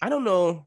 [0.00, 0.66] I don't know.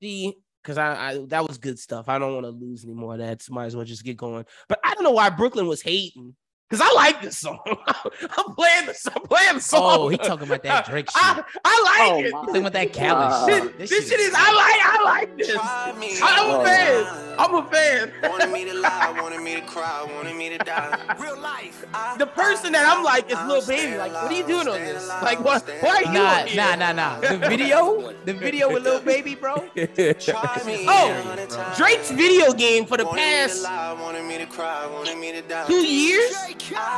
[0.00, 2.08] The because I, I that was good stuff.
[2.08, 3.42] I don't want to lose any more of that.
[3.42, 4.44] So might as well just get going.
[4.68, 6.34] But I don't know why Brooklyn was hating.
[6.70, 7.60] Cause I like this song.
[7.66, 9.80] I'm playing the I'm playing the song.
[9.84, 11.16] Oh, he talking about that Drake shit.
[11.16, 12.32] I, I like Oh, it.
[12.32, 13.78] my talking about that Khaled Uh, shit.
[13.78, 16.20] This, this shit is I like I like this.
[16.22, 17.34] I'm a fan.
[17.38, 18.12] I'm a fan.
[18.22, 21.16] Wanted me to lie, wanted me to cry, wanted me to die.
[21.18, 21.86] Real life.
[21.94, 23.96] I, The person that I'm like is Lil Baby.
[23.96, 25.08] Like, what are you doing on this?
[25.22, 25.66] Like, what?
[25.80, 26.56] Why are you Nah, on here?
[26.56, 27.20] nah, nah, nah.
[27.20, 29.54] The video, the video with Lil Baby, bro.
[29.56, 31.78] Try me Oh, a hundred times.
[31.78, 35.16] Drake's video game for the Wanted me to past lie, wanted me to cry, wanted
[35.16, 35.66] me to die.
[35.66, 36.34] two years,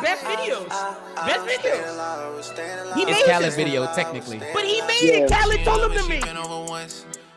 [0.02, 2.94] best videos, best videos.
[2.94, 4.38] He It's made Khaled's video, technically.
[4.52, 5.30] but he made it.
[5.30, 5.40] Yeah.
[5.42, 6.24] Khaled told him to make.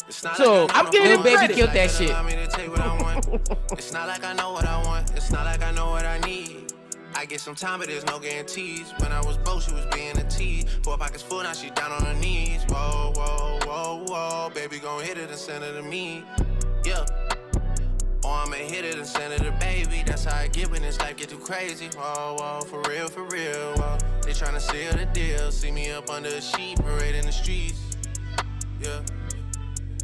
[0.09, 1.55] So, I'm giving Lil him Baby credit.
[1.55, 2.12] killed that shit.
[3.78, 5.12] It's not like I know what I want.
[5.16, 6.72] It's not like I know what I need.
[7.16, 8.94] I get some time, but there's no guarantees.
[9.00, 10.66] When I was broke, she was being a tease.
[10.84, 12.64] Four pockets full, now she down on her knees.
[12.70, 14.50] Whoa, whoa, whoa, whoa.
[14.53, 16.23] Baby, gon' hit it and send it to me.
[16.86, 17.05] Yeah.
[18.26, 20.04] Or I'ma hit it and send it to baby.
[20.06, 21.90] That's how I get when this life get too crazy.
[21.96, 23.74] Whoa, whoa, for real, for real.
[23.76, 23.98] Whoa.
[24.24, 25.52] They tryna seal the deal.
[25.52, 27.80] See me up under a sheet, parade in the streets.
[28.82, 29.02] Yeah.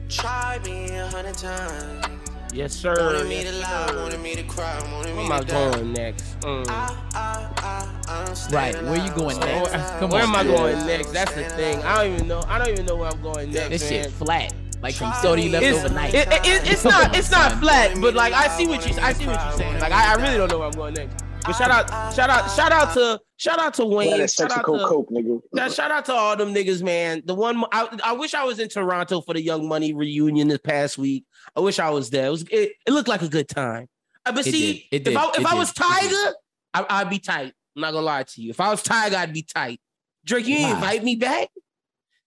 [0.09, 2.05] Try me a hundred times.
[2.51, 2.95] Yes, sir.
[2.97, 4.01] Wanted me to lie, sir.
[4.01, 6.39] wanted me to cry, wanted Where me am I going next?
[6.39, 6.67] Mm.
[6.67, 9.71] I, I, I, I'm staying Right, where you going next?
[9.99, 11.11] Come Where on, am I going next?
[11.11, 11.77] That's the thing.
[11.83, 12.43] I don't even know.
[12.47, 13.69] I don't even know where I'm going next.
[13.69, 16.13] This shit flat, like some soda left It's, overnight.
[16.13, 19.13] it- it- it- it's not it's not flat, but like I see what you I
[19.13, 19.79] see what you're saying.
[19.79, 21.23] Like I, I really don't know where I'm going next.
[21.45, 24.17] But shout out shout out shout out to shout out to Wayne.
[24.19, 25.41] that Shout out coke to, coke, nigga.
[25.53, 27.23] yeah, shout out to all them niggas, man.
[27.25, 30.59] The one I, I wish I was in Toronto for the Young Money reunion this
[30.59, 31.25] past week.
[31.55, 32.27] I wish I was there.
[32.27, 33.87] It was it, it looked like a good time.
[34.25, 34.83] Uh, but It see, did.
[34.91, 35.13] It did.
[35.13, 35.83] if I if It I was It did.
[36.11, 36.33] Tyga,
[36.73, 37.53] I, I'd be tight.
[37.75, 38.49] I'm not gonna lie to you.
[38.49, 39.79] If I was Tyga, I'd be tight.
[40.25, 41.47] Drake, you ain't invite me back.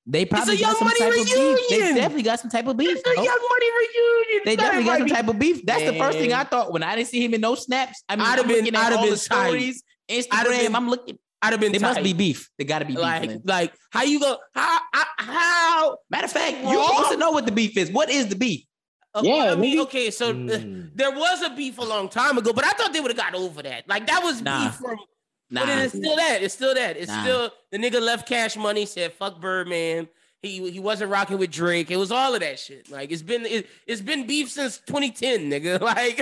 [0.05, 1.69] They probably Young got some Money type of beef.
[1.71, 2.91] They definitely got some type of beef.
[2.91, 3.23] It's the bro.
[3.23, 4.43] Young Money reunion.
[4.45, 5.65] They definitely got some type of beef.
[5.65, 8.03] That's the first thing I thought when I didn't see him in no snaps.
[8.09, 10.45] I mean, I'd have been- looking at I'd have all been the stories, Instagram.
[10.59, 11.19] been- I'm looking.
[11.41, 11.73] I'd have been.
[11.73, 12.49] There must be beef.
[12.59, 13.03] There got to be beef.
[13.03, 13.43] like man.
[13.45, 17.47] like how you go how how, how Matter of fact, you're supposed to know what
[17.47, 17.91] the beef is.
[17.91, 18.65] What is the beef?
[19.15, 20.91] uh, Yeah, I mean, okay, so uh, Mm.
[20.95, 23.35] there was a beef a long time ago, but I thought they would have got
[23.35, 23.89] over that.
[23.89, 24.65] Like that was Nah.
[24.65, 24.99] beef from.
[25.53, 26.43] Nah, But it's still that.
[26.43, 26.97] It's still that.
[26.97, 27.23] It's Nah.
[27.23, 30.09] still the nigga left Cash Money said fuck Birdman.
[30.41, 31.91] He he wasn't rocking with Drake.
[31.91, 32.91] It was all of that shit.
[32.91, 35.81] Like it's been it, it's been beef since 2010, nigga.
[35.81, 36.19] Like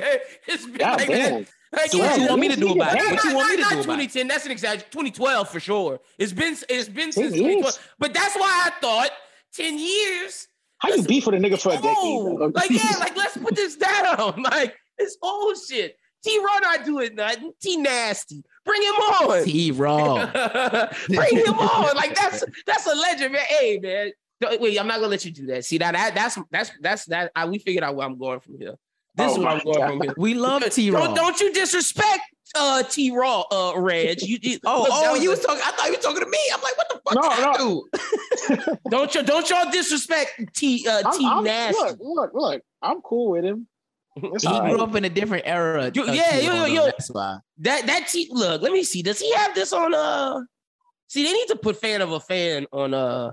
[0.46, 1.42] it's been God like damn.
[1.44, 1.48] that.
[1.72, 3.02] Like, So what you want me to do about it?
[3.04, 3.82] Not- What you want me to do about it?
[3.84, 4.28] 2010.
[4.28, 4.88] That's an exaggeration.
[4.90, 6.00] 2012 for sure.
[6.18, 7.78] It's been it's been since 2012.
[8.00, 9.10] But that's why I thought
[9.54, 10.48] 10 years.
[10.78, 11.86] How you beef with a nigga for a decade?
[11.94, 14.42] Oh, like yeah, like let's put this down.
[14.42, 15.96] Like it's old shit.
[16.24, 17.52] T Raw not doing nothing.
[17.62, 18.42] T nasty.
[18.64, 19.44] Bring him on.
[19.44, 20.26] T Raw.
[21.08, 21.96] Bring him on.
[21.96, 23.42] Like that's that's a legend, man.
[23.48, 24.12] Hey, man.
[24.40, 25.64] Don't- Wait, I'm not gonna let you do that.
[25.64, 27.32] See that, that that's that's that's that.
[27.36, 28.74] I, we figured out where I'm going from here.
[29.16, 30.14] This is Oh where I'm my going from here.
[30.16, 31.06] We love T Raw.
[31.06, 32.20] Don't, don't you disrespect
[32.54, 34.22] uh T Raw, uh Reg.
[34.22, 35.62] You, you- Oh, look, oh, was you a- was talking.
[35.64, 36.38] I thought you were talking to me.
[36.54, 37.14] I'm like, what the fuck?
[37.14, 38.56] No, no.
[38.56, 38.76] do?
[38.90, 41.80] don't you don't y'all disrespect T uh I'm, T I'm, nasty.
[41.82, 42.62] look, look, look.
[42.82, 43.66] I'm cool with him.
[44.34, 44.80] It's He all grew right.
[44.88, 45.90] up in a different era.
[45.94, 46.84] Yo, yeah, yo, yo, yo.
[46.86, 47.38] That's why.
[47.58, 49.02] That that T look, let me see.
[49.02, 50.40] Does he have this on uh
[51.08, 53.32] see they need to put fan of a fan on uh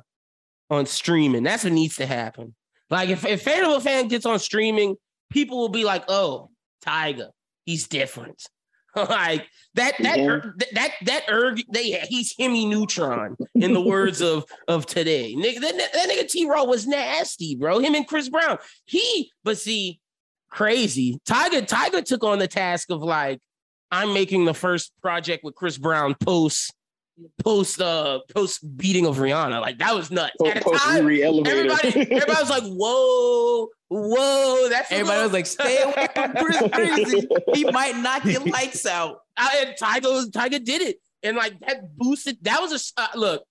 [0.70, 1.44] on streaming.
[1.44, 2.54] That's what needs to happen.
[2.90, 4.96] Like if, if fan of a fan gets on streaming,
[5.30, 6.50] people will be like, oh,
[6.86, 7.30] Tyga,
[7.66, 8.42] he's different.
[8.96, 9.46] like
[9.76, 10.28] that that Yeah.
[10.28, 15.36] er- that that that erg they he's Hemi Neutron in the words of of today.
[15.36, 17.80] Nigga, that, that nigga T Raw was nasty, bro.
[17.80, 18.58] Him and Chris Brown.
[18.86, 20.00] He but see,
[20.50, 21.20] crazy.
[21.28, 23.40] Tyga Tyga took on the task of like,
[23.92, 26.74] I'm making the first project with Chris Brown post
[27.44, 29.62] post uh post beating of Rihanna.
[29.62, 30.36] Like that was nuts.
[30.46, 35.46] At a Post time, everybody everybody was like, whoa, whoa, that's a Everybody was like,
[35.46, 37.28] stay away from Chris Breezy.
[37.54, 39.20] He might knock your lights out.
[39.36, 42.38] I, and Tyga Tyga did it, and like that boosted.
[42.44, 43.44] That was a uh, look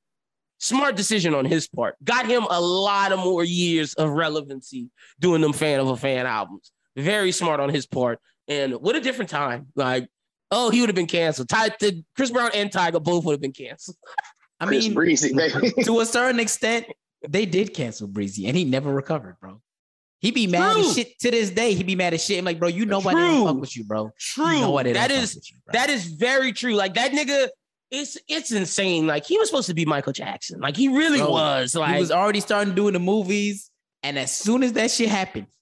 [0.59, 1.97] smart decision on his part.
[2.03, 4.91] Got him a lot of more years of relevancy
[5.21, 6.72] doing them fan of a fan albums.
[6.97, 9.66] Very smart on his part, and what a different time.
[9.77, 10.09] Like,
[10.51, 11.48] oh, he would have been canceled.
[11.48, 13.97] Ty, the, Chris Brown and Tyga both would have been canceled.
[14.59, 15.34] I Chris mean, Breezy,
[15.84, 16.87] to a certain extent,
[17.28, 19.60] they did cancel Breezy, and he never recovered, bro.
[20.21, 20.83] He be mad True.
[20.83, 21.75] as shit to this day.
[21.75, 22.39] He be mad as shit.
[22.39, 23.31] I'm like, bro, you know why they True.
[23.33, 24.10] don't fuck with you, bro.
[24.19, 25.72] True, You know why they don't that fuck is with you, bro.
[25.75, 26.75] that is very true.
[26.75, 27.48] Like that nigga.
[27.91, 29.07] It's it's insane.
[29.07, 30.59] Like he was supposed to be Michael Jackson.
[30.59, 31.75] Like he really Bro, was.
[31.77, 33.71] Like he was already starting doing the movies,
[34.03, 35.56] and as soon as that shit happened, Give me that.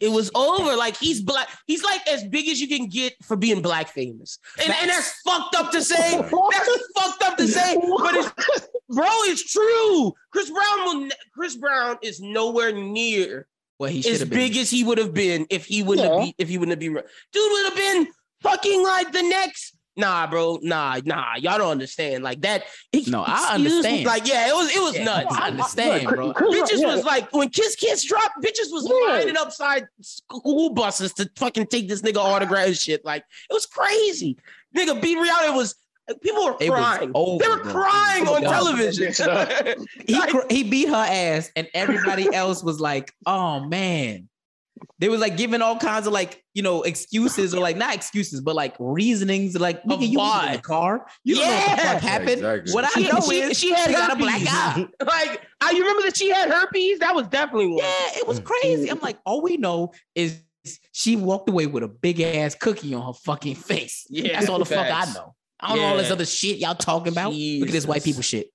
[0.00, 0.76] It was over.
[0.76, 1.48] Like he's black.
[1.66, 4.38] He's like as big as you can get for being black famous.
[4.62, 5.96] And, and that's fucked up to say.
[6.50, 7.76] That's fucked up to say.
[7.76, 10.12] But it's bro, it's true.
[10.32, 13.46] Chris Brown will Chris Brown is nowhere near
[13.78, 14.38] Well, he should as have been.
[14.38, 16.14] big as he would have been if he wouldn't Yeah.
[16.14, 18.08] have be, if he wouldn't have been dude would have been
[18.42, 22.64] fucking like the next nah bro nah nah y'all don't understand like that
[23.08, 24.04] No, I excuse me, understand.
[24.06, 26.32] like yeah it was it was Yeah, nuts I understand, Look, bro.
[26.32, 26.94] Chris- bitches yeah.
[26.94, 29.12] was like when Kiss Kiss dropped bitches was Yeah.
[29.12, 33.66] lining upside school buses to fucking take this nigga autograph and shit like it was
[33.66, 34.38] crazy
[34.76, 35.74] nigga beat reality was
[36.22, 37.72] people were crying over, they were bro.
[37.72, 38.54] crying on over.
[38.54, 39.12] television
[40.06, 44.28] He cr- he beat her ass, and everybody else was like, "Oh man."
[44.98, 48.40] They was like giving all kinds of like you know excuses or like not excuses
[48.40, 50.56] but like reasonings like Of nigga, you was in why?
[50.56, 51.92] the car you don't know what the Yeah.
[51.92, 52.72] fuck happened exactly.
[52.72, 55.70] what I she, know she, is she had she got a black eye like I
[55.70, 58.88] you remember that she had herpes that was definitely one Yeah, it was crazy.
[58.90, 60.40] I'm like, all we know is
[60.92, 64.06] she walked away with a big ass cookie on her fucking face.
[64.10, 65.34] Yeah, That's all the fuck I know.
[65.60, 67.32] I don't know all this other shit y'all talking about.
[67.32, 68.48] Look at this white people shit.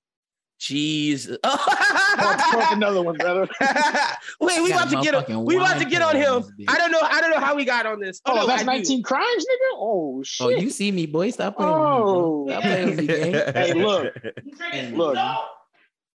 [0.63, 1.27] Jeez.
[1.43, 3.49] Fuck another one, brother.
[4.39, 6.33] Wait, we about to get on, we about to get on him.
[6.35, 6.65] on this bitch.
[6.69, 7.01] I don't know.
[7.01, 8.21] I don't know how we got on this.
[8.25, 8.71] Oh, oh no, that's I do.
[8.71, 9.75] 19 crimes, nigga?
[9.75, 10.45] Oh, shit.
[10.47, 11.31] Oh, you see me, boy.
[11.31, 12.43] Stop playing Oh.
[12.43, 12.55] with me.
[12.55, 12.55] Bro.
[12.55, 12.61] Oh.
[12.61, 13.33] Stop playing with me, gang.
[13.53, 14.13] Hey, look.
[14.71, 15.17] Hey, Look,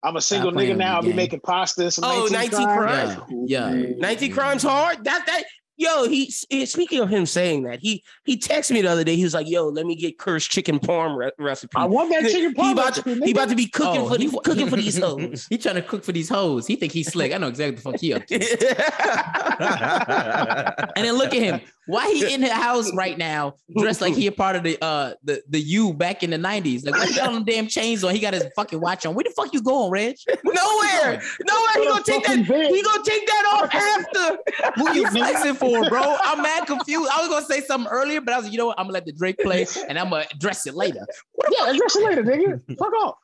[0.03, 0.97] I'm a single nigga now.
[0.97, 3.15] I'll be making pasta and some Oh, 19, 19 crimes.
[3.17, 3.33] crimes.
[3.51, 3.95] Yeah, yeah.
[3.99, 5.05] 19 crimes hard.
[5.05, 5.43] That that
[5.79, 9.17] yo, he eh, speaking of him saying that, he he texted me the other day.
[9.17, 12.25] He was like, "Yo, let me get cursed chicken parm re- recipe." I want that
[12.25, 14.69] he, chicken he parm about to, he about to be cooking Oh, for he cooking
[14.69, 15.47] for these hoes.
[15.49, 16.67] He trying to cook for these hoes.
[16.67, 17.33] He think he's slick.
[17.33, 18.39] I know exactly the fuck he up to.
[20.97, 21.61] And then look at him.
[21.89, 25.15] Why he in the house right now, dressed like he a part of the uh
[25.25, 26.85] the the U back in the nineties?
[26.85, 28.15] Like why he got all them damn chains on?
[28.15, 29.15] He got his fucking watch on.
[29.15, 30.17] Where the fuck you going, Reg?
[30.45, 31.75] Nowhere, nowhere.
[31.83, 32.29] He gonna take that.
[32.29, 32.71] Fucking bed.
[32.71, 34.39] He gonna take that off after.
[34.77, 36.17] Who you flexing for, bro?
[36.23, 37.11] I'm mad confused.
[37.13, 38.79] I was gonna say something earlier, but I was like, you know what?
[38.79, 41.07] I'm gonna let the Drake play, and I'm gonna address it later.
[41.51, 42.79] Yeah, address it later, nigga.
[42.79, 43.17] Fuck off.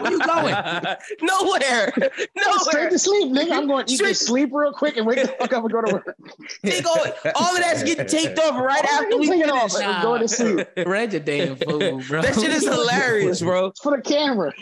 [0.00, 0.54] Where you going?
[1.22, 1.92] Nowhere,
[2.36, 2.58] Nowhere.
[2.60, 3.52] Straight to sleep, nigga.
[3.52, 5.72] I'm going to eat Straight- this sleep real quick and wake the fuck up and
[5.72, 6.16] go to work.
[6.62, 6.92] They go,
[7.34, 9.74] all of that's getting taped off right after we Take it finish.
[9.74, 10.68] off and go to sleep.
[10.86, 12.22] Reg a damn fool, bro.
[12.22, 13.66] That shit is hilarious, bro.
[13.66, 14.52] It's for the camera.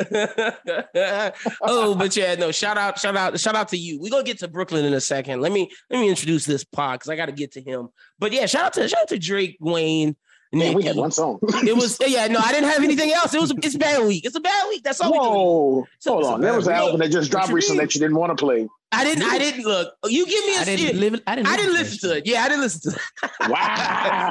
[1.62, 2.52] oh, but yeah, no.
[2.52, 4.00] Shout out, shout out, shout out to you.
[4.00, 5.40] We're gonna get to Brooklyn in a second.
[5.40, 7.88] Let me let me introduce this pod because I got to get to him.
[8.19, 10.16] But yeah, shout out to shout out to Drake, Wayne.
[10.50, 11.39] Man, we had one song.
[11.43, 13.35] It was yeah, no, I didn't have anything else.
[13.35, 14.25] It was it's a bad week.
[14.25, 14.83] It's a bad week.
[14.83, 15.25] That's all we do.
[15.25, 15.85] Whoa.
[15.99, 16.41] So- Hold so on.
[16.41, 16.79] There was an bad.
[16.81, 17.87] album that just dropped recently mean?
[17.87, 18.67] that you didn't want to play.
[18.91, 19.25] I didn't.
[19.25, 19.93] I didn't look.
[20.06, 20.79] You give me a I shit.
[20.79, 21.21] didn't live.
[21.27, 21.49] I didn't.
[21.49, 22.27] I didn't listen to it.
[22.27, 23.50] Yeah, I didn't listen to it.
[23.50, 24.31] Wow.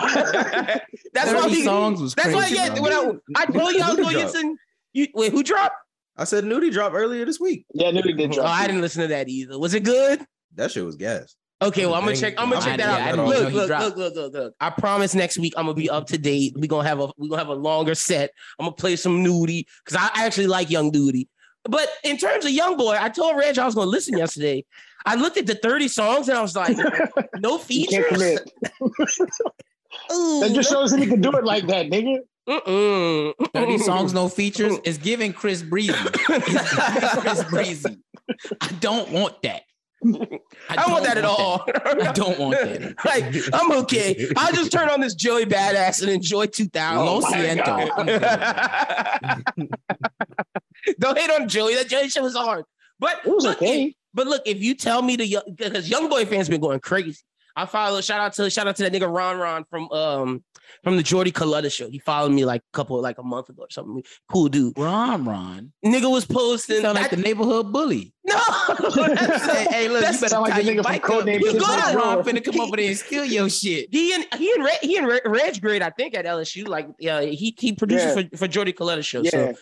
[1.14, 1.64] That's why 30 we.
[1.64, 2.74] songs was That's why yeah.
[2.74, 2.82] bro.
[2.82, 4.56] When I, I told you I was Who going to get.
[4.94, 5.32] You wait.
[5.32, 5.76] Who dropped?
[6.18, 7.66] I said Nudy dropped earlier this week.
[7.76, 8.48] yeah, nigga did drop.
[8.48, 8.50] Oh.
[8.52, 9.60] I didn't listen to that either.
[9.60, 10.26] Was it good?
[10.56, 11.36] That shit was gas.
[11.60, 12.36] Okay, well, I'm gonna check.
[12.38, 13.28] I'm gonna I check that out.
[13.28, 14.54] Look, look, look, look, look, look.
[14.60, 16.54] I promise next week I'm gonna be up to date.
[16.56, 18.32] We're gonna have a we're gonna have a longer set.
[18.60, 21.28] I'm gonna play some Nudy because I actually like Young Nudy.
[21.64, 24.66] But in terms of Young Boy, I told Reg I was gonna listen yesterday.
[25.06, 26.78] I looked at the 30 songs and I was like,
[27.38, 28.06] no You can't features.
[28.10, 28.52] commit.
[30.12, 32.18] Ooh, That just shows that he can do it like that, nigga.
[32.48, 33.34] mm-mm.
[33.54, 34.74] 30 songs, no features.
[34.74, 34.82] Mm.
[34.84, 35.94] It's giving Chris Breezy.
[35.98, 37.98] It's giving Chris Breezy.
[38.62, 39.64] I don't want that.
[40.04, 41.66] I don't want that at all.
[41.68, 42.96] I don't want that.
[43.06, 44.30] like, I'm okay.
[44.38, 47.06] I'll just turn on this Joey Badass and enjoy 2000.
[47.06, 47.84] Lo oh my siento.
[51.00, 51.76] Don't hate on Joey.
[51.76, 52.66] That Joey shit was hard.
[53.00, 53.96] But It was look, okay.
[54.14, 57.20] But look, if you tell me the young because young boy fans been going crazy.
[57.58, 60.44] I follow shout out to shout out to that nigga Ron Ron from um
[60.84, 61.90] from the Jordy Coletta show.
[61.90, 64.04] He followed me like a couple like a month ago or something.
[64.32, 64.78] Cool dude.
[64.78, 65.72] Ron, Ron.
[65.84, 68.14] Nigga was posting sound like the neighborhood bully.
[68.26, 68.36] no.
[69.18, 71.78] Hey, hey, look, you That's- better Sound like the nigga from Codename because Kids Ron,
[71.80, 72.24] Next Ron Door.
[72.26, 73.88] finna come over there and steal your shit.
[73.92, 76.68] He and he and Reg, he and Reg, Reg grade, I think, at LSU.
[76.68, 78.24] Like, yeah, he he produces Yeah.
[78.30, 79.22] for, for Jordy Coletta show.
[79.22, 79.32] Yeah.
[79.32, 79.54] So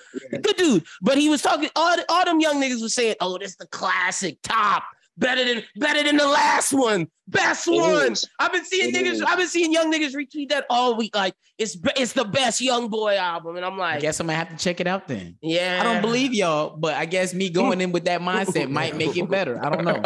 [0.41, 0.85] good dude.
[1.01, 1.69] But he was talking.
[1.75, 4.83] All, all them young niggas was saying, "Oh, this the classic top,
[5.17, 8.27] better than better than the last one, best It one." is.
[8.39, 9.11] I've been seeing It niggas.
[9.13, 9.21] is.
[9.21, 11.15] I've been seeing young niggas retweet that all week.
[11.15, 14.37] Like it's it's the best young boy album, and I'm I like, guess I'm gonna
[14.37, 15.37] have to check it out then.
[15.41, 18.95] yeah, I don't believe y'all, but I guess me going in with that mindset might
[18.95, 19.63] make it better.
[19.63, 20.01] I don't know.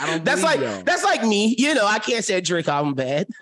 [0.00, 0.82] I don't that's like y'all.
[0.82, 1.54] that's like me.
[1.58, 3.26] You know, I can't say a Drake album bad.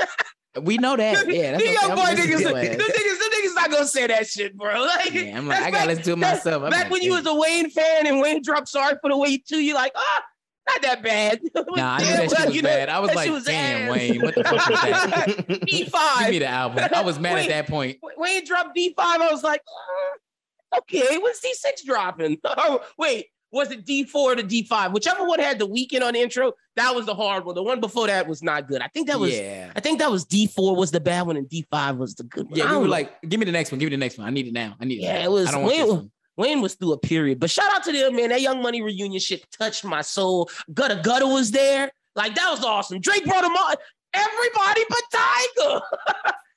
[0.60, 1.28] We know that.
[1.32, 2.64] Yeah, that's the young I'm boy niggas, to them your ass.
[2.66, 4.84] niggas, the niggas not gonna say that shit, bro.
[4.84, 6.62] Like, Yeah, I'm like, that's I gotta back- listen to it myself.
[6.64, 9.16] I'm Back like, when you was a Wayne fan and Wayne dropped "Sorry for the
[9.16, 10.22] Way You Do," you like, ah,
[10.72, 11.40] not that bad.
[11.76, 12.88] Nah, I knew that shit was you know, bad.
[12.88, 13.96] I was like, was damn, ass.
[13.96, 15.28] Wayne, what the fuck is that?
[15.48, 16.20] D5.
[16.20, 16.88] Give me the album.
[16.94, 17.42] I was mad Wait.
[17.50, 17.98] at that point.
[18.16, 19.20] Wayne dropped D five.
[19.20, 22.38] I was like, ah, okay, when's D six dropping?
[22.44, 24.92] Oh, wait, was it D four or the D five?
[24.92, 27.54] Whichever one had the Weeknd on the intro, that was the hard one.
[27.54, 28.80] The one before that was not good.
[28.82, 29.36] I think that was.
[29.36, 29.70] yeah.
[29.76, 32.24] I think that was D four was the bad one and D five was the
[32.24, 32.56] good one.
[32.58, 32.90] Yeah, we were know.
[32.90, 33.78] like, give me the next one.
[33.78, 34.26] Give me the next one.
[34.26, 34.76] I need it now.
[34.80, 35.02] I need it.
[35.02, 35.24] Yeah, now.
[35.24, 36.10] it was- I don't want Wayne-.
[36.40, 38.30] Wayne was through a period, but shout out to them, man.
[38.30, 40.50] That Young Money reunion shit touched my soul.
[40.72, 41.90] Gudda Gudda was there.
[42.16, 42.98] Like that was awesome.
[42.98, 43.76] Drake brought him on.
[44.14, 45.82] Everybody but Tyga.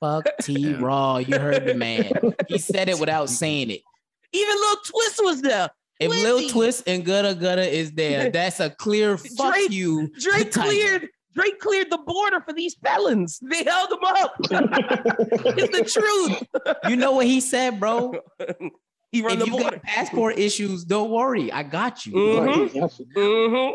[0.00, 1.18] Fuck T Raw.
[1.18, 2.10] You heard the man.
[2.48, 3.82] He said it without saying it.
[4.32, 5.68] Even Lil Twist was there.
[6.00, 6.22] If Twizzy.
[6.22, 10.10] Lil Twist and Gudda Gudda is there, that's a clear fuck Drake- you.
[10.18, 11.08] Drake cleared.
[11.34, 13.40] Drake cleared the border for these felons.
[13.42, 14.34] They held them up.
[14.40, 16.76] it's the truth.
[16.88, 18.14] You know what he said, bro?
[19.14, 19.70] He run if the you border.
[19.76, 21.50] got passport issues, don't worry.
[21.52, 22.12] I got you.
[22.12, 22.74] Mhm.
[22.74, 23.00] Yes.
[23.16, 23.74] Mhm.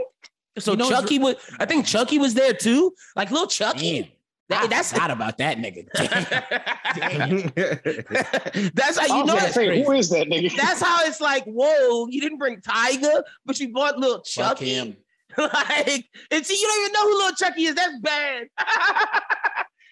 [0.57, 1.35] So You know, Chucky was.
[1.59, 2.93] I think Chucky was there too.
[3.15, 4.01] Like little Chucky.
[4.01, 4.11] Damn.
[4.49, 5.87] That- I that's- not about that nigga.
[8.73, 10.55] That's how you know gonna say, who is that nigga?
[10.55, 14.25] That's how it's like, whoa, you didn't bring Tyga, but you bought little Fuck
[14.57, 14.73] Chucky.
[14.73, 14.97] him.
[15.37, 17.75] like, and see, you don't even know who little Chucky is.
[17.75, 18.47] That's bad.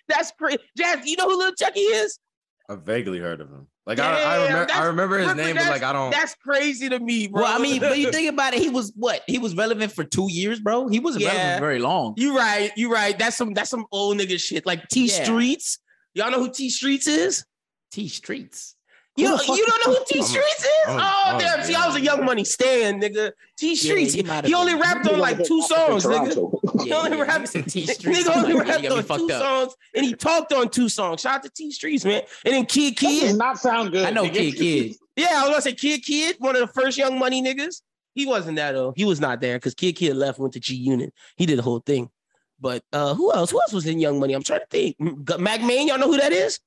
[0.07, 0.57] That's crazy.
[0.75, 2.17] Jazz, you know who little Chucky is?
[2.69, 3.67] I vaguely heard of him.
[3.87, 6.11] Like I, I remember, I remember his name, but like I don't.
[6.11, 7.43] That's crazy to me, bro.
[7.43, 9.21] Well, I mean, but you think about it, he was what?
[9.27, 10.89] He was relevant for two years, bro.
[10.89, 11.29] He wasn't Yeah.
[11.37, 12.13] relevant very long.
[12.17, 13.17] you right, you right.
[13.17, 14.65] That's some that's some old nigga shit.
[14.65, 15.23] Like T Yeah.
[15.23, 15.79] Streets.
[16.13, 17.45] Y'all know who T Streets is?
[17.91, 18.75] T Streets.
[19.17, 20.69] You, don't- you don't know who T I'm- Streets is?
[20.87, 21.63] I'm- oh, I'm- damn.
[21.65, 23.31] See, I was a young money stand, nigga.
[23.57, 24.15] T Streets.
[24.15, 24.81] you might have he only been.
[24.81, 26.53] rapped on like two songs, nigga.
[26.83, 28.03] He only rapped T Streets.
[28.03, 29.41] Nigga only rapped on two up.
[29.41, 31.21] songs and he talked on two songs.
[31.21, 32.21] Shout out to T Streets, man.
[32.45, 33.35] And then Kid That does Kid.
[33.37, 34.05] not sound good.
[34.05, 34.33] I know nigga.
[34.33, 34.95] Kid Kid.
[35.15, 37.81] Yeah, I was gonna say Kid Kid, one of the first young money niggas.
[38.13, 38.93] He wasn't that though.
[38.95, 41.11] He was not there because Kid Kid left, went to G Unit.
[41.35, 42.09] He did the whole thing.
[42.59, 43.49] But uh who else?
[43.51, 44.33] Who else was in Young Money?
[44.33, 44.95] I'm trying to think.
[45.01, 46.59] M- Mack Maine, y'all know who that is?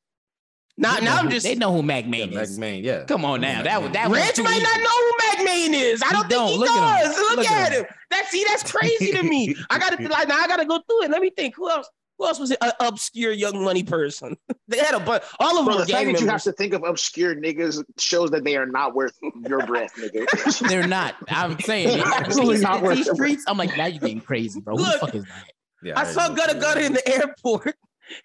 [0.81, 2.59] Now, They now know I'm who- just They know who Mac yeah, Main Mac is.
[2.59, 3.05] Main, yeah.
[3.05, 3.63] Come on now.
[3.63, 4.63] That was that was Reg might easy.
[4.63, 6.03] not know who Mack Maine is.
[6.03, 6.49] I don't think don't.
[6.49, 7.17] he Look at does.
[7.19, 7.85] Look, Look at at him.
[8.11, 9.55] That see, that's crazy to me.
[9.69, 10.39] I gotta like now.
[10.39, 11.11] I gotta go through it.
[11.11, 11.55] Let me think.
[11.57, 11.87] Who else?
[12.19, 14.37] Who else was an obscure young money person?
[14.69, 15.23] they had a bunch.
[15.39, 17.35] All of them Bro, were the fact gang that you have to think of obscure
[17.35, 19.17] niggas shows that they are not worth
[19.49, 20.69] your breath, nigga.
[20.69, 21.15] They're not.
[21.29, 23.07] I'm saying They're absolutely not worth it.
[23.15, 23.45] Streets.
[23.47, 24.77] I'm like, now you're getting crazy, bro.
[24.77, 25.01] Who the Look.
[25.01, 25.45] fuck is that?
[25.83, 26.37] yeah I heard saw him.
[26.37, 27.75] Gudda Gudda in the airport,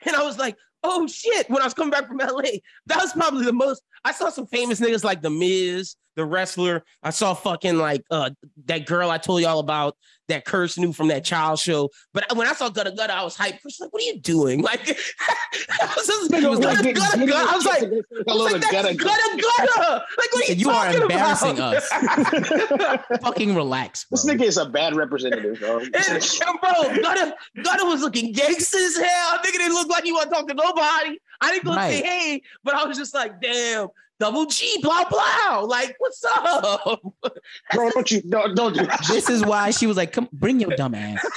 [0.05, 3.12] and I was like, "Oh shit!" When I was coming back from LA, that was
[3.13, 3.82] probably the most.
[4.05, 6.83] I saw some famous niggas like The Miz, the wrestler.
[7.03, 8.29] I saw fucking like uh
[8.65, 9.97] that girl I told y'all about
[10.27, 11.89] that Curse knew from that child show.
[12.13, 13.59] But when I saw Gudda Gudda, I was hyped.
[13.63, 17.27] I like, "What are you doing?" Like, I was just, Nigga was Gutta like, Gudda
[17.27, 17.33] Gudda.
[17.33, 17.85] I was like, a
[18.27, 20.01] I was like, that's gutta Gudda Gudda.
[20.17, 21.75] Like, what are you, You are embarrassing about?
[21.75, 23.21] us.
[23.21, 24.15] Fucking relax, bro.
[24.15, 25.79] This nigga is a bad representative, bro.
[25.79, 29.38] And, and bro, Gunna, Gunna was looking gangster as hell.
[29.38, 31.19] Nigga didn't look like he want to talk to nobody.
[31.42, 33.88] I didn't go say hey, but I was just like, damn,
[34.20, 35.60] double G, blah blah.
[35.60, 37.01] Like, what's up?
[37.74, 39.06] bro, don't you don't don't do that.
[39.08, 41.25] This is why she was like, "Come, bring your dumb ass."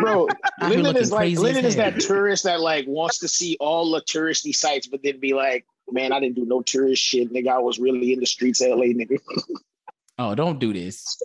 [0.00, 0.28] Bro,
[0.60, 3.90] Out Lyndon is like crazy Lyndon is that tourist that like wants to see all
[3.90, 7.48] the touristy sites, but then be like, man, I didn't do no tourist shit, nigga.
[7.48, 9.18] I was really in the streets of LA, nigga.
[10.18, 11.18] Oh, don't do this.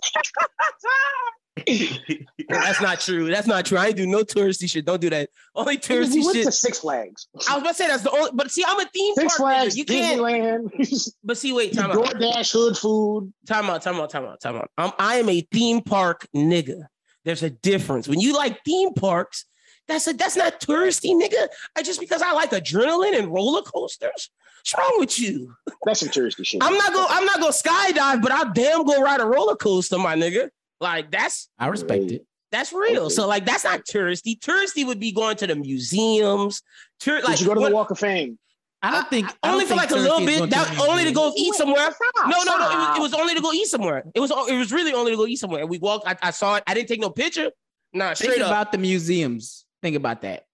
[2.48, 3.28] That's not true.
[3.30, 3.78] That's not true.
[3.78, 4.84] I ain't do no touristy shit.
[4.84, 5.30] Don't do that.
[5.54, 6.46] Only touristy you went shit.
[6.46, 8.30] to Six Flags, I was about to say that's the only.
[8.34, 9.38] But see, I'm a theme Six park.
[9.38, 10.20] Flags, You can't.
[10.20, 11.96] Disneyland, But see, wait, time out.
[11.96, 13.32] DoorDash, hood food.
[13.46, 13.82] Time out.
[13.82, 14.10] Time out.
[14.10, 14.40] Time out.
[14.40, 14.70] Time out.
[14.78, 16.82] I'm, I am a theme park nigga.
[17.24, 18.08] There's a difference.
[18.08, 19.44] When you like theme parks,
[19.86, 21.48] that's a that's not touristy, nigga.
[21.76, 24.30] I just because I like adrenaline and roller coasters.
[24.58, 25.54] What's wrong with you?
[25.84, 26.62] That's some touristy shit.
[26.62, 27.06] I'm not going.
[27.08, 30.50] I'm not to skydive, but I'll damn go ride a roller coaster, my nigga.
[30.80, 32.24] Like that's I respect it.
[32.52, 33.04] that's real.
[33.06, 33.14] Okay.
[33.14, 34.38] So like that's not touristy.
[34.38, 36.62] Touristy would be going to the museums.
[37.00, 38.38] Tour, Did like you go to what- the Walk of Fame?
[38.80, 40.50] I don't think I only don't for think like a little bit.
[40.50, 41.46] That the only to go museum.
[41.48, 41.90] eat somewhere.
[42.28, 42.70] No, no, no.
[42.70, 44.04] It was, it was only to go eat somewhere.
[44.14, 45.62] It was it was really only to go eat somewhere.
[45.62, 46.06] And we walked.
[46.06, 46.62] I, I saw it.
[46.64, 47.50] I didn't take no picture.
[47.92, 48.46] Nah, Think straight up.
[48.50, 49.64] about the museums.
[49.82, 50.44] Think about that.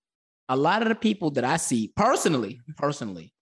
[0.49, 3.35] A lot of the people that I see personally, personally,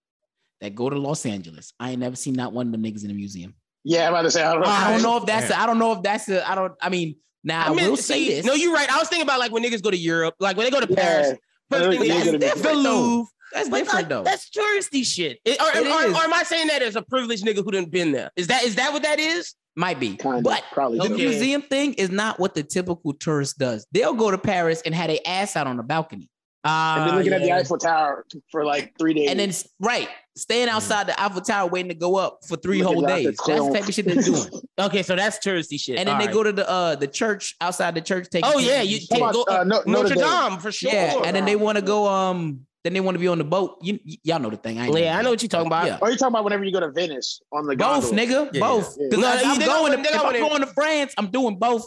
[0.61, 3.11] that go to Los Angeles, I ain't never seen not one of them niggas in
[3.13, 3.55] a museum.
[3.85, 4.43] Yeah, I'm about to say.
[4.43, 4.69] I don't know.
[4.69, 5.51] I don't know if that's.
[5.51, 6.29] A, I don't know if that's.
[6.29, 6.73] A, I don't.
[6.81, 8.45] I mean, now I, mean, will say see, this.
[8.47, 8.91] No, you're right.
[8.91, 10.93] I was thinking about like when niggas go to Europe, like when they go to
[10.93, 10.97] Yeah.
[10.97, 11.39] Paris.
[11.71, 12.75] First thing They're they gonna do be is the.
[12.75, 13.27] Louvre.
[13.53, 14.23] that's But different like, though.
[14.23, 15.39] that's touristy shit.
[15.45, 16.15] It- or, It or, is.
[16.15, 18.31] or am I saying that as a privileged nigga who didn't been there?
[18.37, 19.55] Is that is that what that is?
[19.75, 20.99] Might be, Kinda, but probably.
[20.99, 21.15] the Okay.
[21.29, 23.87] museum thing is not what the typical tourist does.
[23.91, 26.29] They'll go to Paris and have their ass out on the balcony,
[26.65, 27.53] And been Uh, looking at the.
[27.53, 29.31] Eiffel Tower for like three days.
[29.31, 32.95] and then right staying outside the Eiffel Tower waiting to go up for three Looking
[33.03, 33.37] whole at the days.
[33.47, 34.45] That's the type of shit they're doing.
[34.79, 35.99] okay, so that's touristy shit.
[35.99, 36.35] And then All they right.
[36.35, 38.29] go to the uh the church outside the church.
[38.31, 40.51] Taking Oh yeah, you pictures How can go uh, No- Notre Notre Dame?
[40.51, 40.93] Dame for sure.
[40.93, 43.45] yeah, and then they want to go um then they want to be on the
[43.45, 43.79] boat.
[43.83, 44.79] You y- y'all know the thing.
[44.79, 45.87] I ain't Yeah, I know what you're talking about.
[45.87, 45.99] Yeah.
[46.01, 48.01] Or you talking about whenever you go to Venice on the boat?
[48.01, 48.27] Both, gondola?
[48.27, 48.97] nigga, Yeah, both.
[48.99, 49.07] yeah.
[49.11, 49.93] Because I'm going.
[49.93, 51.85] don't- To, if I'm going to France, I'm doing both.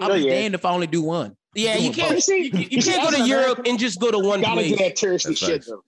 [0.00, 0.30] I'll Oh, be yeah.
[0.30, 1.36] damned if I only do one.
[1.54, 2.14] Yeah, you can't.
[2.14, 2.28] both.
[2.28, 4.40] You, you- you You see, can't go to Europe American, and just go to one
[4.40, 4.78] Gotta do place.
[4.78, 5.66] that touristy That's shit facts.
[5.68, 5.82] though.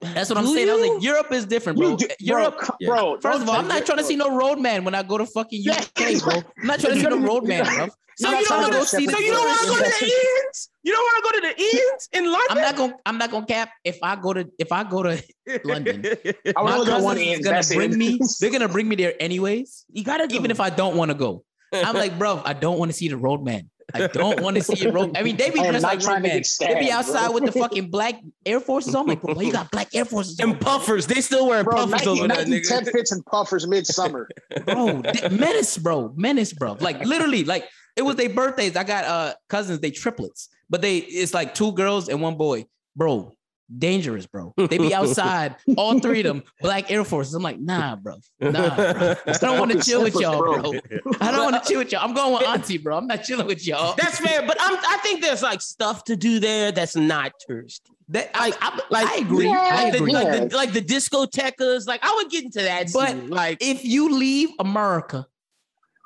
[0.00, 0.68] That's what I'm Do saying.
[0.68, 1.96] I was like, Europe is different, bro.
[1.96, 2.58] Do- Europe.
[2.58, 2.88] bro, Yeah.
[2.88, 3.18] bro.
[3.20, 5.64] First of all, I'm don't trying to see no roadman when I go to fucking
[5.66, 6.34] UK, bro.
[6.60, 7.88] I'm not trying to see no roadman, bro.
[8.16, 9.10] So you don't to go want see to.
[9.10, 10.70] the So you don't want to go to the inns.
[10.84, 12.46] You don't want to go to the inns in London.
[12.50, 12.96] I'm not gonna.
[13.06, 13.70] I'm not gonna cap.
[13.82, 15.20] If I go to, if I go to
[15.64, 18.20] London, I my only go one cousins is gonna bring me.
[18.40, 20.34] They're gonna bring me there anyways, You gotta go.
[20.36, 21.42] even if I don't want to go.
[21.72, 23.68] I'm like, bro, I don't want to see the roadman.
[23.92, 25.16] I don't want to see a road.
[25.16, 26.44] I mean, they be I dressed like trying to roadman.
[26.60, 27.34] They be outside bro.
[27.34, 29.02] with the fucking black Air Forces on.
[29.02, 30.50] I'm like, bro, you got black Air Forces on?
[30.50, 31.06] and puffers.
[31.06, 32.68] They still wearing Bro, puffers Nike, over there, Nike nigga.
[32.68, 34.28] 10 fits and puffers midsummer.
[34.64, 35.02] bro.
[35.30, 36.12] menace, bro.
[36.16, 36.76] Menace, bro.
[36.80, 38.76] Like literally, like it was their birthdays.
[38.76, 42.66] I got uh cousins, they triplets, but they it's like two girls and one boy,
[42.96, 43.36] bro.
[43.78, 44.52] Dangerous, bro.
[44.56, 47.32] They be outside, all three of them, black Air Forces.
[47.34, 48.16] I'm like, nah, bro.
[48.40, 49.14] Nah, bro.
[49.26, 50.72] I don't want to chill with y'all, bro.
[51.20, 52.02] I don't want to chill with y'all.
[52.06, 52.98] I'm going with Auntie, bro.
[52.98, 53.94] I'm not chilling with y'all.
[53.96, 54.76] That's fair, but I'm.
[54.76, 57.80] I think there's like stuff to do there that's not touristy.
[58.08, 59.46] That, I, I, Like- I agree.
[59.46, 60.12] Yeah, I Like the, agree.
[60.12, 61.86] like, the, like the discotheques.
[61.86, 62.88] Like I would get into that.
[62.92, 63.28] But scene.
[63.30, 65.26] like If you leave America,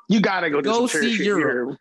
[0.08, 1.78] You gotta go Go some see tourist shit Europe.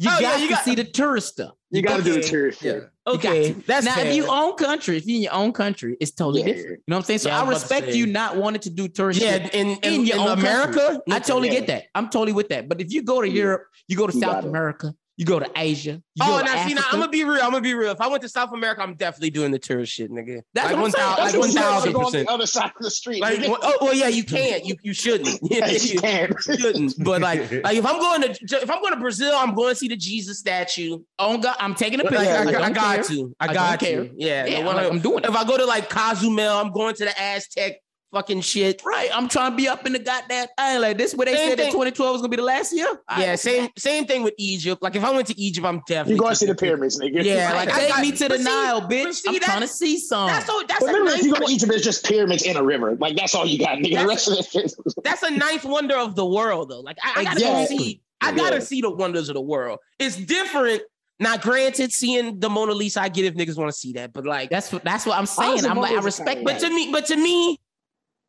[0.00, 0.10] Here.
[0.10, 1.52] you Oh, yeah, got you to got- see the tourist stuff.
[1.72, 2.28] You gotta do the Okay.
[2.28, 2.72] tourist Yeah.
[2.72, 2.88] shit.
[3.06, 3.60] Okay, to.
[3.66, 4.06] that's now fair.
[4.06, 6.46] if you own country, if you're in your own country, it's totally Yeah.
[6.48, 6.70] different.
[6.70, 7.18] You know what I'm saying?
[7.20, 9.38] So Yeah, I I was about to respect you not wanting to do tourist yeah,
[9.44, 11.02] shit in, in, in in, your own America, country.
[11.12, 11.54] I totally Yeah.
[11.60, 11.84] get that.
[11.94, 12.68] I'm totally with that.
[12.68, 13.34] But if you go to Yeah.
[13.42, 14.44] Europe, you go to You South.
[14.44, 17.24] America, you go to Asia, you Oh, go to now see, now I'm gonna be
[17.24, 17.42] real.
[17.42, 17.92] I'm gonna be real.
[17.92, 20.40] If I went to South America, I'm definitely doing the tourist shit, nigga.
[20.54, 21.04] That's like what I'm one saying.
[21.06, 21.64] thousand, like I'm saying.
[21.66, 22.26] thousand go on percent.
[22.26, 23.20] the other side of the street.
[23.20, 23.48] Like, nigga.
[23.50, 24.64] well, oh well, yeah, you can't.
[24.64, 25.28] You you shouldn't.
[25.42, 26.34] Yeah, Yes, you you can.
[26.40, 26.94] shouldn't.
[27.04, 28.30] But like, like if I'm going to
[28.62, 31.00] if I'm going to Brazil, I'm going to see the Jesus statue.
[31.18, 32.56] oh God, I'm taking a Like, picture.
[32.58, 33.02] I, I, I, got care.
[33.04, 33.36] to.
[33.38, 33.94] I I got don't to.
[34.06, 34.14] care.
[34.16, 34.46] Yeah.
[34.46, 35.26] Yeah, the I'm, like, I'm doing it.
[35.28, 37.76] if I go to like Cozumel, I'm going to the Aztec
[38.12, 38.82] fucking shit.
[38.84, 40.46] Right, I'm trying to be up in the goddamn.
[40.58, 41.14] I ain't like this.
[41.14, 42.88] Where they Same said that 2012 was gonna be the last year.
[43.08, 44.82] I- Yeah, same same thing with Egypt.
[44.82, 47.24] Like if I went to Egypt, I'm definitely You going to see the pyramids, nigga.
[47.24, 49.14] Yeah, Like, like, I take got- me to the see- Nile, bitch.
[49.14, 50.28] see, I'm that- trying to see some.
[50.28, 52.56] That's so that's But a literally, if you go to Egypt, it's just pyramids in
[52.56, 52.96] a river.
[53.00, 53.82] Like that's all you got, nigga.
[53.82, 54.74] The That's- rest of it
[55.04, 56.80] that's a ninth wonder of the world, though.
[56.80, 57.78] Like I, I gotta go Exactly.
[57.78, 58.02] see.
[58.20, 58.60] I gotta Yeah.
[58.62, 59.78] see the wonders of the world.
[59.98, 60.82] It's different.
[61.22, 64.24] Now, granted, seeing the Mona Lisa, I get if niggas want to see that, but
[64.26, 65.64] like, That's what that's what I'm saying.
[65.66, 67.58] I'm like, I respect but to me, but to me,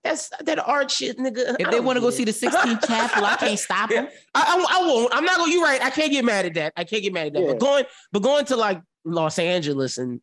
[0.03, 1.55] that's that art shit, nigga.
[1.59, 4.07] If they want to go get see the 16th chapel, I can't stop them.
[4.33, 5.13] I, I, I won't.
[5.13, 5.51] I'm not gonna.
[5.51, 5.81] You're right.
[5.81, 6.73] I can't get mad at that.
[6.75, 7.41] I can't get mad at that.
[7.41, 7.47] Yeah.
[7.47, 10.19] But going, but going to like Los Angeles and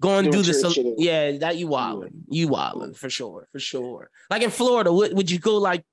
[0.00, 4.10] going Doing do this, church yeah, that you wildin', you wildin' for sure, for sure.
[4.30, 5.84] Like in Florida, would, would you go like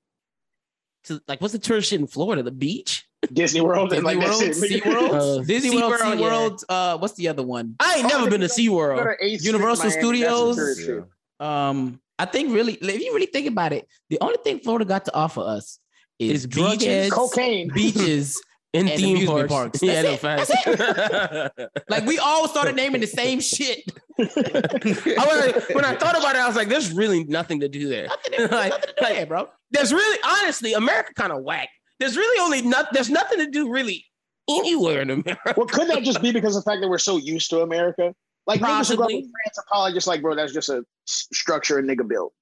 [1.04, 2.42] to like what's the tourist shit in Florida?
[2.42, 3.06] The beach?
[3.32, 3.90] Disney World.
[3.90, 4.92] Disney like, World, that's it, nigga.
[4.94, 6.76] SeaWorld, Uh, Disney World, SeaWorld, yeah.
[6.76, 7.76] Uh, what's the other one?
[7.78, 9.02] I ain't Oh, never been to Go SeaWorld.
[9.18, 10.90] to Eighth Street, Universal Miami, Studios.
[11.38, 15.04] Um, I think really, if you really think about it, the only thing Florida got
[15.06, 15.78] to offer us
[16.18, 17.68] is Is drug beaches, heads, Cocaine.
[17.74, 18.40] beaches.
[18.72, 19.80] In and theme amusement parks.
[19.80, 19.82] parks.
[19.82, 21.52] Yeah, That's no it.
[21.56, 21.70] facts.
[21.88, 23.80] Like we all started naming the same shit.
[24.16, 27.68] I, when, I, when I thought about it, I was like, "There's really nothing to
[27.68, 29.48] do there." Nothing to, Like- nothing to do like- there, bro.
[29.72, 31.68] There's really, honestly, America kind of whack.
[31.98, 32.92] There's really only not.
[32.92, 34.04] There's nothing to do really
[34.48, 35.54] anywhere in America.
[35.56, 38.14] Well, could that just be because of the fact that we're so used to America?
[38.46, 39.14] Like niggas who go up Possibly.
[39.18, 42.32] in France are probably just like, bro, that's just a s- structure a nigga built.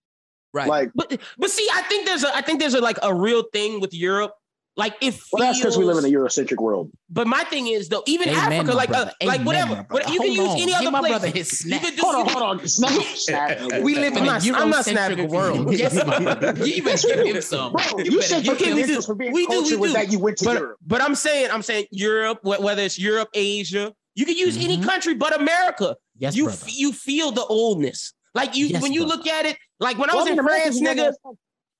[0.54, 0.68] Right.
[0.68, 3.44] Like, But but see, I think there's a I think there's a like a real
[3.52, 4.32] thing with Europe.
[4.76, 6.92] Like if well, that's because we live in a Eurocentric world.
[7.10, 9.88] But my thing is though, even Amen, Africa, like uh, like Amen, whatever, my what,
[9.88, 10.12] brother.
[10.12, 10.56] you can Hold use on.
[10.56, 11.10] any Give other my place.
[11.10, 11.82] brother his You snap.
[11.82, 12.68] could do- Hold on, hold on.
[12.68, 13.58] Snap, snap.
[13.82, 15.74] We live in I'm a not- not Eurocentric world.
[15.76, 15.94] Yes.
[16.58, 17.72] You even give him some.
[17.72, 19.12] Bro, You you better said give your him we credentials do.
[19.12, 19.92] for being We do, we do.
[19.94, 20.78] that you went to But Europe.
[20.86, 24.84] but I'm saying I'm saying Europe, whether it's Europe, Asia, you can use any Mhm.
[24.84, 25.96] country but America.
[26.18, 26.58] Yes, you brother.
[26.66, 28.12] f- you feel the oldness.
[28.34, 29.16] Like you Yes, when you brother.
[29.18, 31.12] look at it, like when I was I in France, nigga.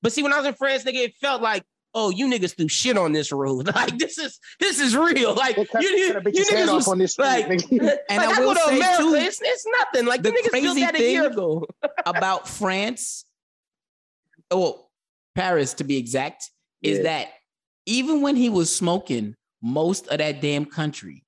[0.03, 2.69] But see, when I was in France, nigga, it felt like, oh, you niggas threw
[2.69, 3.67] shit on this road.
[3.75, 5.35] Like this is this is real.
[5.35, 7.47] Like you, you, cut a bitch's you head niggas off was on this street, like,
[7.49, 7.83] nigga.
[8.09, 10.07] like I I, will go to say, America, too, it's, it's nothing.
[10.07, 11.67] Like the the niggas built crazy that a year thing- ago.
[12.07, 13.25] about France,
[14.51, 14.87] oh,
[15.35, 16.51] Paris to be exact,
[16.83, 17.03] is Yeah.
[17.05, 17.29] that
[17.87, 21.25] even when he was smoking most of that damn country,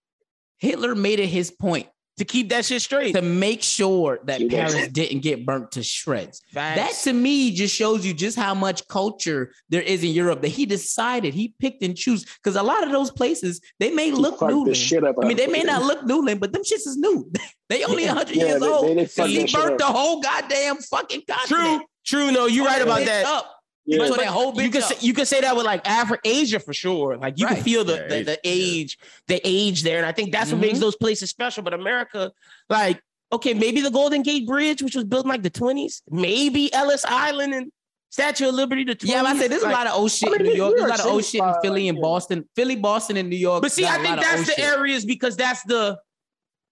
[0.61, 3.15] Hitler made it his point to keep that shit straight.
[3.15, 6.43] to make sure that Paris didn't get burnt to shreds.
[6.53, 10.49] That to me just shows you just how much culture there is in Europe that
[10.49, 14.39] he decided he picked and choose because a lot of those places they may look
[14.41, 14.65] Fuck new.
[14.67, 15.17] this shit up.
[15.23, 17.31] I mean, they may not look new, but them shits is new.
[17.71, 18.15] they only Yeah.
[18.15, 18.85] 100 Yeah, years they- old.
[18.85, 21.83] they- they Because fucked he burnt the whole goddamn fucking continent.
[22.05, 22.33] True, true.
[22.33, 23.25] No, you're right about that.
[23.25, 23.57] Up.
[23.87, 24.07] Yeah.
[24.07, 26.61] So that whole you bitch can say, you can say that with like Africa, Asia
[26.61, 27.17] for sure.
[27.17, 27.57] Like you Right.
[27.57, 30.53] can feel the Yeah, the, the Asia, age, the age there, and I think that's
[30.53, 30.83] what makes mm-hmm.
[30.83, 31.63] those places special.
[31.63, 32.33] But America,
[32.69, 33.01] like
[33.33, 37.05] okay, maybe the Golden Gate Bridge, which was built in like the 20s, maybe Ellis
[37.05, 37.73] Island and
[38.11, 39.09] Statue of Liberty, the 20s.
[39.09, 40.57] Yeah, but I say there's Like, a lot of old shit I mean, in New
[40.57, 40.75] York.
[40.77, 42.03] There's a lot of old shit in Philly and yeah.
[42.03, 42.49] Boston.
[42.57, 43.63] Philly, Boston, and New York.
[43.63, 44.65] But see, I think that's the shit.
[44.65, 45.97] areas because that's the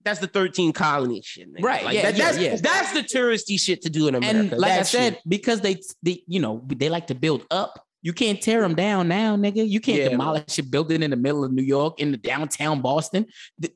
[0.05, 1.53] that's the 13 colony shit.
[1.53, 1.63] nigga.
[1.63, 2.57] Right, Like, yeah, that- yeah, that's, yeah.
[2.57, 4.39] that's the touristy shit to do in America.
[4.39, 5.23] And like I said, shit.
[5.29, 7.85] because they, they, you know, they like to build up.
[8.03, 9.69] You can't tear them down now, nigga.
[9.69, 12.81] You can't Yeah, demolish a building in the middle of New York, in the downtown
[12.81, 13.27] Boston.
[13.59, 13.73] The-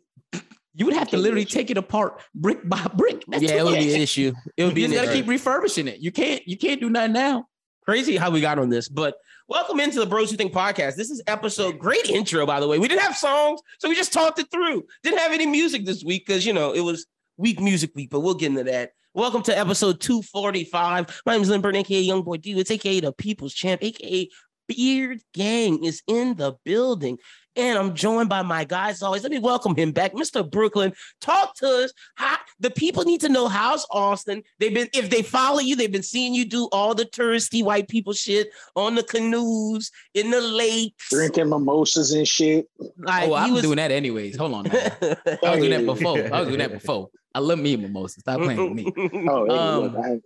[0.74, 3.24] You would have to literally take it apart brick by brick.
[3.28, 4.32] That's yeah, it would be an issue.
[4.56, 5.98] It would be You gotta keep refurbishing it.
[6.00, 7.46] You can't, you can't do nothing now.
[7.85, 9.16] crazy how we got on this, but
[9.48, 10.96] welcome into the Bros Who Think podcast.
[10.96, 12.78] This is episode great intro, by the way.
[12.78, 14.85] We didn't have songs, so we just talked it through.
[15.02, 18.20] Didn't have any music this week because you know it was week music week, but
[18.20, 18.92] we'll get into that.
[19.14, 21.22] Welcome to episode 245.
[21.26, 22.59] My name is Lynn Burton, aka Young Boy D.
[22.59, 24.28] It's aka the People's Champ, aka
[24.68, 27.18] Beard Gang is in the building.
[27.54, 29.22] And I'm joined by my guys always.
[29.22, 30.48] Let me welcome him back, Mr.
[30.48, 30.92] Brooklyn.
[31.20, 31.92] Talk to us.
[32.14, 34.42] How, the people need to know how's Austin.
[34.58, 37.88] They've been, if they follow you, they've been seeing you do all the touristy white
[37.88, 41.10] people shit on the canoes, in the lakes.
[41.10, 42.68] Drinking mimosas and shit.
[42.98, 44.36] Like, oh, I'm was- doing that anyways.
[44.36, 44.66] Hold on.
[44.70, 46.18] I was doing that before.
[46.34, 47.10] I was doing that before.
[47.34, 48.20] I love me and mimosa.
[48.20, 48.92] Stop playing with me.
[49.28, 50.22] Oh, hey, Um,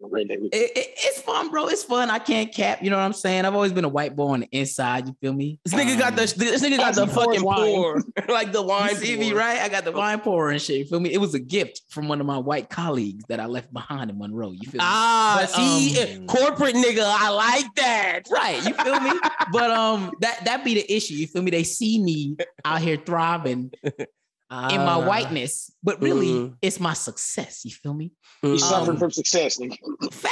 [0.00, 0.38] look, I, right there.
[0.38, 1.66] It- it- it's fun, bro.
[1.68, 2.10] It's fun.
[2.10, 2.82] I can't cap.
[2.82, 3.44] You know what I'm saying?
[3.44, 5.06] I've always been a white boy on the inside.
[5.06, 5.58] You feel me?
[5.64, 8.90] This nigga got the Um, this nigga got the fucking pour, like the wine.
[8.90, 9.38] You see me, pour.
[9.40, 9.60] right?
[9.60, 10.78] I got the wine pourer and shit.
[10.78, 11.12] You feel me?
[11.12, 14.18] It was a gift from one of my white colleagues that I left behind in
[14.18, 14.50] Monroe.
[14.52, 14.86] You feel me?
[14.86, 18.22] Ah, But, see, um, corporate nigga, I like that.
[18.30, 19.12] Right, you feel me?
[19.52, 21.14] But um, that that be the issue.
[21.14, 21.50] You feel me?
[21.50, 23.72] They see me out here thriving
[24.50, 25.06] in my Ah.
[25.06, 26.54] whiteness, but really, Mhm.
[26.62, 27.64] it's my success.
[27.64, 28.12] You feel me?
[28.42, 29.76] You suffering um, from success, nigga.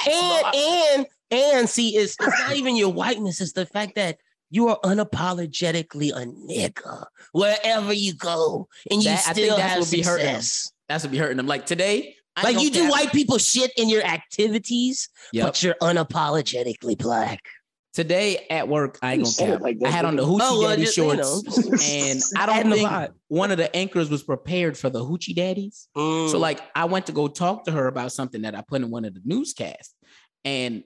[0.08, 4.18] And and and see, it's it's not even your whiteness; it's the fact that
[4.50, 9.70] you are unapologetically a nigga wherever you go, and you That- I think still that's
[9.72, 10.40] have what be hurting 'em.
[10.42, 10.72] success.
[10.88, 11.46] That's what be hurting them.
[11.46, 12.90] Like today, I Like you do cap.
[12.92, 15.44] white people shit in your activities, Yep.
[15.46, 17.40] but you're unapologetically black.
[17.96, 19.62] Today at work, I ain't You gonna cap.
[19.62, 22.68] like I had on the hoochie Oh, well, daddy you shorts, know, and I don't
[22.68, 25.88] the think one of the anchors was prepared for the hoochie daddies.
[25.96, 26.30] Mm.
[26.30, 28.90] So like I went to go talk to her about something that I put in
[28.90, 29.94] one of the newscasts,
[30.44, 30.84] and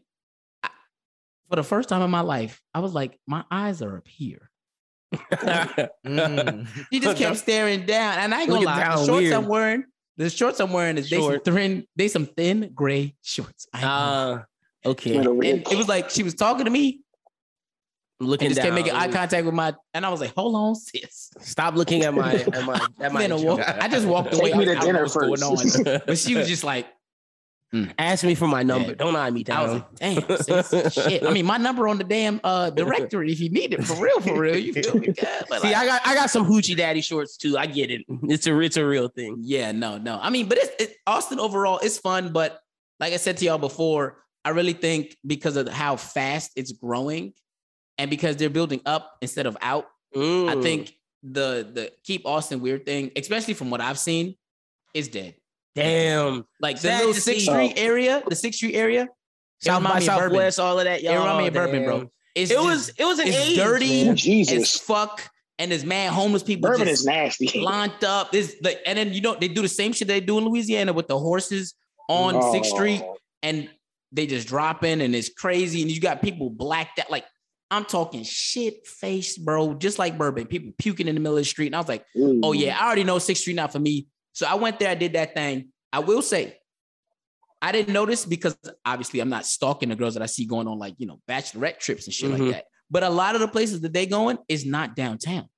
[0.62, 0.68] I,
[1.48, 4.48] for the first time in my life, I was like, my eyes are up here.
[6.06, 6.68] Mm.
[6.92, 8.96] She just kept staring down, and I ain't gonna Looking lie.
[8.96, 9.32] The shorts weird.
[9.34, 9.84] I'm wearing,
[10.16, 13.66] the shorts I'm wearing is they some thin, they some thin gray shorts.
[13.74, 14.42] I ain't gonna.
[14.42, 14.44] Ah,
[14.86, 15.16] okay.
[15.16, 17.00] And it was like she was talking to me
[18.22, 18.84] Looking and just kept down.
[18.84, 22.12] making eye contact with my, and I was like, "Hold on, sis." Stop looking at
[22.12, 23.24] my at my at my.
[23.24, 24.52] I, walk- I just walked Take away.
[24.58, 25.86] me to I dinner what's going first.
[25.88, 26.00] on.
[26.06, 26.86] But she was just like,
[27.98, 28.88] Ask me for my number.
[28.88, 28.94] Yeah.
[28.96, 29.84] Don't eye me I was down.
[30.16, 31.24] like, damn, sis, shit.
[31.24, 34.20] I mean, my number on the damn uh directory if you need it for real,
[34.20, 34.56] for real.
[34.58, 35.14] You feel me?
[35.16, 37.56] Yeah, but See, like- I got I got some hoochie daddy shorts too.
[37.56, 38.02] I get it.
[38.24, 39.36] It's a it's a real thing.
[39.40, 40.18] yeah, no, no.
[40.20, 42.60] I mean, but it's it, Austin overall it's fun, but
[42.98, 47.34] like I said to y'all before, I really think because of how fast it's growing,
[47.98, 52.86] and because they're building up instead of out, I think the the keep Austin weird
[52.86, 54.36] thing, especially from what I've seen,
[54.94, 55.34] is dead.
[55.76, 56.46] Damn.
[56.60, 57.46] Like the Sad little Sixth see.
[57.50, 59.08] Street area, the Sixth Street area, it
[59.60, 60.06] South remind by me.
[60.06, 61.00] Southwest, all of that.
[61.00, 62.10] It Y'all, remind me of Bourbon, bro.
[62.34, 64.00] It's It just- was it was an it's age, dirty.
[64.02, 64.14] Oh, man.
[64.14, 64.76] as Jesus.
[64.78, 67.60] fuck, and there's mad homeless people Bourbon just is nasty.
[67.60, 68.32] lined up.
[68.32, 70.92] This the and then you know they do the same shit they do in Louisiana
[70.92, 71.74] with the horses
[72.08, 73.68] on Sixth Street, Oh, and
[74.12, 77.10] they just drop in and it's crazy, and you got people blacked out.
[77.10, 77.24] Like
[77.70, 80.46] I'm talking shit face, bro, just like bourbon.
[80.46, 82.86] People puking in the middle of the street, and I was like, oh yeah, I
[82.86, 84.06] already know Sixth Street not for me.
[84.32, 85.68] So I went there, I did that thing.
[85.92, 86.56] I will say,
[87.62, 90.78] I didn't notice because obviously I'm not stalking the girls that I see going on
[90.78, 92.38] like you know bachelorette trips and shit Mhm.
[92.40, 92.64] like that.
[92.90, 95.48] But a lot of the places that they going is not downtown.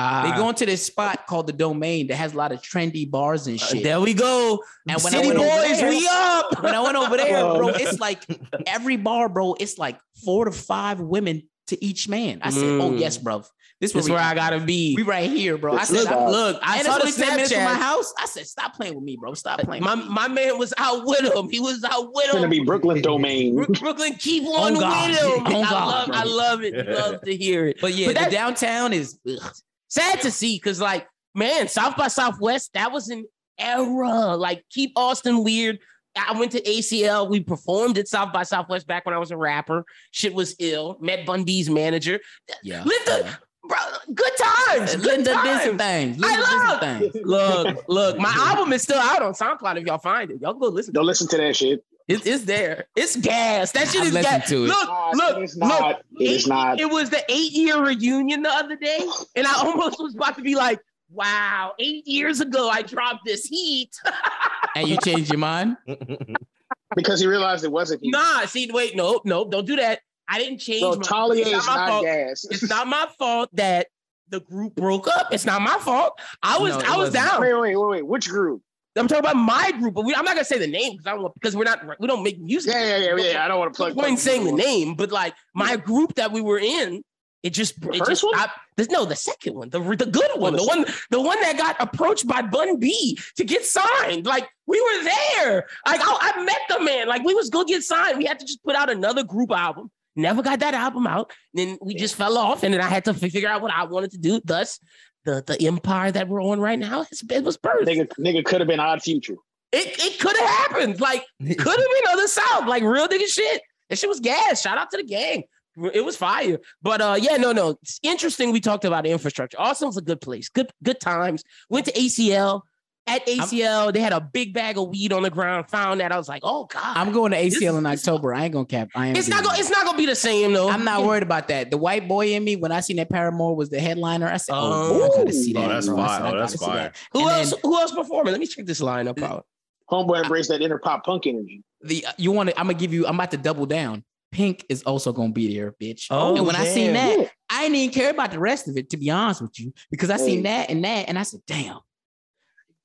[0.00, 3.08] Ah, They going to this spot called the Domain that has a lot of trendy
[3.10, 3.82] bars and uh, shit.
[3.82, 4.62] there we go.
[4.88, 6.62] And when I City went over boys, there- we up.
[6.62, 7.74] when I went over there, bro, Oh.
[7.74, 8.22] it's like
[8.66, 12.40] every bar, bro, it's like four to five women to each man.
[12.42, 12.98] I said, oh Mm.
[13.00, 13.44] yes, bro.
[13.80, 14.94] This, This where, where I gotta be.
[14.94, 15.74] we right here, bro.
[15.74, 16.28] I said, is I.
[16.28, 18.12] Look, I and saw it's the only 10 minutes from my house.
[18.18, 19.32] I said, stop playing with me, bro.
[19.32, 19.82] Stop playing.
[19.82, 20.04] My me.
[20.06, 21.48] my man was out with him.
[21.48, 22.30] He was out with him.
[22.30, 23.54] It's gonna be Brooklyn domain.
[23.54, 25.08] Brooklyn, keep on Oh, God.
[25.10, 25.46] with him.
[25.46, 26.16] Oh, I God, love, bro.
[26.16, 26.88] I love it.
[26.88, 27.78] Love to hear it.
[27.80, 29.52] But yeah, But the downtown is ugh.
[29.90, 33.24] Sad to see because like man south by southwest that was an
[33.58, 34.36] era.
[34.36, 35.78] Like keep austin weird
[36.16, 39.36] i went to acl we performed at south by southwest back when i was a
[39.36, 39.84] rapper.
[40.10, 40.96] Shit was ill.
[41.00, 42.18] Met Bun B's manager.
[42.62, 42.82] Yeah.
[42.84, 43.76] Linda, bro
[44.14, 44.32] good
[44.66, 45.62] times good Linda times.
[45.64, 46.20] some things.
[46.22, 47.14] I Linda did love- things.
[47.26, 50.40] look look my album is still out on soundcloud if y'all find it.
[50.40, 51.84] Y'all go listen Don't listen to that shit.
[52.10, 54.68] It it's, it's there it's gas that shit I've is gas to it.
[54.68, 56.02] look Nah, look it is look not.
[56.18, 56.80] It is not.
[56.80, 59.00] It was the eight year reunion the other day,
[59.36, 63.44] and I almost was about to be like, "Wow, eight years ago I dropped this
[63.44, 63.94] heat."
[64.76, 65.76] and you changed your mind.
[66.96, 68.10] because he realized it wasn't him.
[68.10, 70.00] Nah, see, wait, no, no, don't do that.
[70.28, 72.04] I didn't change Bro, my Talia it's not my not fault.
[72.04, 72.44] gas.
[72.50, 73.88] It's not my fault that
[74.28, 75.28] the group broke up.
[75.32, 76.20] It's not my fault.
[76.42, 77.14] I was No, I was wasn't.
[77.14, 77.40] down.
[77.40, 78.06] Wait, wait, wait, wait.
[78.06, 78.62] Which group?
[78.96, 81.12] I'm talking about my group, but we, I'm not gonna say the name because I
[81.12, 82.72] don't want because we're not we don't make music.
[82.72, 83.44] Yeah, yeah, yeah, yeah.
[83.44, 83.94] I don't want to plug.
[83.94, 87.04] point in saying the name, but like my group that we were in,
[87.42, 88.34] it just The it first just one?
[88.34, 88.48] I,
[88.90, 91.56] no the second one, the the good oh, one, the the one the one that
[91.56, 94.26] got approached by Bun B to get signed.
[94.26, 95.66] Like we were there.
[95.86, 97.08] Like I, I met the man.
[97.08, 98.18] Like we was gonna get signed.
[98.18, 99.90] We had to just put out another group album.
[100.16, 101.32] Never got that album out.
[101.54, 104.10] Then we just fell off, and then I had to figure out what I wanted
[104.12, 104.40] to do.
[104.44, 104.78] Thus,
[105.24, 107.86] the the empire that we're on right now has it was birthed.
[107.86, 109.36] Nigga, nigga could have been Odd Future.
[109.72, 111.00] It, it could have happened.
[111.00, 113.62] Like, could have been other South, like real nigga shit.
[113.88, 114.62] That shit was gas.
[114.62, 115.44] Shout out to the gang.
[115.92, 116.58] It was fire.
[116.82, 117.70] But uh, yeah, no, no.
[117.82, 118.52] It's interesting.
[118.52, 119.60] We talked about infrastructure.
[119.60, 120.48] Austin's a good place.
[120.48, 121.44] Good, good times.
[121.68, 122.62] Went to ACL.
[123.10, 125.68] At ACL, they had a big bag of weed on the ground.
[125.70, 126.12] Found that.
[126.12, 126.96] I was like, oh God.
[126.96, 128.32] I'm going to ACL in October.
[128.34, 128.88] I ain't gonna cap.
[128.94, 129.48] I ain't it's not gonna.
[129.48, 130.68] gonna it's not gonna be the same though.
[130.68, 131.70] I'm not worried about that.
[131.70, 134.54] The white boy in me, when I seen that Paramore was the headliner, I said,
[134.54, 135.04] "Oh, Oh.
[135.04, 135.98] I gotta see Oh, that." that's bro.
[135.98, 136.76] I said, Oh, that's fire.
[136.76, 136.96] that.
[137.12, 137.50] Who And else?
[137.50, 138.32] then Who else performing?
[138.32, 139.46] Let me check this lineup out.
[139.90, 141.62] Homeboy embraced that inner pop punk energy.
[141.82, 142.58] The you want to?
[142.58, 143.06] I'm gonna give you.
[143.06, 144.04] I'm about to double down.
[144.32, 146.06] Pink is also gonna be there, bitch.
[146.10, 147.18] Oh, and when I seen damn.
[147.18, 149.72] that, I didn't even care about the rest of it, to be honest with you,
[149.90, 150.42] because I seen Hey.
[150.42, 151.80] that and that, and I said, "Damn,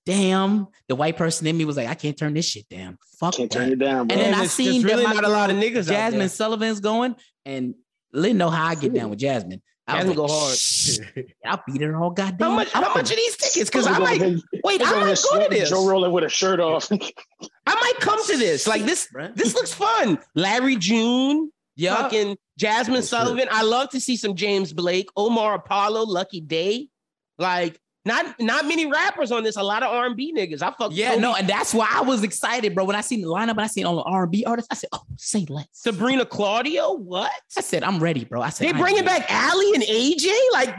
[0.06, 2.98] damn." The white person in me was like, "I can't turn this shit down.
[3.20, 5.04] Fuck Can't that." turn it down, And then Man, I there's- seen there's that really
[5.16, 6.30] not a lot of girl, niggas out Jazmine there.
[6.30, 7.16] Sullivan's going,
[7.46, 7.76] and
[8.14, 9.62] Lynn know how I get down with Jasmine.
[9.88, 10.58] I was Jasmine like, go hard.
[10.58, 11.00] "Shh,
[11.46, 12.50] I'll beat her all goddamn.
[12.50, 12.72] How much?
[12.72, 13.70] How much are these tickets?
[13.70, 14.20] Because I might
[14.64, 14.82] wait.
[14.84, 15.70] I might go to this.
[15.70, 16.92] Joe rolling with a shirt off.
[16.92, 18.66] I might come to this.
[18.68, 19.08] Like this.
[19.36, 20.18] This looks fun.
[20.34, 23.06] Larry June, Yeah, fucking Jazmine shit.
[23.06, 23.48] Sullivan.
[23.52, 26.88] I love to see some James Blake, Omar Apollo, Lucky Daye.
[27.38, 29.58] Like not not many rappers on this.
[29.58, 30.62] A lot of R and B niggas.
[30.62, 30.92] I fuck.
[30.94, 32.86] yeah, no, and that's why I was excited, bro.
[32.86, 34.68] When I seen the lineup, and I seen all the R and B artists.
[34.72, 36.94] I said, "Oh, say less." Sabrina Claudio.
[36.94, 37.32] What?
[37.58, 40.32] I said, "I'm ready, bro." I said, They bringing ready." back Aly and AJ.
[40.54, 40.76] Like,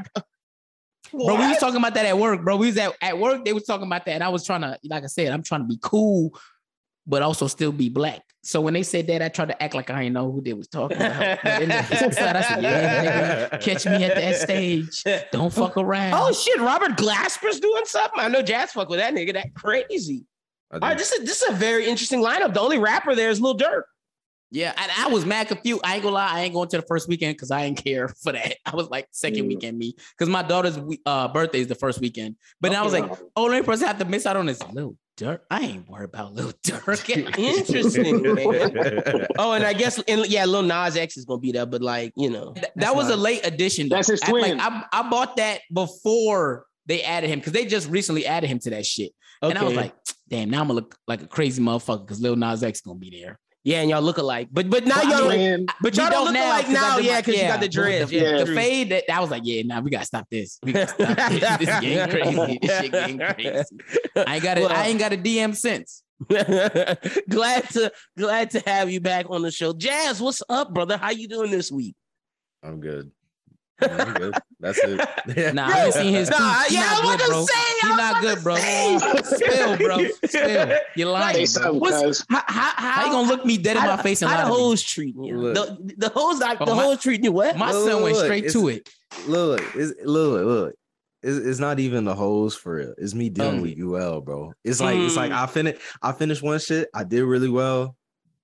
[1.12, 2.56] Bro, we was talking about that at work, bro.
[2.56, 4.78] We was at, at work, they was talking about that, and I was trying to,
[4.84, 6.36] like I said, I'm trying to be cool,
[7.06, 8.22] but also still be black.
[8.46, 10.52] So when they said that, I tried to act like I didn't know who they
[10.52, 11.38] was talking about.
[11.42, 15.02] But the I said, "Yeah, nigga, catch me at that stage.
[15.32, 18.20] Don't fuck around." Oh shit, Robert Glasper's doing something.
[18.20, 19.32] I know Jazz fuck with that nigga.
[19.32, 20.26] That crazy.
[20.70, 22.54] All right, this is this is a very interesting lineup.
[22.54, 23.82] The only rapper there is Lil Durk.
[24.50, 25.80] Yeah, and I was mad confused.
[25.84, 28.08] I ain't gonna lie, I ain't going to the first weekend because I ain't care
[28.08, 28.56] for that.
[28.64, 29.48] I was like second Mm.
[29.48, 32.36] weekend me because my daughter's uh, birthday is the first weekend.
[32.60, 34.96] But then I was like, only person I have to miss out on is Lil
[35.18, 35.40] Durk.
[35.50, 37.08] I ain't worried about Lil Durk.
[37.38, 39.26] Interesting, man.
[39.38, 42.12] Oh, and I guess and yeah, Lil Nas X is gonna be there, but like
[42.16, 43.88] you know, Th- that was a late addition.
[43.88, 43.96] though.
[43.96, 44.60] That's his I- like, twin.
[44.60, 48.70] I, I bought that before they added him because they just recently added him to
[48.70, 49.12] that shit.
[49.42, 49.50] Okay.
[49.50, 49.92] And I was like,
[50.28, 52.98] damn, now I'm gonna look like a crazy motherfucker because Lil Nas X is gonna
[52.98, 53.38] be there.
[53.66, 56.06] Yeah, and y'all look alike, but but now Well, I y'all, mean, Man, but y'all
[56.06, 57.72] we don't look alike 'cause I now, did my- yeah, because you got the the-
[57.72, 58.10] dreads.
[58.10, 60.58] The, yeah, the fade that I was like, yeah, nah, we gotta stop this.
[60.62, 61.40] We gotta stop this.
[61.58, 62.58] this is getting crazy.
[62.62, 63.64] This shit getting crazy.
[64.16, 64.60] I ain't got it.
[64.62, 66.02] Well- I ain't got a DM since.
[67.28, 69.72] glad to glad to have you back on the show.
[69.74, 70.96] Jazz, what's up, brother?
[70.96, 71.94] How you doing this week?
[72.62, 73.10] I'm good.
[73.82, 75.54] Yeah, That's it.
[75.54, 76.30] Nah, I ain't seen his.
[76.30, 76.66] Nah, tweets.
[76.68, 77.34] He yeah, not I was good, bro.
[77.34, 78.56] gonna say, He I not good, bro.
[78.56, 78.98] say.
[79.22, 80.06] Spill, bro.
[80.24, 80.78] Spill.
[80.96, 81.46] You're lying.
[81.46, 81.72] say bro.
[81.74, 84.38] What's- How, how, how, How you gonna look me dead in my face and how
[84.38, 84.62] lie the to me?
[84.62, 85.36] hoes treating you?
[85.38, 85.54] Look.
[85.86, 87.56] The, the hoes, like, the my- hoes treating you what?
[87.58, 88.88] My son went straight to it.
[89.28, 90.74] look, it's, look, look.
[91.22, 92.94] It's, it's not even the hoes for real.
[92.98, 94.52] It's me dealing Um, with UL, bro.
[94.64, 95.42] It's like it's like Mm.
[95.42, 96.88] I finished I finished one shit.
[96.94, 97.96] I did really well,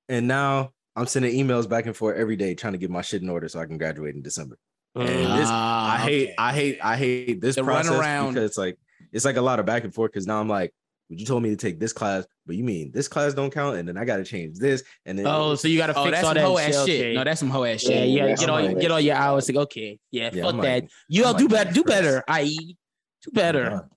[0.08, 3.22] and now I'm sending emails back and forth every day trying to get my shit
[3.22, 4.58] in order so I can graduate in December.
[4.94, 6.34] And this, Ah, I hate, okay.
[6.38, 8.28] I hate, I hate this The process runaround.
[8.34, 8.78] because it's like
[9.12, 10.12] it's like a lot of back and forth.
[10.12, 10.72] Because now I'm like,
[11.08, 13.76] well, you told me to take this class, but you mean this class don't count,
[13.76, 16.04] and then I got to change this, and then Oh, so you got to Oh,
[16.04, 17.00] fix that's all some that ass shell shit.
[17.00, 17.14] tape.
[17.16, 18.08] No, that's some hoe ass yeah, shit.
[18.08, 19.48] you gotta Yeah, get all I'm get all your hours.
[19.48, 20.82] Like, okay, yeah, Yeah, fuck I that.
[20.82, 22.24] might- You I all might do be better, do better.
[22.28, 22.76] I.e.,
[23.24, 23.88] do better.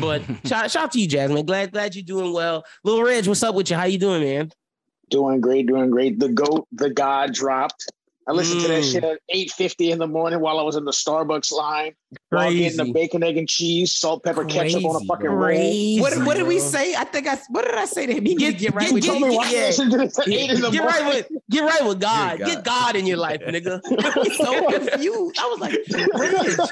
[0.00, 1.46] But shout, shout out to you, Jasmine.
[1.46, 2.64] Glad glad you're doing well.
[2.84, 3.76] Little Reg, what's up with you?
[3.76, 4.50] How you doing, man?
[5.10, 6.18] Doing great, doing great.
[6.20, 7.90] The goat, the god dropped.
[8.28, 8.92] I listened to that Mm.
[8.92, 11.94] shit at 8:50 in the morning while I was in the Starbucks line.
[12.28, 15.48] While getting the bacon, egg, and cheese, salt, pepper, ketchup on a fucking bro.
[15.48, 16.00] roll.
[16.00, 16.94] What, what did we say?
[16.94, 18.24] I think I what did I say to him?
[18.24, 19.36] He Get- get, get right with You get- me you.
[19.36, 19.58] why yeah.
[19.60, 21.00] you listen to this at Get, 8 in the get morning.
[21.02, 22.36] right with get right with God.
[22.38, 22.64] Dear Get God.
[22.64, 23.80] God in your life, nigga.
[24.04, 25.38] I was so confused.
[25.40, 25.74] I was like,
[26.14, 26.68] Reg,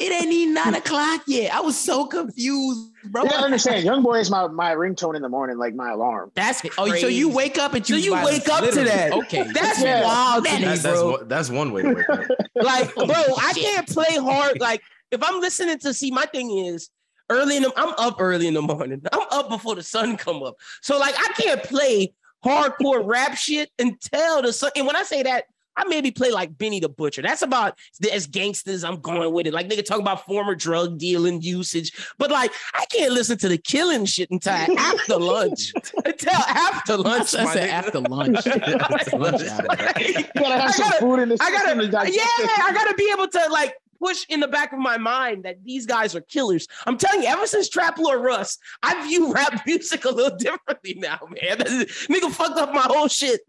[0.00, 1.52] it ain't even nine o'clock yet.
[1.54, 3.22] I was so confused, bro.
[3.24, 6.32] You gotta understand, young boy is my, my ringtone in the morning, like my alarm.
[6.34, 9.12] That's Oh, so you wake up and So you wake up to that.
[9.12, 10.02] Okay, That's Yeah.
[10.02, 11.10] wild to me, That's, that's, bro.
[11.10, 12.26] one, that's one way to wake up.
[12.62, 14.60] Like, bro, I can't play hard.
[14.60, 16.90] Like, if I'm listening to see, my thing is,
[17.30, 19.00] early in the I'm up early in the morning.
[19.12, 20.56] I'm up before the sun come up.
[20.82, 22.12] So like I can't play
[22.44, 24.72] hardcore rap shit until the sun.
[24.76, 25.44] And when I say that,
[25.80, 27.22] I maybe play like Benny the Butcher.
[27.22, 27.78] That's about
[28.12, 29.54] as gangsters I'm going with it.
[29.54, 33.58] Like nigga talk about former drug dealing usage, but like I can't listen to the
[33.58, 35.72] killing shit until after lunch.
[36.04, 37.34] until after lunch.
[37.34, 38.46] I said after lunch.
[38.46, 39.66] After lunch hour.
[39.66, 42.22] Gotta have I some gotta- food in the I gotta, yeah.
[42.64, 45.86] I gotta be able to like push in the back of my mind that these
[45.86, 46.66] guys are killers.
[46.86, 50.94] I'm telling you, ever since Trap Lord Russ, I view rap music a little differently
[50.96, 51.58] now, man.
[51.58, 53.40] Nigga fucked up my whole shit.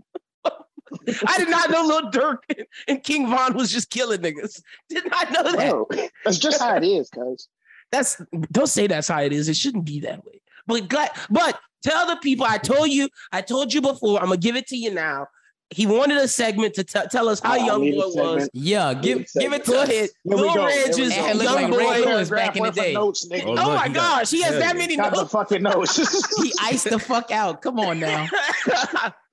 [1.28, 4.62] I did not know Lil Durk and King Von was just killing niggas.
[4.90, 5.70] Did not I know that.
[5.70, 5.88] Bro,
[6.26, 7.48] that's just how it is, cuz.
[7.92, 9.50] That's don't say that's how it is.
[9.50, 10.42] It shouldn't be that way.
[10.68, 10.90] But
[11.30, 12.46] but tell the people.
[12.46, 13.10] I told you.
[13.32, 14.20] I told you before.
[14.20, 15.28] I'm gonna give it to you now.
[15.74, 18.50] He wanted a segment to t- tell us how I young need boy was.
[18.52, 19.90] Yeah, give give it to Go us.
[19.90, 20.10] ahead.
[20.26, 20.66] Lil go.
[20.66, 21.04] Reg is go.
[21.06, 21.78] It look young like boy.
[21.78, 22.94] Ray Lewis back in the day.
[22.94, 23.26] Notes.
[23.32, 25.32] Oh, Oh look, my he gosh, he has hell that many Got the notes.
[25.32, 26.38] fucking notes.
[26.44, 27.62] He iced the fuck out.
[27.62, 28.28] Come on now.
[28.28, 28.74] It's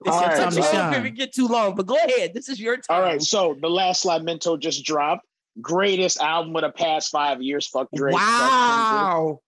[0.06, 0.94] All your right, time to shine.
[0.94, 2.34] If it get too long, but go ahead.
[2.34, 2.84] This is your time.
[2.96, 5.26] All right, so the last Slimeto just dropped.
[5.60, 7.66] Greatest album of the past five years.
[7.66, 8.14] Fuck Drake.
[8.14, 9.40] Wow.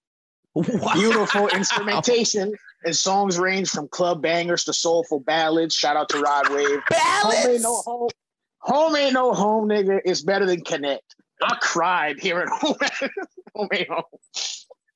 [0.56, 0.82] Kendrick.
[0.82, 0.92] Wow.
[0.94, 2.52] Beautiful instrumentation
[2.84, 5.74] and songs range from club bangers to soulful ballads.
[5.74, 6.80] Shout out to Rod Wave.
[6.88, 7.36] Ballads.
[7.42, 8.08] Home ain't no home.
[8.60, 10.00] Home ain't no home, nigga.
[10.04, 11.02] It's better than Connect.
[11.42, 12.74] I cried hearing home,
[13.54, 14.02] home ain't home.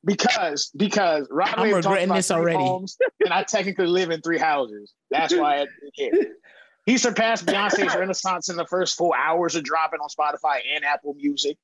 [0.05, 2.59] Because because Rod I'm Wave regretting about this already.
[2.59, 4.93] homes, and I technically live in three houses.
[5.11, 5.67] That's why I.
[6.87, 11.15] He surpassed Beyonce's Renaissance in the first four hours of dropping on Spotify and Apple
[11.15, 11.57] Music.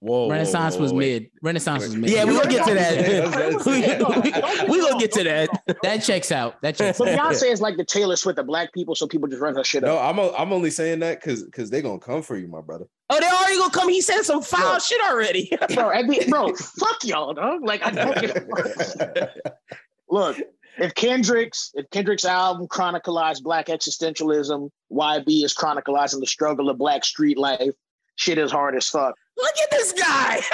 [0.00, 1.22] Whoa, whoa, Renaissance whoa, was wait.
[1.22, 1.30] mid.
[1.42, 2.10] Renaissance was mid.
[2.10, 3.66] Yeah, we're gonna get to that.
[3.66, 5.48] we, we gonna get to that.
[5.82, 6.60] that checks out.
[6.62, 7.32] That checks But out.
[7.32, 9.82] Beyonce is like the Taylor Swift of black people, so people just run her shit
[9.82, 9.98] No.
[9.98, 12.86] I'm o- I'm only saying that because because they gonna come for you, my brother.
[13.10, 13.88] Oh, they already gonna come.
[13.88, 14.78] He said some foul Bro.
[14.78, 15.50] shit already.
[15.74, 17.64] Bro, at the, bro, fuck y'all, dog.
[17.64, 19.30] Like I don't give a fuck.
[20.10, 20.36] Look,
[20.78, 27.04] if Kendrick's if Kendrick's album chronicalized black existentialism, YB is chronicalizing the struggle of black
[27.04, 27.72] street life.
[28.16, 29.14] Shit is hard as fuck.
[29.38, 30.40] Look at this guy.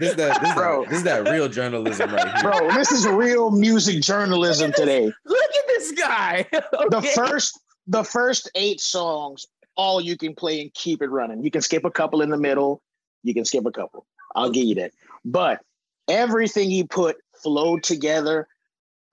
[0.00, 0.82] This that this Bro.
[0.82, 2.42] that, this is that real journalism right here.
[2.42, 5.04] Bro, this is real music journalism today.
[5.24, 6.46] Look at this guy.
[6.90, 11.44] The first the first eight songs, all you can play and keep it running.
[11.44, 12.82] You can skip a couple in the middle.
[13.22, 14.04] You can skip a couple.
[14.34, 14.92] I'll give you that.
[15.24, 15.60] But
[16.08, 18.48] everything he put flowed together,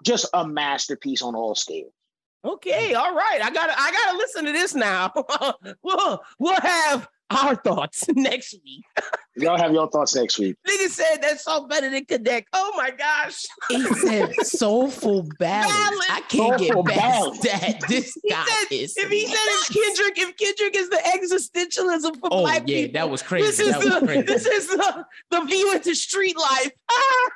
[0.03, 1.93] just a masterpiece on all scales.
[2.43, 3.39] Okay, all right.
[3.43, 5.13] I gotta I gotta listen to this now.
[5.83, 8.83] we'll we'll have our thoughts next week.
[9.37, 10.55] Y'all have your thoughts next week.
[10.67, 12.47] Nigga said that song better than Connect.
[12.53, 13.43] Oh my gosh.
[13.69, 15.73] He said soulful ballads.
[15.73, 16.05] Ballads.
[16.09, 17.79] I can't Soulful get past that.
[17.87, 18.93] This He guy said, is.
[18.97, 22.93] if he said it's Kendrick, if Kendrick is the existentialism for oh black yeah, people,
[22.93, 23.47] that was crazy.
[23.47, 24.21] this is that was the crazy.
[24.23, 26.71] this is the, the view into street life.
[26.91, 27.29] Ah!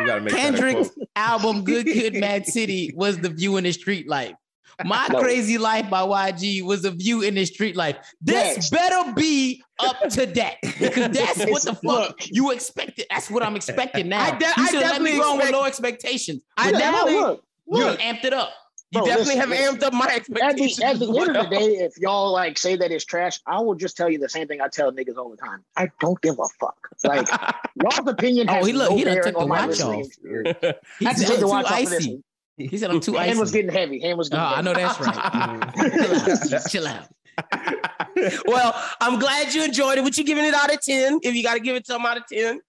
[0.00, 4.08] You gotta make Kendrick's album "Good Kid, Mad City" was the view in the street
[4.08, 4.32] life.
[4.84, 5.20] My No.
[5.20, 7.96] Crazy Life by YG was a view in the street life.
[8.20, 8.70] This Yes.
[8.70, 13.06] better be up to that because that's what the fuck you expected.
[13.10, 14.22] That's what I'm expecting now.
[14.24, 16.42] I de- you I let definitely on with low expectations.
[16.56, 17.98] I now definitely- look, you look.
[18.00, 18.52] amped it up.
[18.90, 20.80] You Bro, definitely listen, have amped up my At the, expectations.
[20.80, 23.74] at the end of the day, if y'all like say that it's trash, I will
[23.74, 25.64] just tell you the same thing I tell niggas all the time.
[25.78, 26.76] I don't give a fuck.
[27.02, 27.26] Like
[27.82, 30.04] y'all's opinion Oh, he look- no he done took the watch off.
[30.98, 32.22] He take the watch too off icy.
[32.56, 32.68] One.
[32.68, 33.40] He said I'm too Hand icy.
[33.40, 34.00] was getting heavy.
[34.00, 36.62] Hand was Oh, getting I know that's right.
[36.70, 37.08] Chill out.
[37.54, 38.42] Chill out.
[38.46, 40.02] well, I'm glad you enjoyed it.
[40.02, 41.20] What you giving it out of 10?
[41.22, 42.60] If you got to give it something out of 10.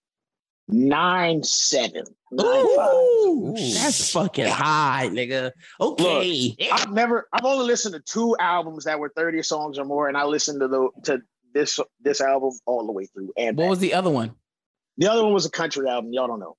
[0.69, 2.03] Nine seven.
[2.31, 2.93] Nine five.
[2.93, 5.51] Ooh, that's fucking high, nigga.
[5.79, 6.55] Okay.
[6.71, 7.27] I've never.
[7.33, 10.61] I've only listened to two albums that were thirty songs or more, and I listened
[10.61, 11.21] to the to
[11.53, 13.33] this this album all the way through.
[13.37, 13.69] And What back.
[13.71, 14.35] was the other one?
[14.97, 16.13] the other one was a country album.
[16.13, 16.55] Y'all don't know.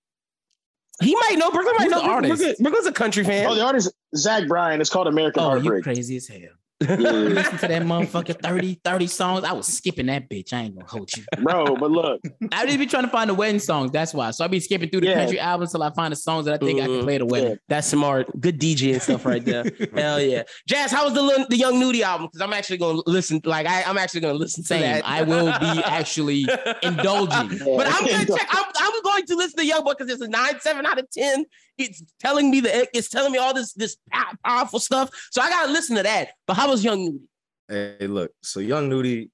[1.02, 1.50] He might know.
[1.50, 2.00] Brooklyn might Who's know.
[2.02, 2.36] the artist?
[2.40, 3.46] Brooklyn- Brooklyn's a country fan.
[3.46, 4.80] Oh, the artist Zach Bryan.
[4.80, 5.82] It's called American Oh, you Heartbreak.
[5.84, 6.38] crazy as hell.
[6.80, 6.96] Yeah.
[6.96, 9.44] Listen to that motherfucker 30, 30 songs.
[9.44, 10.52] I was skipping that bitch.
[10.52, 11.22] I ain't gonna hold you.
[11.42, 12.20] Bro, but look,
[12.52, 13.90] I just be trying to find the wedding songs.
[13.92, 14.30] That's why.
[14.32, 15.14] So I be skipping through the Yeah.
[15.20, 17.26] country albums till I find the songs that I think I can play at the
[17.26, 17.58] wedding.
[17.68, 18.26] That's smart.
[18.40, 19.64] Good DJ and stuff right there.
[19.94, 20.42] Hell yeah.
[20.68, 22.26] Jazz, how was the Lil- the Young Nudy album?
[22.26, 23.40] Because I'm actually going to listen.
[23.44, 24.82] Like I, I'm actually going to listen to Same.
[24.82, 25.06] that.
[25.06, 26.44] I will be actually
[26.82, 27.58] indulging.
[27.76, 28.48] But I'm gonna check.
[28.50, 31.08] I'm, I'm going to listen to Young Boy because it's a nine, seven out of
[31.10, 31.44] ten.
[31.76, 33.96] It's telling me the it's telling me all this this
[34.44, 35.10] powerful stuff.
[35.30, 36.30] So I gotta listen to that.
[36.46, 37.28] But how was Young Nudy?
[37.68, 38.32] Hey, look.
[38.42, 39.30] So Young Nudy,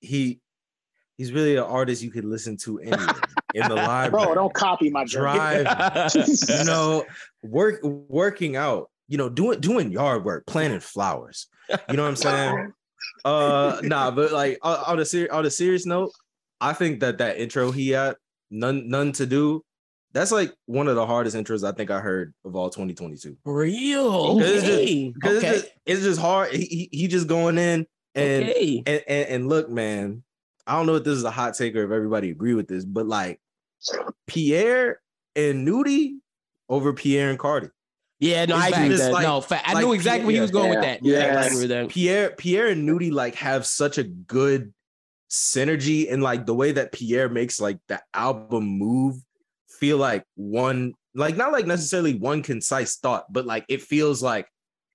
[0.00, 0.40] he
[1.18, 3.14] he's really an artist you could listen to anywhere
[3.54, 4.26] in the library.
[4.26, 5.66] bro, don't copy my drive.
[6.14, 7.04] you know,
[7.42, 8.90] work working out.
[9.08, 11.48] You know, doing doing yard work, planting flowers.
[11.68, 12.72] You know what I'm saying?
[13.24, 16.12] Uh, nah, but like on on a ser- on a serious note,
[16.60, 18.16] I think that that intro he had
[18.50, 19.64] none none to do.
[20.12, 23.36] That's like one of the hardest intros I think I heard of all 2022.
[23.44, 24.36] Real.
[24.38, 24.78] Because it's just-
[25.26, 25.36] Okay.
[25.36, 26.52] It's, just, it's just hard.
[26.52, 28.82] He, he just going in and, okay.
[28.86, 30.22] and and and look, man.
[30.66, 32.84] I don't know if this is a hot take or if everybody agree with this,
[32.84, 33.40] but like
[34.26, 35.00] Pierre
[35.34, 36.18] and Nudy
[36.68, 37.70] over Pierre and Carti.
[38.20, 39.12] Yeah, no, I agree with that.
[39.12, 40.62] like- no, fa- I like knew exactly where he was Pierre.
[40.62, 41.04] going with that.
[41.04, 41.60] Yeah, Yes.
[41.60, 41.88] with that.
[41.88, 44.72] Pierre Pierre and Nudy like have such a good
[45.30, 49.16] synergy and like the way that Pierre makes like the album move
[49.82, 54.46] feel like one like not like necessarily one concise thought, but like it feels like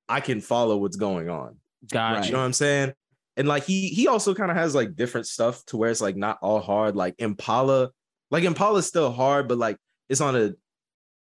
[0.07, 1.57] I can follow what's going on.
[1.91, 2.25] Gotcha.
[2.27, 2.93] You know what I'm saying?
[3.35, 6.15] And like he he also kind of has like different stuff to where it's like
[6.15, 6.95] not all hard.
[6.95, 7.89] Like Impala,
[8.31, 9.75] like Impala's still hard, but like
[10.07, 10.53] it's on a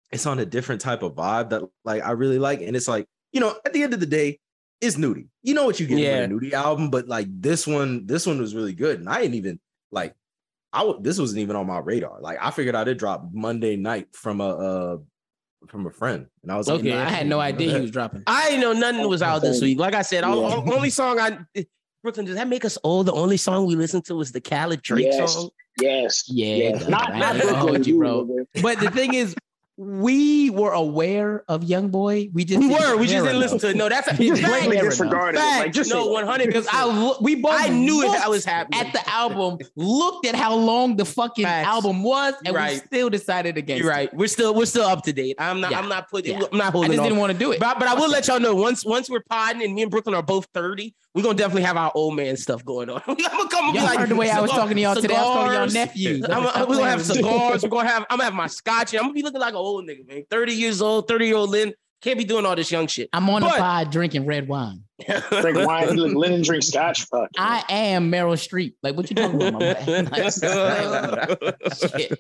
[0.10, 2.62] it's on a different type of vibe that like I really like.
[2.62, 4.40] And it's like, you know, at the end of the day,
[4.80, 5.28] it's Nudy.
[5.44, 6.22] You know what you get Yeah.
[6.22, 9.00] with a Nudy album, but like this one, this one was really good.
[9.00, 9.60] And I didn't even
[9.92, 10.16] like
[10.72, 12.20] I w- this wasn't even on my radar.
[12.22, 14.98] Like I figured out it dropped Monday night from a uh
[15.68, 16.28] from a friend.
[16.44, 16.94] And I was like, Okay.
[16.94, 18.24] I had no idea he was dropping.
[18.28, 19.78] I didn't know nothing was out this week.
[19.80, 20.30] Like I said, Yeah.
[20.32, 21.40] all- only song I
[22.02, 23.08] Brooklyn, does that make us old?
[23.08, 25.34] The only song we listened to was the Khaled Drake Yes.
[25.34, 25.50] song.
[25.82, 26.24] Yes.
[26.30, 26.82] Yeah, yes.
[26.84, 28.46] God, Not not Brooklyn, you, you, bro.
[28.62, 29.36] But the thing is,
[29.82, 32.30] we were aware of Young Boy.
[32.34, 32.98] We just We didn't were.
[32.98, 33.78] We just didn't listen to it.
[33.78, 34.52] No, that's a He just fact.
[34.66, 35.42] blatantly disregarded it.
[35.42, 38.10] Like just no, one hundred Because I we both I knew it.
[38.10, 41.66] I was happy at the album, looked at how long the fucking Facts.
[41.66, 43.82] album was, and we still decided against.
[43.82, 43.96] You're it.
[43.96, 44.14] right.
[44.14, 45.38] We're still we're still up to date.
[45.40, 45.72] I'm not.
[45.72, 45.80] Yeah.
[45.80, 46.38] I'm not putting.
[46.42, 46.48] Yeah.
[46.52, 46.92] I'm not holding.
[46.92, 47.06] I just on.
[47.06, 47.62] didn't want to do it.
[47.62, 50.14] But, but I will let y'all know once once we're podding and me and Brooklyn
[50.14, 53.02] are both 30, we're gonna definitely have our old man stuff going on.
[53.08, 55.16] I'm gonna come and Y'all like, heard the way I was talking to y'all today.
[55.16, 56.26] I was talking to y'all nephews.
[56.30, 57.64] I'm, we're gonna have cigars.
[57.64, 58.06] We're gonna have.
[58.10, 58.94] I'm gonna have my scotch.
[58.94, 60.24] I'm gonna be looking like an old nigga, man.
[60.30, 63.10] 30 years old, 30 year old Lynn can't be doing all this young shit.
[63.14, 64.84] I'm on the But- pod drinking red wine.
[65.42, 65.96] drink wine.
[65.96, 67.04] Look, Lennon drink scotch.
[67.06, 67.30] Fuck.
[67.38, 68.74] I am Meryl Streep.
[68.84, 70.06] Like, what you talking about, my man?
[70.12, 70.34] Like,
[71.74, 72.20] shit.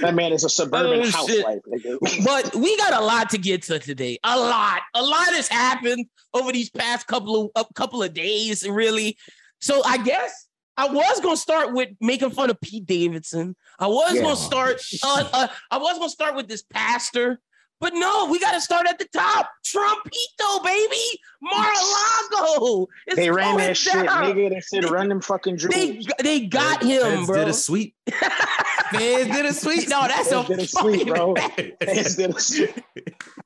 [0.00, 1.60] That man is a suburban Oh, housewife.
[2.24, 4.18] but we got a lot to get to today.
[4.24, 4.80] A lot.
[4.94, 9.16] A lot has happened over these past couple of a couple of days, really.
[9.60, 13.54] So I guess I was gonna start with making fun of Pete Davidson.
[13.78, 14.22] I was Yeah.
[14.22, 14.80] gonna start.
[15.04, 17.38] Uh, uh, I was gonna start with this pastor,
[17.82, 19.50] but no, we got to start at the top.
[19.66, 22.86] Trumpito, baby, Mar-a-Lago.
[23.08, 24.50] It's They ran going that shit, nigga.
[24.50, 26.06] They said run them fucking They jewels.
[26.22, 27.38] they got him, Feds bro.
[27.40, 27.94] did a sweep.
[28.10, 29.88] Feds did a sweet.
[29.88, 31.34] No, that's a did a sweep, fucking bro.
[31.34, 31.56] fact.
[31.80, 32.84] Did a sweep.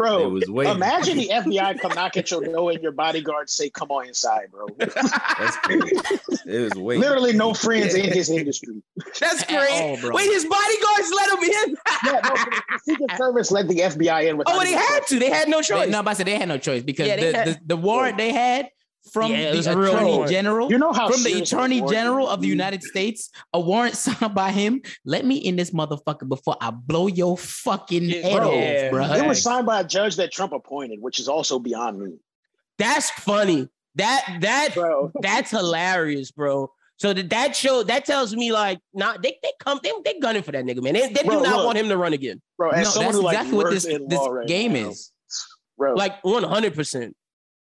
[0.00, 0.74] It Bro, was waiting.
[0.74, 4.50] imagine the FBI come knock at your door and your bodyguards say, "Come on inside,
[4.50, 5.90] bro." That's crazy.
[6.46, 7.02] It was waiting.
[7.02, 8.82] Literally, no friends in his industry.
[9.20, 10.02] That's At great.
[10.04, 10.12] all.
[10.12, 11.76] Wait, his bodyguards let him in.
[12.06, 14.34] Yeah, no, the Secret Service let the FBI in.
[14.34, 15.18] oh, without they had to.
[15.18, 15.88] They had no They, choice.
[15.90, 18.16] no, but I said they had no choice because Yeah, the, had- the, the warrant
[18.16, 18.70] they had
[19.12, 22.28] from Yeah, the was a real attorney general, You know how from the attorney general
[22.28, 24.82] of the United States, a warrant signed by him.
[25.04, 28.50] Let me in this motherfucker before I blow your fucking Yeah, head bro.
[28.50, 29.12] off, bro.
[29.14, 32.18] It was signed by a judge that Trump appointed, which is also beyond me,
[32.78, 33.68] That's funny.
[33.96, 35.10] That that bro.
[35.20, 36.70] that's hilarious, bro.
[36.96, 40.42] So that that show that tells me like not they they come they they gunning
[40.42, 40.92] for that nigga man.
[40.94, 41.66] They, they Bro, do not look.
[41.66, 42.40] want him to run again.
[42.58, 45.10] Bro, No, as that's someone who like exactly what this this right game now, is.
[45.78, 45.94] bro.
[45.94, 47.16] Like one hundred percent.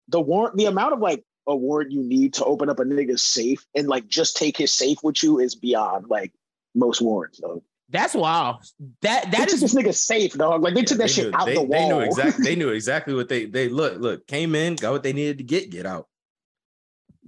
[0.08, 3.22] The warrant, the amount of like a warrant you need to open up a nigga's
[3.22, 6.32] safe and like just take his safe with you is beyond like
[6.74, 7.62] most warrants, though.
[7.90, 8.56] That's wild.
[9.00, 10.62] That They that took this nigga safe, dog.
[10.62, 12.44] Like they took that They shit knew- out they, the They knew exactly.
[12.44, 15.44] They knew exactly what they they look look came in, got what they needed to
[15.44, 16.06] get, get out.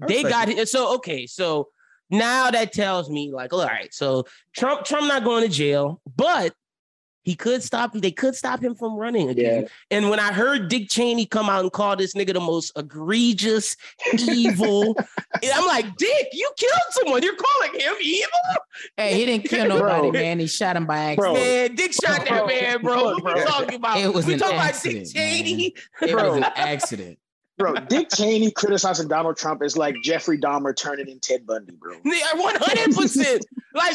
[0.07, 0.59] They respect got it.
[0.59, 0.69] it.
[0.69, 1.69] So okay, so
[2.11, 4.25] now that tells me like, all right, so
[4.55, 6.53] Trump Trump not going to jail, but
[7.23, 7.93] he could stop.
[7.93, 9.63] They could stop him from running again.
[9.63, 9.69] Yeah.
[9.91, 13.77] And when I heard Dick Cheney come out and call this nigga the most egregious,
[14.19, 14.97] evil,
[15.55, 17.23] I'm like, Dick, you killed someone.
[17.23, 18.29] You're calling him evil,
[18.97, 20.03] Hey, he didn't kill Bro.
[20.03, 20.39] nobody, man.
[20.39, 21.37] He shot him by Bro.
[21.37, 21.69] accident.
[21.69, 21.75] man.
[21.77, 23.05] Dick shot that man, bro.
[23.05, 23.35] What Bro.
[23.35, 23.99] we talking about?
[23.99, 25.75] It was we an talking accident, about Dick Cheney.
[26.03, 26.29] It Bro.
[26.31, 27.19] was an accident.
[27.61, 31.95] Bro, Dick Cheney criticizing Donald Trump is like Jeffrey Dahmer turning in Ted Bundy, bro.
[32.03, 33.45] One hundred percent.
[33.75, 33.95] Like,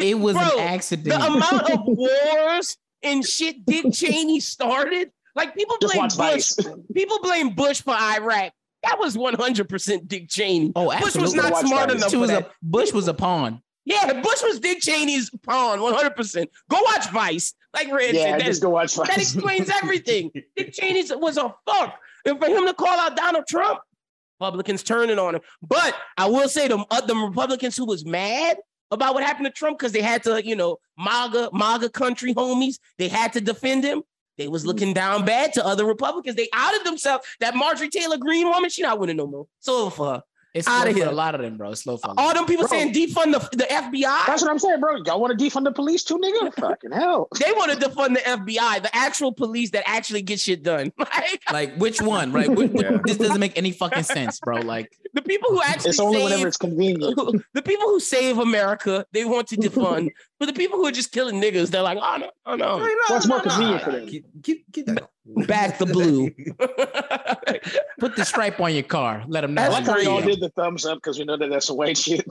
[0.00, 1.08] It was bro, an accident.
[1.08, 5.12] the amount of wars and shit Dick Cheney started.
[5.36, 6.16] Like people Just blame Bush.
[6.16, 6.56] Vice.
[6.94, 8.52] People blame Bush for Iraq.
[8.82, 10.72] That was one hundred percent Dick Cheney.
[10.74, 11.96] oh, Bush was not Watch smart Vice.
[11.98, 12.42] enough She for was that.
[12.46, 13.62] a Bush was a pawn.
[13.84, 15.80] yeah, Bush was Dick Cheney's pawn.
[15.80, 16.50] One hundred percent.
[16.68, 17.54] Go watch Vice.
[17.72, 19.06] Like Red Yeah, said, that, just go watch Vice.
[19.08, 20.32] that explains everything.
[20.56, 21.94] Dick Cheney was a fuck.
[22.24, 23.80] And for him to call out Donald Trump,
[24.40, 25.40] Republicans turning on him.
[25.62, 28.56] But I will say the, uh, the Republicans who was mad
[28.90, 32.78] about what happened to Trump because they had to, you know, MAGA, MAGA country homies,
[32.98, 34.02] they had to defend him.
[34.38, 36.34] They was looking down bad to other Republicans.
[36.34, 37.26] They outed themselves.
[37.40, 39.46] That Marjorie Taylor Greene woman, she not winning no more.
[39.58, 40.22] So for her.
[40.52, 41.08] It's Outta slow for here.
[41.08, 41.70] a lot of them, bro.
[41.70, 42.12] It's slow for.
[42.18, 42.76] All them people Bro.
[42.78, 44.26] saying defund the, the FBI.
[44.26, 44.96] That's what I'm saying, bro.
[45.06, 46.52] Y'all want to defund the police too, nigga?
[46.54, 47.28] Fucking hell.
[47.38, 50.92] They want to defund the FBI, the actual police that actually get shit done.
[50.98, 52.48] Like Like which one, right?
[52.48, 52.98] Which- Yeah.
[53.04, 54.56] This doesn't make any fucking sense, bro.
[54.58, 57.16] Like the people who actually It's only save, whenever it's convenient.
[57.54, 60.10] the people who save America, they want to defund.
[60.40, 62.78] But the people who are just killing niggas, they're like, oh no, oh no.
[63.08, 64.06] What's more convenient for them?
[64.06, 65.10] Keep, keep, keep that.
[65.46, 66.30] Back the blue.
[68.00, 69.22] put the stripe on your car.
[69.28, 69.62] Let them know.
[69.62, 71.66] I That's like how you y'all did the thumbs up because we know that that's
[71.66, 72.26] some white shit.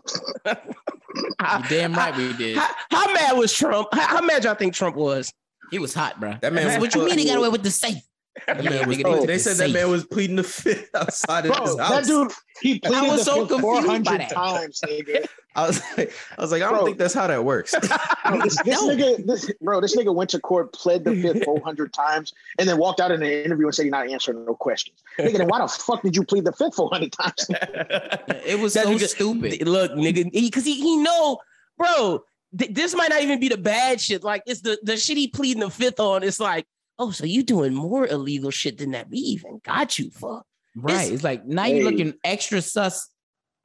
[1.39, 2.57] how, damn right we did.
[2.57, 3.87] how, how mad was Trump?
[3.93, 5.31] How, how mad y'all think Trump was?
[5.69, 6.33] He was hot, bro.
[6.41, 8.01] That man what you mean he got away with the safe?
[8.47, 9.67] That man was- nigga, they, they said safe.
[9.73, 13.25] that man was pleading the fifth outside of Bro, his that dude, he pleaded was
[13.25, 14.29] the so fifth confused by 400 that.
[14.31, 15.25] times, nigga.
[15.55, 16.85] I was like, I was like, I don't Bro.
[16.85, 17.73] think that's how that works.
[18.27, 18.87] Bro, this, this No.
[18.89, 22.77] nigga, this, bro, this nigga went to court, pled the fifth 400 times, and then
[22.77, 25.03] walked out in an interview and said he not answering no questions.
[25.19, 27.45] Nigga, then why the fuck did you plead the fifth 400 times?
[28.45, 29.67] It was That's so because- stupid.
[29.67, 31.39] Look, nigga, because he, he, know,
[31.77, 32.23] bro.
[32.57, 34.23] th- this might not even be the bad shit.
[34.23, 36.23] Like it's the the shit he pleading the fifth on.
[36.23, 36.67] It's like,
[36.99, 40.43] oh, so you doing more illegal shit than that we even got you for.
[40.75, 40.93] Right.
[40.95, 41.77] It's- It's, like now Hey.
[41.81, 43.09] you're looking extra sus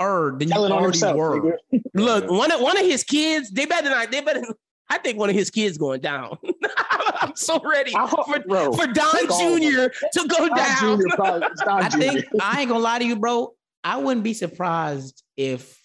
[0.01, 1.59] er than you already himself, were.
[1.95, 4.11] Look, one of one of his kids, they better not.
[4.11, 4.43] They better.
[4.89, 6.37] I think one of his kids going down.
[7.20, 9.87] I'm so ready hope- for, bro, for Don fuck all of Jr.
[10.12, 10.99] to go Don down.
[11.01, 11.05] Jr.
[11.16, 11.99] probably, Don I Jr.
[11.99, 13.55] think I ain't gonna lie to you, bro.
[13.82, 15.78] I wouldn't be surprised if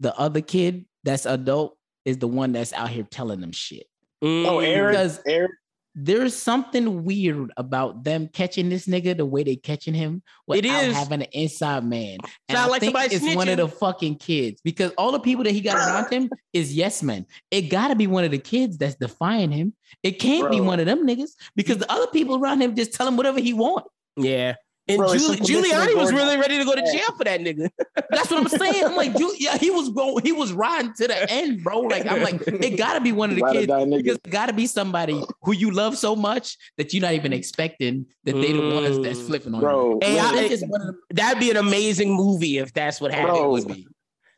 [0.00, 3.86] the other kid that's adult is the one that's out here telling them shit.
[4.24, 4.66] Oh, Mm.
[4.66, 5.50] Aaron, Because- Aaron,
[5.96, 10.82] There's something weird about them catching this nigga the way they catching him It without
[10.86, 10.92] is.
[10.96, 12.18] having an inside man.
[12.48, 15.44] And Sound I like think it's one of the fucking kids because all the people
[15.44, 17.26] that he got around him is yes men.
[17.52, 19.72] It gotta be one of the kids that's defying him.
[20.02, 23.06] It can't be one of them niggas because the other people around him just tell
[23.06, 23.86] him whatever he want.
[24.16, 24.54] Yeah.
[24.86, 27.70] And Bro, it's Giul- Giuliani was really ready to go to jail for that nigga.
[28.10, 28.84] That's what I'm saying.
[28.84, 31.80] I'm like, dude, yeah, he was going, he was riding to the end, bro.
[31.80, 34.52] Like, I'm like, it gotta be one of the ride kids die because it gotta
[34.52, 38.74] be somebody who you love so much that you're not even expecting that they the
[38.74, 39.26] ones that's Mm.
[39.26, 39.98] flipping on Bro, you.
[40.02, 41.00] Hey, I I- think it's one of them.
[41.12, 43.38] That'd be an amazing movie if that's what happened.
[43.38, 43.84] Bro.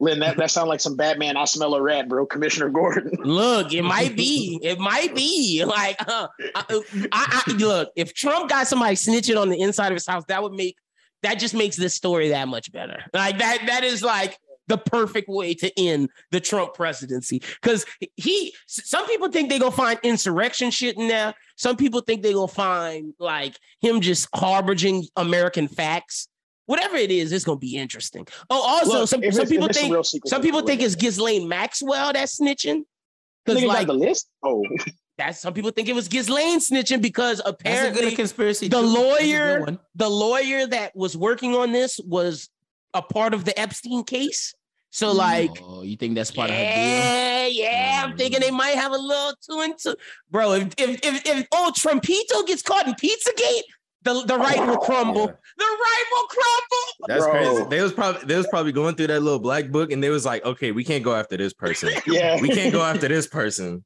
[0.01, 1.37] Lynn, that, that sounds like some Batman.
[1.37, 2.27] I smell a rat, bro.
[2.27, 3.17] Commissioner Gordon.
[3.25, 4.61] Look, it might be.
[4.63, 5.65] It might be.
[5.65, 6.83] Like, uh, I,
[7.13, 7.91] I, I look.
[7.97, 10.77] If Trump got somebody snitching on the inside of his house, that would make
[11.23, 13.03] that just makes this story that much better.
[13.13, 13.65] Like that.
[13.67, 14.39] That is like
[14.69, 17.43] the perfect way to end the Trump presidency.
[17.61, 17.85] Because
[18.17, 21.35] he, some people think they gonna find insurrection shit in there.
[21.57, 26.29] Some people think they gonna find like him just harboring American facts.
[26.67, 28.27] Whatever it is, it's gonna be interesting.
[28.51, 30.95] Oh, also, Look, some, some it's- people it's some think some it's people think it's
[30.95, 32.83] Ghislaine Maxwell that's snitching.
[33.45, 34.29] Because Nigga like the list?
[34.43, 34.65] Oh,
[35.19, 38.69] that's some people think it was Ghislaine snitching because That's a apparently good conspiracy.
[38.69, 38.83] the too.
[38.83, 42.49] That's a good lawyer- the lawyer that was working on this was
[42.95, 44.55] a part of the Epstein case.
[44.91, 46.69] So like, oh, you think that's part of her deal?
[46.71, 48.57] yeah, yeah, I'm thinking they mm.
[48.57, 49.95] might have a little two and two,
[50.31, 50.53] bro.
[50.53, 53.63] If if if, if oh Trumpito gets caught in Pizzagate,
[54.07, 55.27] the the right will crumble.
[55.27, 57.09] The right will crumble.
[57.09, 57.33] That's Bro.
[57.33, 57.65] crazy.
[57.71, 60.25] They was probably they was probably going through that little black book, and they was
[60.25, 61.91] like, okay, we can't go after this person.
[62.07, 62.41] yeah.
[62.41, 63.85] We can't go after this person.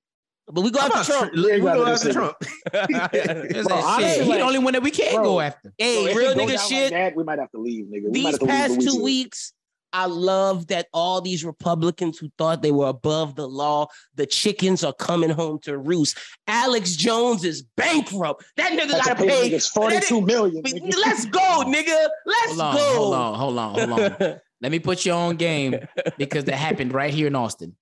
[0.52, 1.32] But we go How after about Trump.
[1.32, 2.36] Tr- we go after Trump.
[3.12, 5.24] It's Bro, honestly, he the only one that we can't Bro.
[5.24, 5.72] go after.
[5.78, 6.90] hey, Bro, if real nigga down like shit.
[6.90, 8.10] that, we might have to leave, nigga.
[8.12, 9.02] We might these have to leave past two Louisiana.
[9.04, 9.52] weeks,
[9.92, 14.84] I love that all these Republicans who thought they were above the law, the chickens
[14.84, 16.16] are coming home to roost.
[16.46, 18.44] Alex Jones is bankrupt.
[18.56, 19.50] That nigga gotta a pay pay.
[19.50, 20.62] niggas 42 million.
[20.62, 20.94] But nigga.
[20.96, 22.08] Let's go, nigga.
[22.26, 22.94] Let's Hold on, go.
[22.96, 24.40] hold on, hold on, hold on.
[24.62, 25.74] Let me put you on game
[26.18, 27.76] because that happened right here in Austin.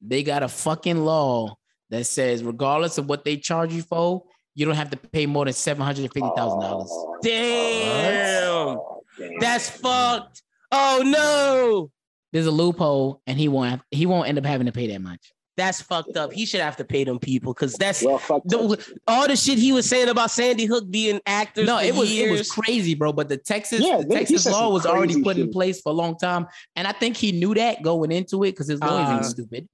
[0.00, 1.56] They got a fucking law
[1.90, 4.22] that says, regardless of what they charge you for,
[4.54, 6.88] you don't have to pay more than seven hundred and fifty thousand dollars.
[6.90, 8.76] Oh, Damn.
[8.76, 8.97] damn.
[9.40, 10.42] That's fucked.
[10.70, 11.90] Oh no.
[12.32, 13.70] There's a loophole, and he won't.
[13.70, 15.32] Have, he won't end up having to pay that much.
[15.56, 16.32] That's fucked up.
[16.32, 19.72] He should have to pay them people because that's well, the, all the shit he
[19.72, 21.66] was saying about Sandy Hook being actors.
[21.66, 22.30] No, for it was years.
[22.30, 23.12] it was crazy, bro.
[23.12, 25.94] But the Texas Yeah, the Texas law was already crazy put in place for a
[25.94, 26.46] long time,
[26.76, 29.14] and I think he knew that going into it because his lawyers Uh.
[29.16, 29.68] ain't stupid.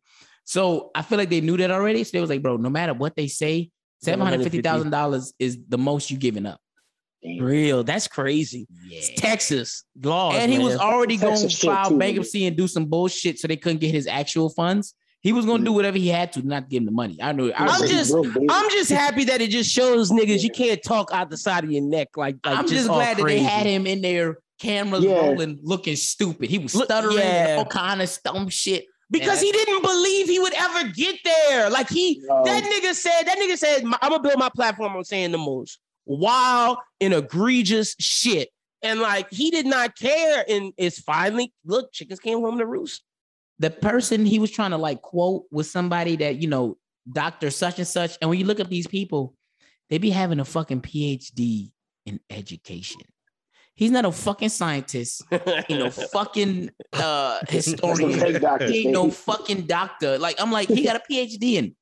[0.44, 2.02] So I feel like they knew that already.
[2.04, 3.70] So they was like, bro, no matter what they say,
[4.02, 6.60] seven hundred fifty thousand dollars is the most you giving up.
[7.24, 7.42] Damn.
[7.44, 7.82] real.
[7.84, 8.66] That's crazy.
[8.88, 8.98] Yeah.
[8.98, 10.34] It's Texas laws.
[10.36, 13.56] and he was already going to file too, bankruptcy and do some bullshit so they
[13.56, 14.94] couldn't get his actual funds.
[15.22, 15.76] He was going to do mm-hmm.
[15.76, 17.16] whatever he had to not give him the money.
[17.22, 17.50] I knew.
[17.52, 20.42] I I'm He was- said he just- I'm just happy that it just shows niggas
[20.42, 22.36] you can't talk out the side of your neck like.
[22.44, 25.14] like I'm just all glad that they had him in there, cameras Yeah.
[25.14, 26.50] rolling, looking stupid.
[26.50, 27.54] He was Look- stuttering, yeah.
[27.56, 28.84] all kind of dumb shit.
[29.10, 31.70] because he didn't believe he would ever get there.
[31.70, 32.42] Like he, No.
[32.44, 35.78] that nigga said, that nigga said, I'm gonna build my platform on saying the most
[36.06, 38.48] wild and egregious shit.
[38.82, 40.44] And like he did not care.
[40.48, 43.02] And it's finally look, chickens came home to roost.
[43.58, 46.76] the person he was trying to like quote was somebody that you know
[47.10, 48.18] doctor such and such.
[48.20, 49.34] And when you look up these people
[49.90, 51.70] they be having a fucking phd
[52.06, 53.02] in education.
[53.74, 55.22] He's not a fucking scientist.
[55.66, 58.60] He no fucking uh That's historian.
[58.68, 60.18] he ain't no fucking doctor.
[60.18, 61.76] Like i'm like he got a phd in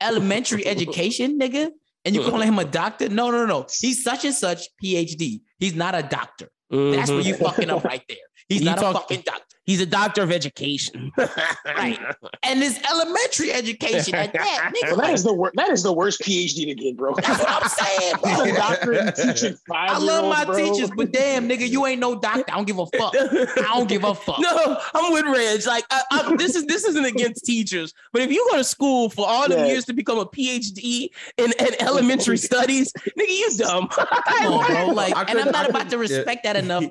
[0.00, 1.70] elementary education nigga
[2.08, 3.08] and you calling him a doctor?
[3.08, 6.48] No no no he's such and such phd he's not a doctor.
[6.70, 7.28] That's where mm-hmm.
[7.28, 8.18] you fucking up right there.
[8.48, 11.12] He's You not talk- a fucking doctor He's a doctor of education.
[11.66, 11.98] Right.
[12.42, 14.88] and it's elementary education at that, nigga.
[14.88, 15.54] Well, that is the worst.
[15.56, 17.14] That is the worst PhD to get, bro.
[17.14, 18.42] That's what I'm saying, bro.
[18.44, 19.90] a doctorate teaching five.
[19.90, 22.44] I love my teachers, but damn, nigga, you ain't no doctor.
[22.48, 23.12] I don't give a fuck.
[23.16, 24.40] I don't give a fuck.
[24.40, 25.64] No, I'm with Reg.
[25.66, 29.10] Like, I, I, this is this isn't against teachers, but if you go to school
[29.10, 29.66] for all them Yeah.
[29.66, 33.88] years to become a PhD in, in elementary studies, nigga, you dumb.
[33.88, 34.86] Come on, bro.
[34.86, 36.16] Like, and I'm not about to couldn't- yeah.
[36.16, 36.84] respect that enough.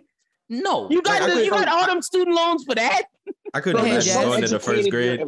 [0.49, 0.89] No.
[0.89, 3.03] You got I the, you got all them student loans for that.
[3.53, 4.25] I couldn't Go imagine Jazz.
[4.25, 5.19] going into first grade.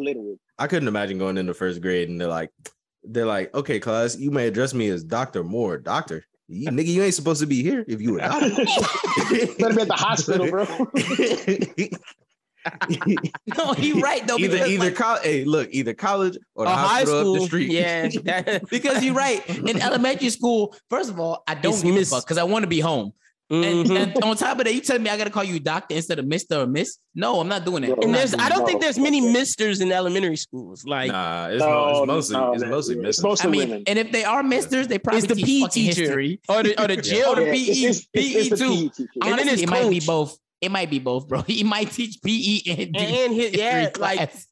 [0.57, 2.49] I couldn't imagine going into first grade and they're like,
[3.03, 6.23] they're like, okay, class, you may address me as Doctor Moore, doctor.
[6.47, 8.49] You, nigga, you ain't supposed to be here if you a doctor.
[9.59, 10.65] Better be at the hospital, bro.
[13.57, 14.37] No, he right though.
[14.37, 15.23] either because, either like, college.
[15.23, 17.71] Hey, look, either college or Or high hospital up the street.
[17.71, 18.09] Yeah.
[18.23, 19.47] that- because you're right.
[19.49, 22.43] In elementary school, first of all, I don't It's give miss- a fuck because I
[22.43, 23.13] want to be home.
[23.51, 24.13] And, Mhm.
[24.15, 26.27] and on top of that, you tell me I gotta call you doctor instead of
[26.27, 26.97] Mister or Miss?
[27.15, 27.95] No, I'm not doing that.
[27.95, 30.83] Bro, And there's, I don't think there's many misters in elementary schools.
[30.85, 33.23] Like, Nah, it's, No, mo- it's mostly no, it's mostly It's missing.
[33.27, 33.83] mostly I mean, women.
[33.87, 36.01] and if they are misters, they probably the PE teacher.
[36.01, 36.39] history.
[36.47, 37.29] or the, or the jail.
[37.29, 38.69] Or the PE, it's- it's- it's PE too.
[38.69, 39.09] PE teacher.
[39.15, 40.37] And then Honestly, his it might be both.
[40.61, 41.41] It might be both, bro.
[41.47, 44.45] He might teach PE and, do and his, yeah, history like, class.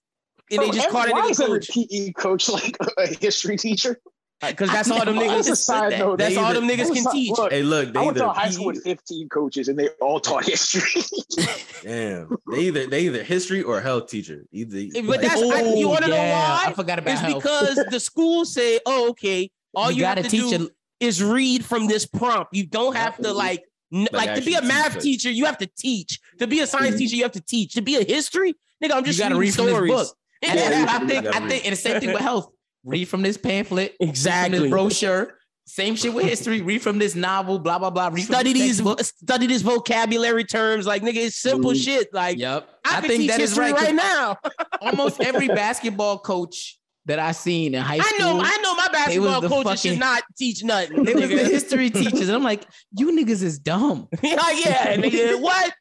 [0.49, 3.07] and they just every- called it why a is every coach PE coach like a
[3.07, 3.99] history teacher?
[4.39, 5.57] Because that's all them Why As a niggas.
[5.57, 5.99] side that.
[5.99, 7.31] note, That's they all them niggas can side- teach.
[7.37, 10.19] look, Hey, look, they I went to high school with 15 coaches, and they all
[10.19, 11.01] taught history.
[11.83, 14.45] Damn, they either they either history or health teacher.
[14.51, 16.65] Either, But like, that's- I- you wanna know why?
[16.67, 17.41] I forgot about It's health.
[17.43, 20.69] because the schools say, "Oh, okay, all you, gotta have to teach do
[20.99, 22.53] is read from this prompt.
[22.55, 23.63] You don't have to like,
[23.93, 25.31] n- Like like, to be a math teach teacher.
[25.31, 26.19] You have to teach.
[26.39, 26.99] To be a science Mhm.
[26.99, 27.73] teacher, you have to teach.
[27.73, 29.91] To be a history, nigga, I'm You just gotta reading read from this stories.
[29.91, 30.17] book.
[30.43, 31.35] And Yeah, that's you what I think.
[31.35, 32.51] I think, and the same thing with health.
[32.87, 33.91] Read from this pamphlet.
[33.91, 34.59] Read from Exactly.
[34.59, 35.33] this brochure.
[35.65, 36.61] Same shit with history.
[36.61, 37.59] Read from this novel.
[37.59, 38.07] Blah blah blah.
[38.07, 39.03] Read Study these, textbook.
[39.03, 40.87] study this vocabulary terms.
[40.87, 41.83] Like, nigga, it's simple Mhm.
[41.83, 42.13] shit.
[42.13, 42.69] Like, Yep.
[42.85, 43.75] I, I, think that is history right.
[43.75, 44.37] 'cause right now.
[44.81, 48.05] Almost every basketball coach that I seen in high school.
[48.07, 48.33] I school.
[48.37, 51.03] know, I know, my basketball the coaches fucking- should not teach nothing.
[51.03, 52.29] They was the history teachers.
[52.29, 52.65] And I'm like,
[52.97, 54.07] you niggas is dumb.
[54.23, 55.41] yeah, yeah, nigga.
[55.41, 55.73] What?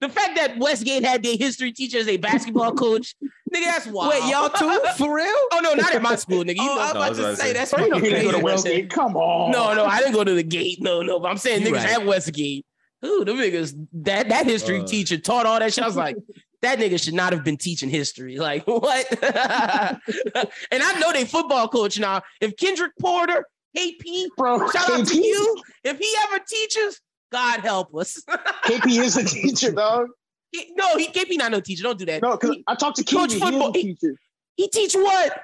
[0.00, 3.14] The fact that Westgate had their history teacher as a basketball coach,
[3.54, 4.10] nigga, that's wild.
[4.12, 4.80] Wait, y'all too?
[4.98, 5.26] For real?
[5.52, 6.56] Oh no, not at my school, nigga.
[6.56, 6.80] You oh, know.
[6.80, 7.52] I was No, about was to about say say.
[7.52, 8.44] that's Bro, you fucking didn't go to crazy.
[8.44, 8.90] Westgate.
[8.90, 9.50] Come on.
[9.52, 10.78] no, no, I didn't go to the gate.
[10.80, 11.20] No, no.
[11.20, 11.90] But I'm saying You niggas right.
[12.00, 12.66] at Westgate.
[13.04, 13.74] Ooh, them niggas.
[13.92, 14.84] That that history Uh.
[14.86, 15.84] teacher taught all that shit.
[15.84, 16.16] I was like,
[16.62, 18.36] that nigga should not have been teaching history.
[18.38, 19.06] Like what?
[19.22, 22.22] and I know they football coach now.
[22.40, 23.46] If Kendrick Porter,
[23.76, 24.68] KP, bro.
[24.70, 25.62] shout out to you.
[25.84, 27.00] If he ever teaches,
[27.32, 28.22] God help us.
[28.64, 30.06] KP is a teacher, dog.
[30.54, 31.82] He- no, he KP not be no teacher.
[31.82, 32.22] Don't do that.
[32.22, 33.34] No, because I talked to Coach Kiwi.
[33.34, 34.16] He football- is a teacher.
[34.56, 35.40] he teach what?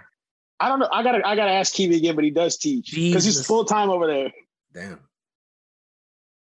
[0.61, 0.89] I don't know.
[0.93, 3.91] I gotta, I gotta ask Kiwi again, but he does teach because he's full time
[3.91, 4.31] over there.
[4.73, 5.01] damn.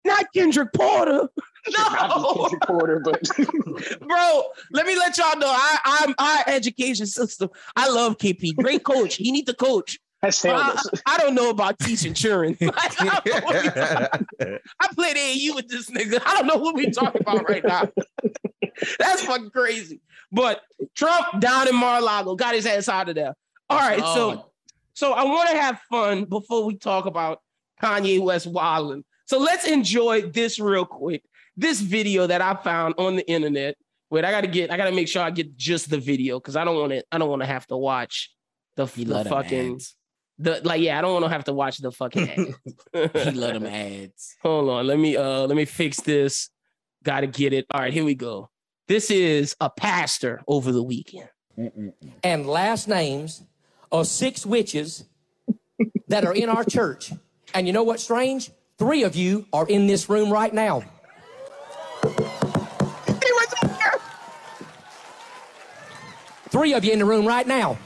[0.05, 1.29] Not Kendrick Porter.
[1.65, 3.21] Should not No, Kendrick Porter, but
[4.07, 4.43] bro.
[4.71, 5.47] Let me let y'all know.
[5.49, 7.49] I, I'm our education system.
[7.75, 8.55] I love KP.
[8.55, 9.15] Great coach.
[9.15, 9.99] He need to coach.
[10.21, 10.89] Has failed I, us.
[11.05, 12.57] I don't know about teaching children.
[12.61, 14.27] Like, I, don't know what we talking-
[14.79, 16.21] I played AU with this nigga.
[16.25, 17.89] I don't know what we talking about right now.
[18.99, 20.01] That's fucking crazy.
[20.31, 20.61] But
[20.95, 23.33] Trump down in Mar-a-Lago got his ass out of there.
[23.69, 24.45] All right, so Oh,
[24.93, 27.41] so I want to have fun before we talk about
[27.81, 29.03] Kanye West wilding.
[29.25, 31.23] So let's enjoy this real quick.
[31.55, 33.75] This video that I found on the internet.
[34.09, 34.71] Wait, I gotta get.
[34.71, 37.03] I gotta make sure I get just the video because I don't want to.
[37.11, 38.31] I don't want to have to watch
[38.75, 39.95] the, he the fucking ads.
[40.39, 40.81] The like.
[40.81, 42.29] Yeah, I don't want to have to watch the fucking
[42.93, 43.11] ad.
[43.13, 44.35] He love them ads.
[44.41, 44.87] Hold on.
[44.87, 46.49] Let me uh let me fix this.
[47.03, 47.65] Gotta get it.
[47.71, 48.49] All right, here we go.
[48.87, 51.29] This is a pastor over the weekend.
[52.23, 53.43] and last names
[53.91, 55.05] of six witches
[56.07, 57.11] that are in our church.
[57.53, 58.49] And you know what's strange?
[58.77, 60.83] Three of you are in this room right now.
[66.49, 67.77] Three of you in the room right now.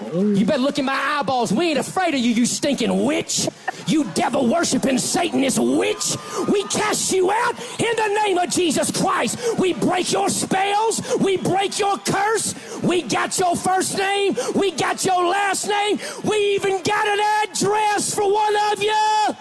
[0.00, 1.52] You better look in my eyeballs.
[1.52, 3.48] We ain't afraid of you, you stinking witch.
[3.86, 6.16] You devil worshiping Satanist witch.
[6.50, 9.58] We cast you out in the name of Jesus Christ.
[9.58, 11.02] We break your spells.
[11.20, 12.54] We break your curse.
[12.82, 14.36] We got your first name.
[14.54, 15.98] We got your last name.
[16.24, 19.36] We even got an address for one of you.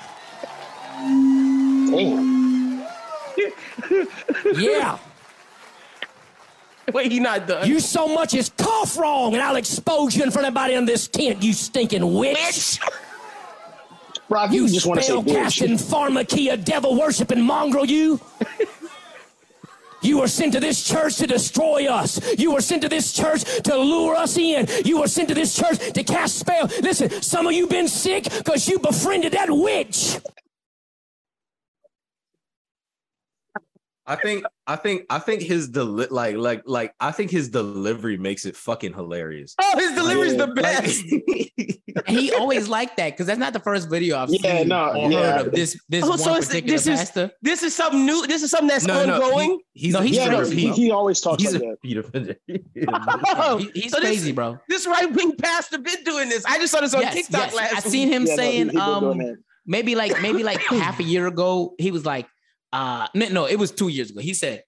[1.89, 2.83] Damn.
[4.55, 4.99] Yeah.
[6.93, 7.67] Wait, he not done.
[7.67, 10.85] You so much as cough wrong, and I'll expose you in front of everybody in
[10.85, 12.79] this tent, you stinking witch.
[14.27, 15.83] Bro, if you, You just want to say spell casting, bitch.
[15.83, 18.19] pharmakia, devil worshiping mongrel, you.
[20.01, 22.21] You were sent to this church to destroy us.
[22.39, 24.65] You were sent to this church to lure us in.
[24.85, 26.67] You were sent to this church to cast spell.
[26.81, 30.17] Listen, some of you been sick because you befriended that witch.
[34.09, 38.17] I think I think I think his deli- like like like I think his delivery
[38.17, 39.53] makes it fucking hilarious.
[39.61, 41.03] oh, his delivery's the best.
[42.07, 44.93] And he always liked that because that's not the first video I've Yeah, seen no,
[44.95, 45.37] or yeah.
[45.37, 47.31] heard of this this Oh, one so particular this is- pastor.
[47.43, 48.25] this is something new.
[48.25, 49.59] This is something that's no, no, ongoing.
[49.73, 52.37] he- he's No, he's Yeah, no, he, he always talks he's like a that.
[52.47, 52.77] repeat.
[53.37, 54.57] Oh, He- he's so this- crazy, bro.
[54.69, 56.43] This right wing pastor been doing this.
[56.45, 57.55] I just saw this on Yes, TikTok yes.
[57.55, 57.91] last I week.
[57.91, 59.35] seen him Yeah, no, he- saying he um
[59.67, 62.25] maybe like maybe like half a year ago he was like
[62.73, 64.21] uh no, no it was two years ago.
[64.21, 64.63] He said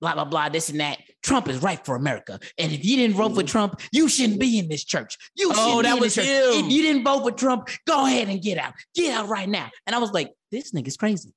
[0.00, 0.98] blah blah blah this and that.
[1.22, 2.38] Trump is right for america.
[2.58, 5.16] And if you didn't vote for trump you shouldn't be in this church.
[5.36, 6.54] You Oh, shouldn't that be in was this church.
[6.56, 6.64] him.
[6.64, 8.74] if you didn't vote for trump go ahead and get out.
[8.94, 9.70] Get out right now.
[9.86, 11.32] And i was like this nigga's crazy.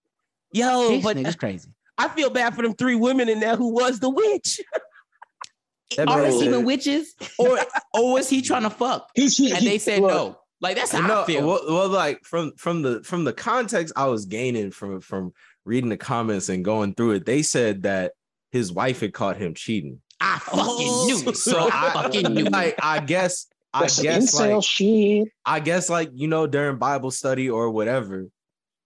[0.51, 1.69] Yo, this but nigga's crazy.
[1.97, 4.59] I feel bad for them three women in there who was the witch.
[5.97, 7.13] Are man they even witches?
[7.37, 7.59] Or
[7.93, 9.09] or was he trying to fuck?
[9.13, 11.45] He's, he, and they said look, no like that's how no, i feel.
[11.45, 15.33] well, well, like from from the from the context I was gaining from from
[15.65, 18.13] reading the comments and going through it, they said that
[18.51, 19.99] his wife had caught him cheating.
[20.21, 21.05] i fucking Oh.
[21.07, 24.63] knew it So i fucking knew like I guess I That's some guess incel like
[24.63, 25.27] shit.
[25.45, 28.27] I guess like you know during Bible study or whatever,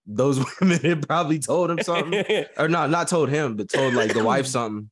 [0.06, 2.24] those women had probably told him something.
[2.56, 4.88] Or not, not told him, but told like the wife something.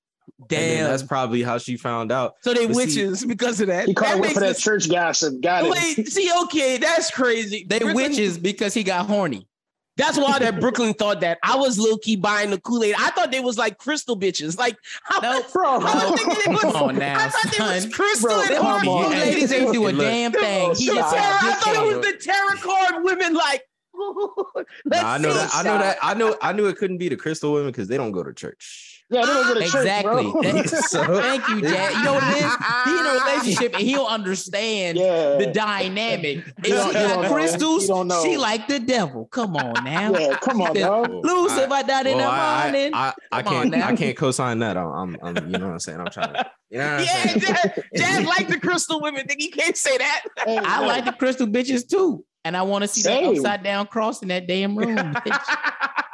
[0.48, 0.90] Damn.
[0.90, 2.34] that's probably how she found out.
[2.42, 2.76] So they But see-
[3.06, 3.86] witches because of that.
[3.88, 5.40] He caught that her for that this- church gossip.
[5.40, 5.70] Got it.
[5.70, 7.64] Wait, see, okay, that's crazy.
[7.66, 9.48] they Brooklyn- witches because he got horny
[9.96, 12.94] That's why that Brooklyn thought that I was low key buying the Kool Aid.
[12.98, 14.58] I thought they was like crystal bitches.
[14.58, 14.76] Like,
[15.08, 15.52] I, Nope.
[15.52, 15.78] Bro, I
[16.10, 16.60] was thinking it was.
[16.60, 18.88] Come on now, I thought they was crystal Bro, and come Harvey.
[18.88, 19.10] on.
[19.10, 20.74] Ladies ain't do a damn thing.
[20.74, 22.56] He The The just tarot, got I thought it was the tarot
[22.92, 23.34] card women.
[23.34, 23.62] Like,
[24.84, 25.38] let's Nah, I know see.
[25.38, 25.50] that.
[25.54, 25.98] I know that.
[26.02, 26.36] I know.
[26.42, 28.95] I knew it couldn't be the crystal women because they don't go to church.
[29.08, 30.22] Yeah, they don't go to church, Exactly.
[30.24, 30.42] bro.
[30.42, 31.94] Thank- So- Thank you, Dad.
[31.98, 32.56] You know what it is?
[32.84, 35.36] He in a relationship and he'll understand yeah.
[35.36, 36.38] the dynamic.
[36.38, 37.32] If You don't- she you got don't know.
[37.32, 38.22] crystals, know.
[38.24, 39.26] she like the devil.
[39.26, 40.12] Come on now.
[40.18, 40.88] yeah, come on, Yeah.
[40.98, 42.94] Lose I- if I died in well, the I, morning.
[42.94, 43.84] I, I, I Come can't.
[43.84, 44.76] I can't co-sign that.
[44.76, 45.36] I'm, I'm, I'm.
[45.50, 46.00] You know what I'm saying?
[46.00, 46.50] I'm trying to.
[46.70, 47.38] You know what I'm Yeah, saying?
[47.40, 49.26] Dad, Dad like the crystal women.
[49.26, 50.22] Think he can't say that.
[50.44, 52.24] Hey, I look, like the crystal bitches too.
[52.44, 53.24] And I want to see Same.
[53.34, 54.96] that upside down cross in that damn room.
[54.96, 55.56] bitch.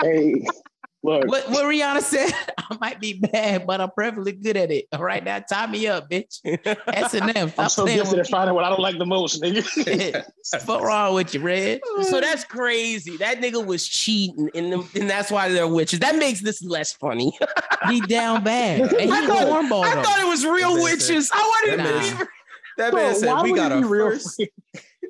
[0.02, 0.44] Hey,
[1.02, 1.26] look.
[1.26, 4.86] what, what Rihanna said, I might be bad, but I'm perfectly good at it.
[4.92, 6.40] All right, now tie me up, bitch.
[6.88, 7.52] S and M.
[7.58, 9.62] I'm so gifted at with finding what I don't like the most, nigga.
[9.86, 10.22] me.
[10.64, 11.80] What wrong with you, Red?
[12.02, 13.16] So that's crazy.
[13.16, 16.00] That nigga was cheating, and, them, and that's why they're witches.
[16.00, 17.36] That makes this less funny.
[17.88, 18.92] He down bad.
[18.92, 21.30] And he I a thought, I thought it was real That man witches.
[21.32, 22.24] I wanted that to man- be.
[22.78, 24.42] That Bro, man said we got it a be real first.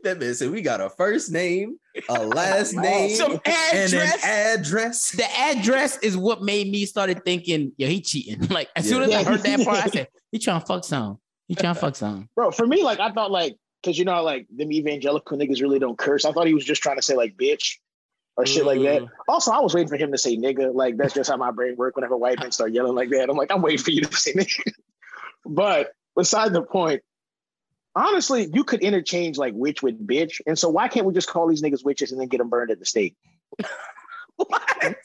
[0.05, 1.78] That man said we got a first name,
[2.09, 4.24] a last name, Some and an address.
[4.24, 5.11] address.
[5.12, 8.46] the address is what made me started thinking, yo, he cheating.
[8.50, 9.18] Like as soon as Yeah.
[9.20, 11.18] I heard that part, I said, he trying to fuck some.
[11.48, 12.28] He trying to fuck some.
[12.34, 15.61] Bro, for me, like I thought like because you know how, like them evangelical niggas
[15.61, 16.24] really don't curse.
[16.24, 17.78] I thought he was just trying to say like bitch
[18.36, 19.03] or shit like that.
[19.03, 19.09] Mm.
[19.28, 20.74] Also, I was waiting for him to say nigga.
[20.74, 23.28] Like that's just how my brain works whenever white men start yelling like that.
[23.28, 24.72] I'm like, I'm waiting for you to say nigga.
[25.44, 27.03] but beside the point,
[27.95, 30.40] honestly, you could interchange like witch with bitch.
[30.47, 32.70] And so why can't we just call these niggas witches and then get them burned
[32.70, 33.16] at the stake?
[34.36, 34.97] What?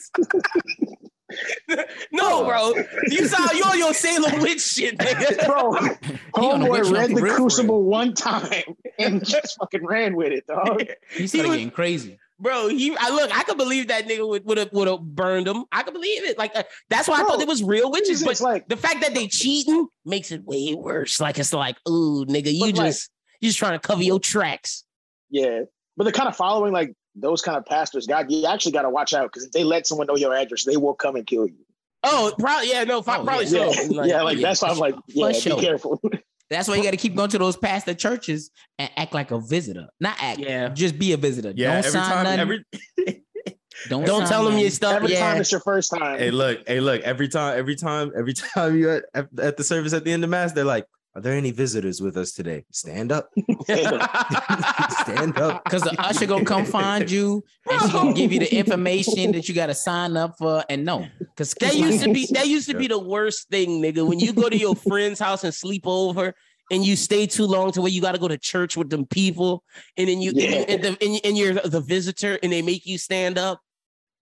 [2.12, 2.74] no, bro.
[3.08, 5.46] You saw you on your Salem witch shit, nigga.
[6.34, 10.32] Bro, on a witch homeboy read the crucible one time and just fucking ran with
[10.32, 10.84] it, dog.
[11.12, 12.18] He started was- getting crazy.
[12.40, 15.48] Bro, he I look, I could believe that nigga would would have would have burned
[15.48, 15.66] him.
[15.72, 16.38] I could believe it.
[16.38, 18.24] Like uh, that's why I thought it was real witches.
[18.24, 21.20] But like the fact that they cheating makes it way worse.
[21.20, 23.10] Like it's like, ooh, nigga, you But, like- just
[23.42, 24.84] you just trying to cover your tracks.
[25.30, 25.62] Yeah,
[25.96, 28.90] but the kind of following like those kind of pastors, God, you actually got to
[28.90, 31.48] watch out because if they let someone know your address, they will come and kill
[31.48, 31.58] you.
[32.04, 34.04] Oh, probably yeah, no, Oh, probably Yeah, so.
[34.04, 35.56] yeah, like yeah, that's why I'm like, for yeah, sure.
[35.56, 36.02] be careful.
[36.50, 39.40] That's why you got to keep going to those pastor churches and act like a
[39.40, 39.88] visitor.
[40.00, 40.40] Not act.
[40.40, 40.70] Yeah.
[40.70, 41.54] Just be a visitor.
[41.56, 42.40] Yeah, Don't every sign time, nothing.
[42.40, 43.24] every
[43.90, 44.96] don't Don't tell them your stuff.
[44.96, 45.32] Every yeah.
[45.32, 46.20] time it's your first time.
[46.20, 49.64] Hey, look, hey, look, every time, every time, every time you at, at, at the
[49.64, 50.86] service at the end of mass, they're like,
[51.18, 52.64] Are there any visitors with us today?
[52.72, 53.32] Stand up.
[53.66, 55.64] Stand up.
[55.68, 59.50] Because the usher gonna come find you and she gonna give you the information that
[59.50, 60.64] you gotta sign up for.
[60.70, 64.08] And no, because That used to be that used to be the worst thing, nigga.
[64.08, 66.36] When you go to your friend's house and sleep over,
[66.70, 69.08] and you stay too long to where you got to go to church with them
[69.08, 69.64] people,
[69.98, 70.66] and then you Yeah.
[70.68, 73.60] and, the, and, and you're the visitor, and they make you stand up.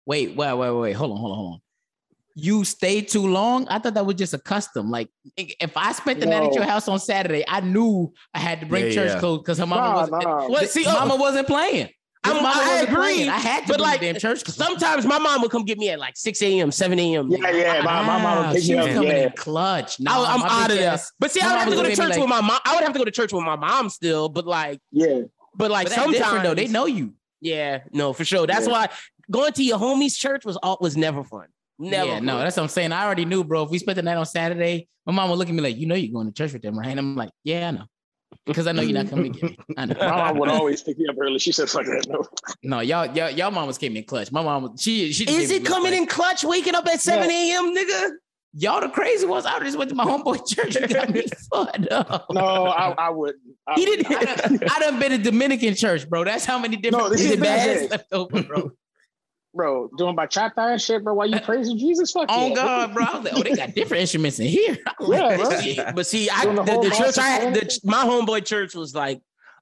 [0.06, 0.92] Wait, wait, wait, wait.
[0.94, 1.60] Hold on, hold on, hold on.
[2.40, 3.66] You stay too long.
[3.68, 4.90] I thought that was just a custom.
[4.90, 8.60] Like if I spent the night at your house on Saturday, I knew I had
[8.60, 9.18] to bring Yeah, church yeah.
[9.20, 10.48] clothes because her mama Nah, was nah.
[10.48, 11.88] Well, see, oh, mama uh, wasn't playing.
[12.24, 13.28] His I'm- mama I agree, playing.
[13.28, 14.56] I had to but bring like, damn church clothes.
[14.56, 17.28] Sometimes my mom would come get me at like 6 a.m., 7 a.m.
[17.30, 17.82] Yeah, yeah.
[17.82, 18.92] My, my mom would she was up.
[18.92, 19.26] coming Yeah.
[19.26, 19.96] in clutch.
[20.06, 20.98] I, I'm out of bitch there.
[21.18, 22.60] But see, I my would have to go to church like- with my mom.
[22.64, 25.22] I would have to go to church with my mom still, but like, Yeah.
[25.56, 26.54] but like But sometimes though.
[26.54, 27.14] They know you.
[27.40, 28.46] Yeah, no, for sure.
[28.46, 28.72] That's Yeah.
[28.72, 28.88] why
[29.30, 31.46] going to your homie's church was all was never fun.
[31.78, 32.10] Never.
[32.10, 32.92] yeah, no, that's what I'm saying.
[32.92, 33.62] I already knew, bro.
[33.64, 35.86] If we spent the night on Saturday, my mom would look at me like, "You
[35.86, 37.84] know, you're going to church with them, right?" And I'm like, "Yeah, I know,"
[38.46, 39.58] because I know you're not coming to get me.
[39.76, 39.94] I know.
[40.00, 41.38] My mom would always pick me up early.
[41.38, 42.06] She said, fuck that.
[42.08, 42.24] No.
[42.62, 44.32] No, y'all, y'all, y'all mamas came in clutch.
[44.32, 45.24] My mom, she, she.
[45.30, 48.10] Is it coming in clutch, waking up at 7 a.m., nigga?
[48.54, 49.44] Y'all the crazy ones.
[49.44, 51.22] I just went to my homeboy church and got me
[51.52, 52.26] fucked up.
[52.30, 53.42] No, I, I wouldn't.
[53.66, 54.06] I, He didn't.
[54.10, 56.24] I done, I done been a Dominican church, bro.
[56.24, 57.90] That's how many different No, this is is bad.
[57.90, 58.72] left over, bro.
[59.58, 61.14] Bro, doing my chat and shit, bro.
[61.14, 62.12] Why you praising Jesus?
[62.12, 62.54] Fuck Oh yeah.
[62.54, 63.02] God, bro.
[63.02, 64.78] I was like, oh, they got different instruments in here.
[65.00, 65.92] Yeah, bro.
[65.94, 69.20] But see, I the, the church I had, the, my homeboy church was like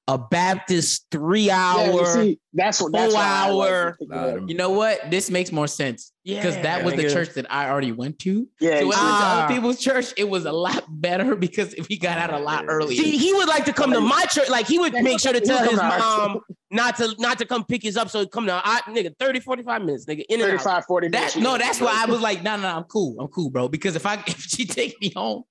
[0.09, 1.59] a Baptist three Yeah,
[1.91, 2.07] hour.
[2.07, 3.91] see, that's what that's full why I like hour.
[3.91, 4.35] to pick me Nah, up.
[4.37, 5.11] them- You know what?
[5.11, 8.47] This makes more sense because that was the church that I already went to.
[8.61, 9.45] Yeah, So when see, I went to Ah.
[9.45, 13.03] other people's church, it was a lot better because we got out a lot earlier.
[13.03, 14.49] See, he would like to come to my church.
[14.49, 16.41] Like he would make sure to he'll tell his mom
[16.71, 18.09] not to not to come pick us up.
[18.09, 20.25] So he'd come to I, nigga 30, 45 minutes, nigga.
[20.29, 21.35] In 35, 40 minutes.
[21.35, 23.17] That no, that's why I was like, no, no, I'm cool.
[23.21, 23.67] I'm cool, bro.
[23.69, 25.43] Because if I if she takes me home,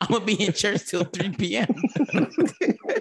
[0.00, 1.66] I'm gonna be in church till 3 p.m.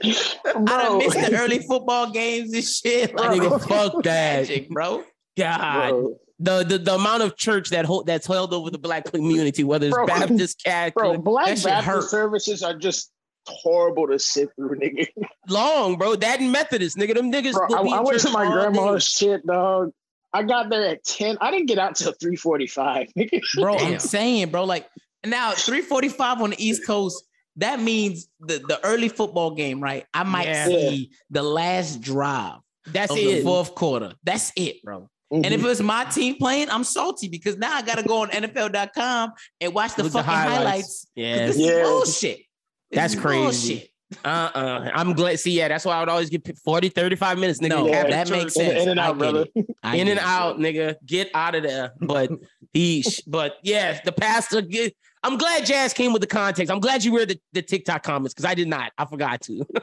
[0.04, 0.14] I
[0.46, 0.98] done Bro.
[1.00, 3.14] missed the early football games and shit.
[3.16, 4.40] Like, Nigga, fuck that.
[4.48, 5.04] magic, bro.
[5.38, 5.90] God.
[5.90, 9.64] Bro, The, the the amount of church that hold that's held over the black community,
[9.64, 10.08] whether it's Bro.
[10.08, 11.86] Baptist, Catholic, bro, black That shit hurt.
[11.86, 13.12] Baptist services are just
[13.48, 15.08] horrible to sit through, nigga.
[15.50, 16.16] long, bro.
[16.16, 17.14] That and Methodist, nigga.
[17.16, 17.54] Them niggas.
[17.54, 19.28] Bro, I, be I went to my all grandma's day.
[19.28, 19.92] shit, dog.
[20.34, 21.38] I got there at 10.
[21.42, 23.08] I didn't get out till 345.
[23.18, 23.42] nigga.
[23.60, 23.94] Bro, Damn.
[23.94, 24.88] I'm saying, bro, like
[25.26, 27.24] now 345 on the East Coast.
[27.58, 30.06] That means the, the early football game, right?
[30.14, 30.66] I might Yeah.
[30.68, 33.44] see the last drive That's of the it.
[33.44, 34.14] fourth quarter.
[34.24, 35.10] That's it, bro.
[35.32, 35.54] And Mm-hmm.
[35.54, 39.74] if it's my team playing, I'm salty because now I gotta go on NFL.com and
[39.74, 40.58] watch the With the fucking highlights.
[40.58, 41.08] highlights.
[41.16, 41.68] Yeah, This Yeah.
[41.70, 42.38] is bullshit.
[42.38, 42.46] This
[42.92, 43.74] That's is crazy.
[43.76, 43.88] bullshit.
[44.26, 44.92] uh-uh.
[44.94, 45.40] I'm glad.
[45.40, 47.70] See, yeah, that's why I would always get 40, 35 minutes, nigga.
[47.70, 48.08] No, Yeah.
[48.10, 48.82] that makes sense.
[48.84, 49.46] in and out, brother.
[49.56, 50.18] in and it.
[50.20, 50.96] out, nigga.
[51.06, 51.94] Get out of there.
[52.02, 52.30] But
[52.74, 54.62] he, but yeah, the pastor.
[54.62, 54.94] Get,
[55.24, 56.72] I'm glad Jazz came with the context.
[56.72, 58.92] I'm glad you read the, the TikTok comments because I did not.
[58.98, 59.66] I forgot to.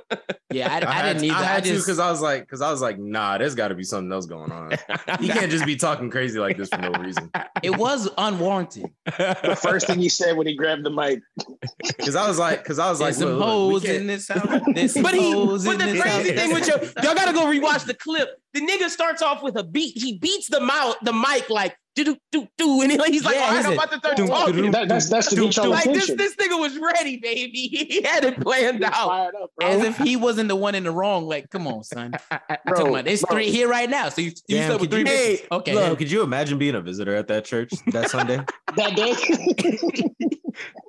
[0.51, 1.36] Yeah, I, I, had didn't to- either.
[1.36, 3.55] I I, had to just because I was like, because I was like, nah, there's
[3.55, 4.70] got to be something else going on.
[5.20, 7.30] He can't just be talking crazy like this for no reason.
[7.62, 8.86] it was unwarranted.
[9.05, 11.20] The first thing he said when he grabbed the mic.
[11.86, 14.28] Because I was like, because I was like, There's some look, look, hoes in this
[14.28, 14.62] house.
[14.74, 16.41] There's some But he, hoes but the this crazy house.
[16.41, 18.30] thing with your, y'all gotta go rewatch the clip.
[18.55, 19.99] The nigga starts off with a beat.
[19.99, 23.34] He beats the mouth, the mic like do do do do, and he- he's like,
[23.36, 24.55] Yeah, all right, I'm about to start doo, talking.
[24.57, 27.68] doo, That, that's that's to get your Like this, this nigga was ready, baby.
[27.88, 29.09] He had it planned He's out.
[29.09, 29.68] fired up, bro.
[29.68, 31.26] As if he wasn't the one in the wrong.
[31.26, 32.12] Like, come on, son.
[32.66, 33.36] Bro, talking about there's bro.
[33.36, 34.09] three here right now.
[34.09, 35.46] So you, you Damn, slept with three you- bitches.
[35.53, 35.74] Okay.
[35.74, 38.38] Look, could you imagine being a visitor at that church that Sunday?
[38.76, 39.14] that day.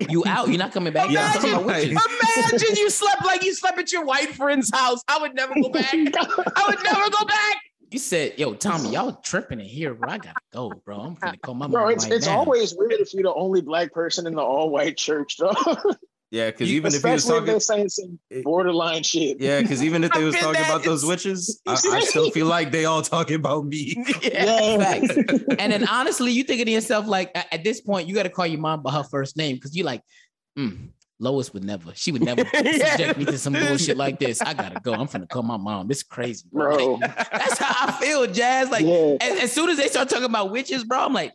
[0.09, 0.47] You out.
[0.47, 1.11] You're not coming back.
[1.11, 1.83] Yeah, I'm about.
[1.83, 5.03] Imagine you slept like you slept at your white friend's house.
[5.07, 5.93] I would never go back.
[5.93, 7.55] I would never go back.
[7.91, 10.09] You said, yo, Tommy, y'all tripping in here, bro.
[10.09, 10.99] I gotta go, bro.
[10.99, 11.71] I'm gonna call my mom.
[11.71, 12.37] Bro, it's right it's now.
[12.39, 15.53] always weird if you're the only black person in the all white church, though.
[16.31, 19.41] Yeah, because even if he was Especially if talking, they're saying some borderline shit.
[19.41, 22.71] yeah, because even if they was talking about those witches, I, I still feel like
[22.71, 23.95] they all talking about me.
[24.21, 24.77] Yeah.
[24.77, 25.17] Facts.
[25.57, 28.45] and then honestly, you thinking to yourself, like at this point, you got to call
[28.45, 30.03] your mom by her first name because you like,
[30.55, 34.41] mm, Lois would never, she would never subject me to some bullshit like this.
[34.41, 34.93] I gotta go.
[34.93, 35.87] I'm finna call my mom.
[35.87, 36.75] This is crazy, bro.
[36.75, 36.93] Bro.
[36.93, 38.69] Like, that's how I feel, Jazz.
[38.69, 39.17] Like yeah.
[39.21, 41.33] as, as soon as they start talking about witches, bro, I'm like,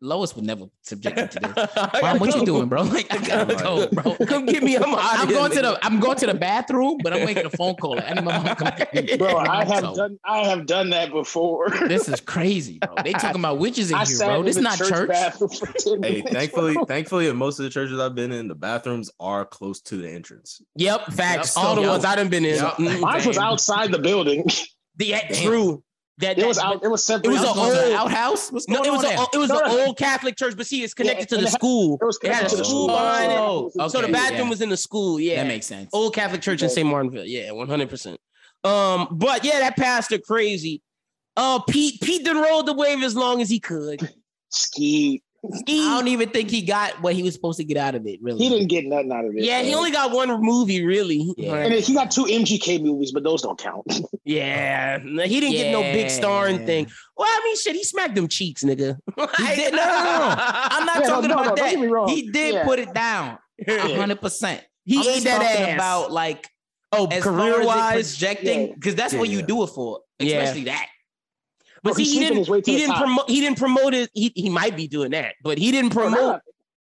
[0.00, 1.56] Lois would never subject me to this.
[2.02, 2.82] Mom, what you doing, bro?
[2.82, 4.14] Like, I gotta go, bro.
[4.26, 4.76] Come get me.
[4.76, 7.50] I'm out I'm going to the I'm going to the bathroom, but I'm making a
[7.50, 8.00] phone call.
[8.00, 9.16] I need my mom to come get me.
[9.16, 11.70] Bro, I have So, done I have done that before.
[11.88, 12.94] This is crazy, bro.
[13.02, 14.40] They talking about witches in I here, bro.
[14.40, 15.08] in This the not church.
[15.08, 16.84] bathroom for 10 Hey, minutes, thankfully, bro.
[16.84, 20.08] thankfully, in most of the churches I've been in, the bathrooms are close to the
[20.08, 20.60] entrance.
[20.76, 21.56] Yep, facts.
[21.56, 21.64] Yep.
[21.64, 21.90] All the Yep.
[21.90, 22.54] ones I done been in.
[22.56, 22.74] Yep.
[22.74, 24.44] Mm, Mine was outside the building.
[24.98, 25.82] Yeah, true.
[26.18, 26.82] That, It was out.
[26.82, 27.26] It was separate.
[27.30, 28.50] It was Y'all a going to the old- outhouse.
[28.50, 29.26] What's No, it was on a, there?
[29.34, 29.86] it was No, an no.
[29.86, 31.98] old Catholic church, but see, it's connected Yeah, to the it had- school.
[32.00, 32.86] It was It had a connected to the school school.
[32.88, 33.38] behind it.
[33.38, 34.48] Oh, So the bathroom yeah.
[34.50, 35.20] was in the school.
[35.20, 35.90] Yeah, That makes sense.
[35.92, 36.86] old Catholic church in St.
[36.88, 37.24] Martinville.
[37.24, 38.18] Yeah, one hundred percent.
[38.64, 40.82] Um, but yeah, that pastor crazy.
[41.36, 44.12] Uh, Pete Pete done rolled the wave as long as he could.
[44.50, 45.22] Ski.
[45.44, 48.18] I don't even think he got what he was supposed to get out of it.
[48.20, 49.44] Really, He didn't get nothing out of it.
[49.44, 51.32] Yeah, he only got one movie, really.
[51.38, 51.54] Yeah.
[51.54, 53.84] And he got two MGK movies, but those don't count.
[54.24, 56.86] Yeah, he didn't get no big starring thing.
[57.16, 58.98] Well, I mean, shit, he smacked them cheeks, nigga.
[59.38, 60.34] He did- no, no, no.
[60.38, 61.70] I'm not Yeah, talking no, no, about don't that.
[61.70, 62.08] get me wrong.
[62.08, 62.64] He did Yeah.
[62.64, 64.62] put it down, hundred percent.
[64.84, 65.74] He I'm ate that talking ass.
[65.76, 66.46] about like
[66.92, 68.74] oh, career wise, it projecting Yeah.
[68.74, 70.40] because that's Yeah, what you do it for, Yeah.
[70.40, 70.86] especially that.
[71.82, 72.48] But Bro, see, he didn't.
[72.48, 73.30] way to He didn't promote.
[73.30, 74.10] He didn't promote it.
[74.14, 76.40] He, he might be doing that, but he didn't promote.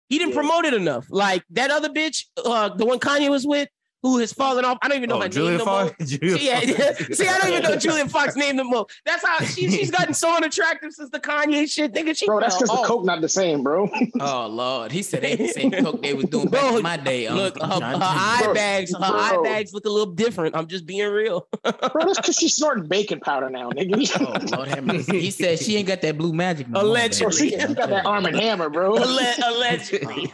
[0.09, 0.41] He didn't Yeah.
[0.41, 1.07] promote it enough.
[1.09, 3.69] Like that other bitch, uh, the one Kanye was with,
[4.03, 4.79] who has fallen off.
[4.83, 5.87] I don't even know Oh, her Julia name no more.
[5.89, 6.11] Fox.
[6.11, 7.07] Julia Yeah, Fox.
[7.19, 8.87] See, I don't even know Julia Fox named them more.
[9.07, 11.93] That's how she, she's gotten so unattractive since the Kanye shit.
[11.95, 13.89] Nigga, she bro, that's fell because the coke not the same, bro.
[14.21, 16.97] Oh Lord, he said they the same coke they was doing back Bro, in my
[16.97, 17.27] day.
[17.27, 19.09] um, Look, her, her to eye Bro, bags, her bro.
[19.09, 20.57] eye bags look a little different.
[20.57, 21.47] I'm just being real.
[21.63, 21.73] bro,
[22.05, 23.93] that's because she's snorting baking powder now, nigga.
[24.21, 25.21] Oh Lord, have mercy.
[25.21, 26.69] he said she ain't got that blue magic.
[26.69, 27.51] No more, Allegedly.
[27.51, 27.69] Bro, baby.
[27.69, 28.97] she got that arm and hammer, bro.
[28.99, 30.33] Alle- allegedly.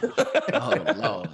[0.53, 1.29] Oh Lord,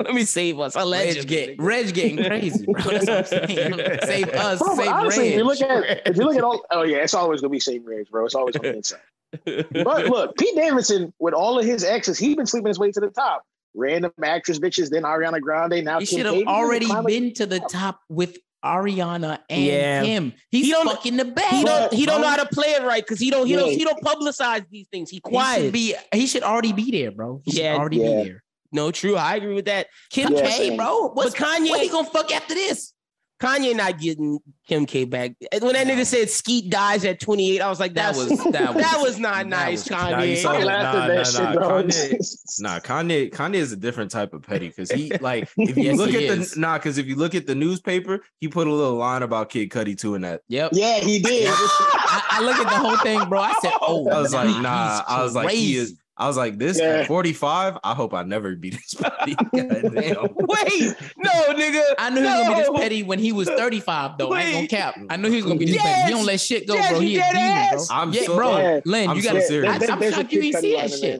[0.00, 0.74] Let me save us.
[0.76, 1.24] Reg, Allegedly.
[1.26, 2.74] get, Reg getting crazy, bro.
[2.82, 3.74] That's what I'm saying.
[4.04, 5.60] Save us, Bro, save honestly, if you Reg.
[5.60, 8.08] look at if you look at all, oh yeah, it's always gonna be same rage,
[8.10, 8.24] bro.
[8.26, 9.00] It's always on the inside.
[9.44, 13.00] But look, Pete Davidson, with all of his exes, he's been sleeping his way to
[13.00, 13.44] the top.
[13.74, 17.60] Random actress bitches, then Ariana Grande, now He Kim should have already been to the
[17.60, 20.02] top with Ariana and Yeah.
[20.02, 20.32] him.
[20.50, 21.54] He's He don't- fucking the best.
[21.54, 23.70] he don't he don't know how to play it right because he don't he don't
[23.70, 25.08] he don't publicize these things.
[25.10, 25.62] He He quiet.
[25.62, 25.94] should be.
[26.12, 27.40] He should already be there, bro.
[27.44, 28.22] He should already yeah.
[28.22, 28.42] be there.
[28.72, 29.16] No, true.
[29.16, 29.88] I agree with that.
[30.10, 30.76] Kim Yeah, K, same.
[30.76, 31.08] bro.
[31.14, 32.92] What's But Kanye- What he gonna fuck after this?
[33.40, 35.32] Kanye not getting Kim K back.
[35.62, 35.94] When that No.
[35.94, 38.36] nigga said Skeet dies at 28, I was like, That was that
[38.74, 40.36] was that was not that nice, was- Nah, Kanye.
[40.36, 41.54] saw I Nah, nah, shit, nah.
[41.54, 45.84] Kanye- Nah, Kanye, Kanye is a different type of petty because he like if you
[45.84, 46.50] Yes, look at is.
[46.52, 49.48] the nah, because if you look at the newspaper, he put a little line about
[49.48, 50.42] Kid Cudi too in that.
[50.48, 50.72] Yep.
[50.74, 51.48] yeah, he did.
[51.50, 53.40] I, I look at the whole thing, bro.
[53.40, 55.02] I said, oh, I was like, nah, nah.
[55.08, 55.96] I was like, he is.
[56.20, 56.24] Crazy.
[56.24, 56.84] I was like, this Yeah.
[57.00, 57.78] at 45.
[57.82, 59.34] I hope I never be this petty.
[59.54, 59.54] God.
[59.54, 61.82] Wait, no, nigga.
[61.98, 64.32] I knew he was gonna be this petty when he was 35, though.
[64.32, 64.94] I ain't gonna cap.
[65.08, 65.84] I knew he was gonna be this Yes.
[65.84, 66.06] petty.
[66.06, 67.00] He don't let shit go, Yes, bro.
[67.00, 67.84] he He a demon, bro.
[67.90, 68.58] I'm yeah, so- bro.
[68.58, 68.80] Yeah.
[68.84, 69.42] Len, I'm you gotta.
[69.42, 69.70] serious.
[69.88, 71.00] I, I'm there's a shocked you Kid ain't see that shit.
[71.00, 71.18] there.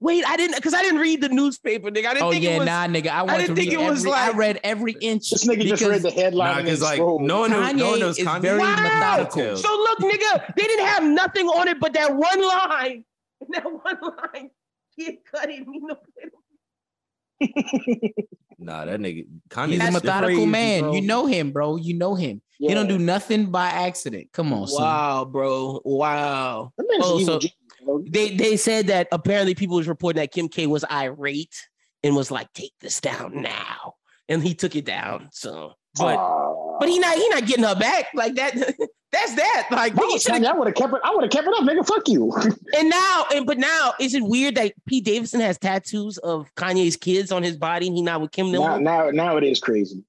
[0.00, 2.06] Wait, I didn't because I didn't read the newspaper, nigga.
[2.06, 2.66] I didn't Oh think yeah, it was.
[2.66, 3.06] nah, nigga.
[3.08, 4.10] I wanted didn't think it was every.
[4.10, 5.30] like- I read every inch.
[5.30, 6.50] This nigga just because read the headline.
[6.52, 7.22] Nah, and because like scrolled.
[7.22, 8.40] no one, knew, no Kanye one knows is Kanye.
[8.42, 8.76] very Wow.
[8.82, 9.56] methodical.
[9.56, 13.04] So look, nigga, they didn't have nothing on it but that one line.
[13.52, 13.98] That one
[14.34, 14.50] line.
[14.98, 15.96] Kid Cudi, me no
[18.58, 19.26] Nah, that nigga.
[19.50, 20.80] Kanye He's a methodical crazy, man.
[20.82, 20.94] bro.
[20.94, 21.76] You know him, bro.
[21.76, 22.40] You know him.
[22.58, 24.28] He don't do nothing by accident.
[24.32, 24.80] Come on, son.
[24.82, 25.80] Wow, bro.
[25.84, 26.72] Wow.
[26.78, 28.04] That Oh, so- genius, bro.
[28.08, 31.54] They they said that apparently people was reporting that Kim K was irate
[32.02, 33.94] and was like, take this down now.
[34.28, 35.28] And he took it down.
[35.32, 36.78] So but Aw.
[36.78, 38.54] but he not he not getting her back like that.
[39.14, 39.68] That's that.
[39.70, 41.00] Like Bro, he I would have kept it.
[41.04, 41.86] I would have kept it up, nigga.
[41.86, 42.32] Fuck you.
[42.76, 46.96] and now and but now is it weird that Pete Davidson has tattoos of Kanye's
[46.96, 50.02] kids on his body and he not with Kim now, now, now it is crazy.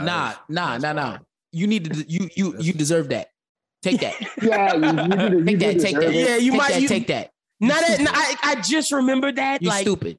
[0.00, 1.18] Nah, is- nah, that's nah, nah.
[1.50, 2.04] You need to.
[2.08, 3.28] You you you deserve that.
[3.82, 4.14] Take that.
[4.42, 5.80] Yeah, you, you, you Take that.
[5.80, 6.04] Take that.
[6.04, 6.14] it.
[6.14, 7.30] Yeah, you take might- That, you- take that.
[7.60, 8.38] Now that.
[8.44, 10.18] I, I just remembered that You like stupid.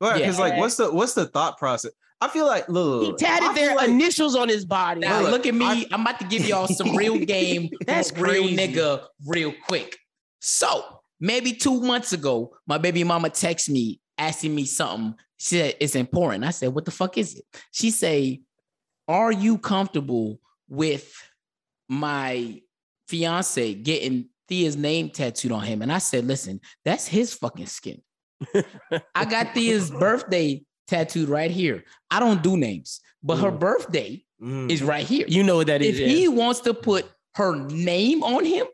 [0.00, 0.26] But Yeah.
[0.26, 1.92] because like, what's the what's the thought process?
[2.22, 5.00] I feel like look, he look, tatted I their like- initials on his body.
[5.00, 5.64] Now Look, look at me.
[5.64, 7.68] I- I, am about to give y'all some real game.
[7.86, 8.56] That's real crazy.
[8.56, 9.98] nigga, real quick.
[10.40, 15.14] So maybe two months ago, my baby mama texted me asking me something.
[15.38, 16.44] She said it's important.
[16.44, 18.42] I said, "What the fuck is it?" She say,
[19.08, 21.12] "Are you comfortable with
[21.88, 22.60] my
[23.08, 28.00] fiance getting Thea's name tattooed on him?" And I said, "Listen, that's his fucking skin.
[29.14, 31.84] I got Thea's birthday tattooed right here.
[32.10, 33.58] I don't do names, but her Mm.
[33.60, 34.70] birthday Mm.
[34.70, 35.26] is right here.
[35.28, 36.00] You know what that if is.
[36.00, 36.06] yeah.
[36.08, 37.06] he wants to put
[37.36, 38.66] her name on him,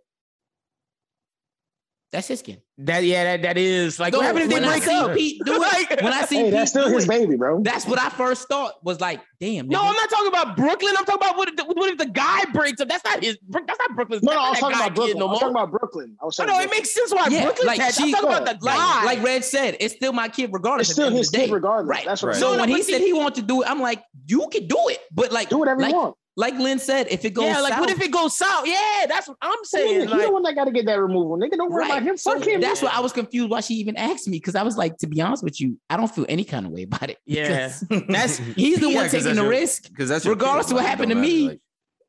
[2.11, 2.63] that's his kid.
[2.79, 5.15] that yeah, that, that is like No, what happened if they break up?
[5.15, 7.61] Pete do it, Like- when I see Hey, Pete that's still his it, baby, bro.
[7.63, 9.69] that's what I first thought was like, damn.
[9.69, 9.89] No, nigga.
[9.89, 10.95] I'm not talking about Brooklyn.
[10.99, 12.89] I'm talking about what if the, what if the guy breaks up?
[12.89, 13.37] That's not his.
[13.51, 14.23] That's not Brooklyn's.
[14.23, 15.19] No, no, I was talking about that guy kid Brooklyn.
[15.19, 15.41] No I was more.
[15.41, 16.17] talking about Brooklyn.
[16.21, 17.67] I was talking know about it makes sense why Yeah, Brooklyn.
[17.67, 18.05] like tattooed.
[18.07, 19.05] I'm talking about the like, guy.
[19.05, 20.89] like Red said, it's still my kid regardless.
[20.89, 21.89] It's still at the end his kid regardless.
[21.91, 22.07] Right.
[22.07, 22.37] That's Right.
[22.37, 24.99] So when he said he wanted to do it, I'm like, you can do it,
[25.13, 26.17] but like, Do whatever you want.
[26.39, 28.65] Like Lynn said, if it goes yeah, like what if it goes south?
[28.65, 30.03] Yeah, that's what I'm saying.
[30.03, 31.37] he Like, the one that got to get that removal.
[31.37, 32.17] Nigga, don't worry about him.
[32.17, 32.61] So Fuck him.
[32.61, 35.09] that's what I was confused why she even asked me because I was like, to
[35.09, 37.19] be honest with you, I don't feel any kind of way about it.
[37.27, 37.73] Yeah.
[38.09, 39.89] that's he's the Yeah, one 'cause taking the your- risk.
[39.91, 41.61] because that's regardless kid, of what happened to me, like-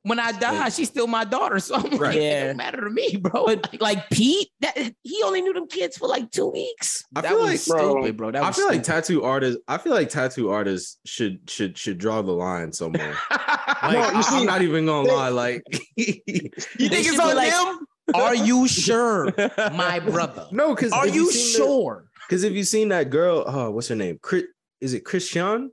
[0.04, 1.60] When I die, she's still my daughter.
[1.60, 2.16] So I'm like, Right.
[2.16, 2.48] it Yeah.
[2.48, 3.46] don't matter to me, bro.
[3.46, 7.04] but like Pete, that he only knew them kids for like two weeks.
[7.16, 8.32] I that feel was like Bro, stupid, bro.
[8.32, 9.62] That I was feel like tattoo artists.
[9.68, 13.16] I feel like tattoo artists should should should draw the line somewhere.
[13.82, 15.30] Like, No, you I, am not even gonna they- lie.
[15.30, 15.64] Like,
[15.96, 17.80] You think it's on like- them?
[18.14, 19.32] Are you sure,
[19.74, 20.48] my brother?
[20.52, 22.06] no, because Are you sure?
[22.28, 24.18] Because if you've seen that girl, oh, what's her name?
[24.22, 24.46] Chris,
[24.82, 25.72] is it Christian?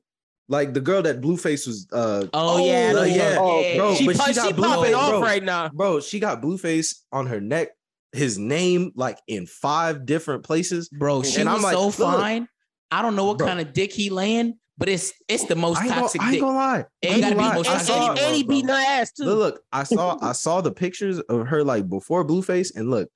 [0.49, 1.89] Like the girl that Blueface was.
[1.93, 3.95] uh Oh, yeah, no, the- yeah, Oh, bro.
[3.97, 5.21] she, but she she, got popping Blueface, off bro.
[5.21, 5.69] right now.
[5.71, 7.69] Bro, she got Blueface on her neck.
[8.13, 10.89] His name like in five different places.
[10.89, 12.49] Bro, she And I'm was like, so look, fine.
[12.91, 13.47] I don't know what bro.
[13.49, 16.25] kind of dick he laying, but it's it's the most I ain't, gonna, toxic I
[16.27, 16.41] ain't dick.
[16.41, 16.85] gonna lie.
[17.03, 18.25] It ain't gotta gonna be most And, toxic saw- and, dick.
[18.27, 19.25] and he beating her ass too.
[19.25, 23.11] Look, look, I saw I saw the pictures of her like before Blueface, and look,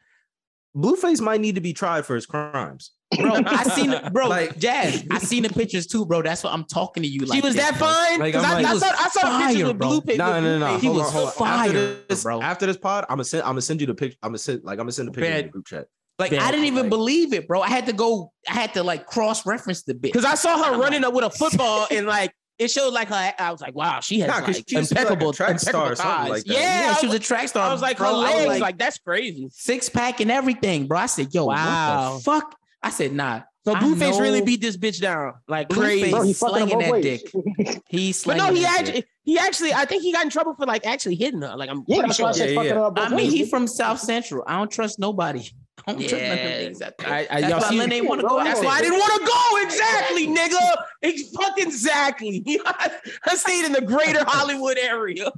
[0.76, 2.90] Blueface might need to be tried for his crimes.
[3.18, 4.28] Bro, I seen bro.
[4.28, 6.22] Like- Jazz, I seen the pictures too, bro.
[6.22, 7.20] That's what I'm talking to you.
[7.26, 8.20] Like she was this, that fine?
[8.20, 10.18] Like, 'Cause I'm I, like- I was saw, I saw the pictures fire, with Blueface.
[10.18, 10.78] No, no, no, no.
[10.78, 11.32] He Hold was on, hold on.
[11.34, 12.40] fire, After this, bro.
[12.42, 13.42] after this pod, I'm gonna send.
[13.42, 14.16] I'm gonna send you the picture.
[14.22, 15.86] I'm gonna send like I'm gonna send the picture in the group chat.
[16.18, 16.40] Like Bad.
[16.40, 17.62] I didn't even Like- believe it, bro.
[17.62, 18.32] I had to go.
[18.48, 20.12] I had to like cross reference the bit.
[20.12, 22.92] Because I saw her I'm running like, up with a football and like it showed
[22.92, 23.32] like her.
[23.38, 25.12] I was like, wow, she has Nah, 'cause like she used to be, like, a
[25.14, 26.28] impeccable, track star impeccable or thighs.
[26.28, 26.52] like that.
[26.52, 27.68] Yeah, yeah, she was was, a track star.
[27.68, 28.08] I was like, bro.
[28.08, 29.48] her legs, like, like, that's crazy.
[29.50, 30.98] six pack and everything, bro.
[30.98, 32.12] I said, yo, Wow.
[32.12, 32.56] what the fuck?
[32.82, 33.42] I said, nah.
[33.66, 36.10] So I Blueface really beat this bitch down like Blueface crazy.
[36.10, 37.22] Bro, he fucking slanging that ways.
[37.22, 37.82] dick.
[37.88, 39.08] He's But no, he actually, dick.
[39.22, 41.54] he actually, I think he got in trouble for like actually hitting her.
[41.56, 42.46] Like I'm Yeah, pretty that's I sure.
[42.46, 42.90] Yeah, yeah.
[42.96, 43.32] I mean, ways.
[43.32, 44.44] he from South Central.
[44.46, 45.46] I don't trust nobody.
[45.86, 47.08] I don't trust none of them Yeah, niggas out there.
[47.12, 48.98] I, I, That's y'all why see, Lynn ain't want to go that's why I didn't
[48.98, 49.62] want to go.
[49.62, 50.76] Exactly, nigga.
[51.02, 52.44] Ex- fucking exactly.
[52.66, 55.30] I stayed in the greater Hollywood area.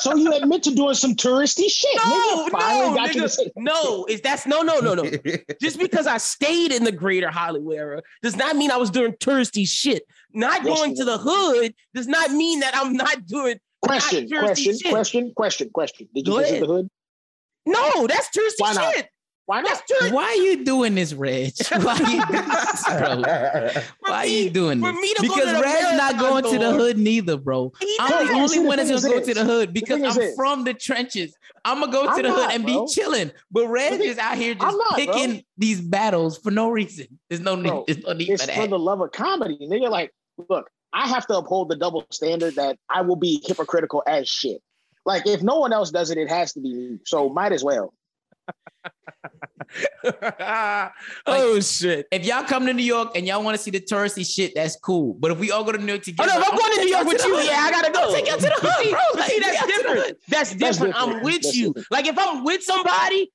[0.00, 1.96] So you admit to doing some touristy shit.
[1.96, 2.52] No, nigga.
[2.52, 3.30] No, got you to nigga.
[3.30, 5.10] say- No, is that's no, no, no, no.
[5.60, 9.12] Just because I stayed in the greater Hollywood area does not mean I was doing
[9.14, 10.04] touristy shit.
[10.32, 13.58] Not Yes, going to the hood does not mean that I'm not doing.
[13.82, 14.90] Question, touristy question, shit.
[14.92, 16.08] question, question, question.
[16.14, 16.62] Did you Go visit ahead.
[16.62, 16.90] the hood?
[17.66, 19.08] No, that's touristy shit.
[19.48, 19.82] Why not?
[19.88, 20.12] That's.
[20.12, 21.54] Why are you doing this, Reg?
[21.80, 23.22] Why are you doing this, bro?
[24.00, 24.94] Why are you doing this?
[24.94, 27.72] me to go because to Reg's not marathon going to the hood neither, bro.
[27.98, 31.34] I'm the only one that's gonna go to the hood because I'm from the trenches.
[31.64, 33.32] I'm gonna go to the hood and be chilling.
[33.50, 35.14] But Reg is out here just I'm not, bro.
[35.14, 37.06] picking these battles for no reason.
[37.30, 37.70] There's no need.
[37.70, 39.88] Bro, There's no need It's for for the love of comedy, nigga.
[39.88, 40.12] Like,
[40.50, 44.60] look, I have to uphold the double standard that I will be hypocritical as shit.
[45.06, 46.98] Like, if no one else does it, it has to be me.
[47.06, 47.94] So might as well.
[51.26, 52.06] oh shit.
[52.10, 54.76] If y'all come to New York and y'all want to see the touristy shit, that's
[54.76, 55.14] cool.
[55.14, 56.70] But if we all go to New York Oh together, no, if I'm I'll going
[56.72, 57.46] to take New York with you, hood.
[57.46, 58.00] yeah, I gotta go.
[58.00, 59.00] I'll take y'all to the hood, See, bro.
[59.20, 60.18] Like, see, that's to the different.
[60.28, 60.94] That's different.
[60.96, 61.66] I'm with That's you.
[61.68, 61.88] different.
[61.90, 63.30] Like if I'm with somebody,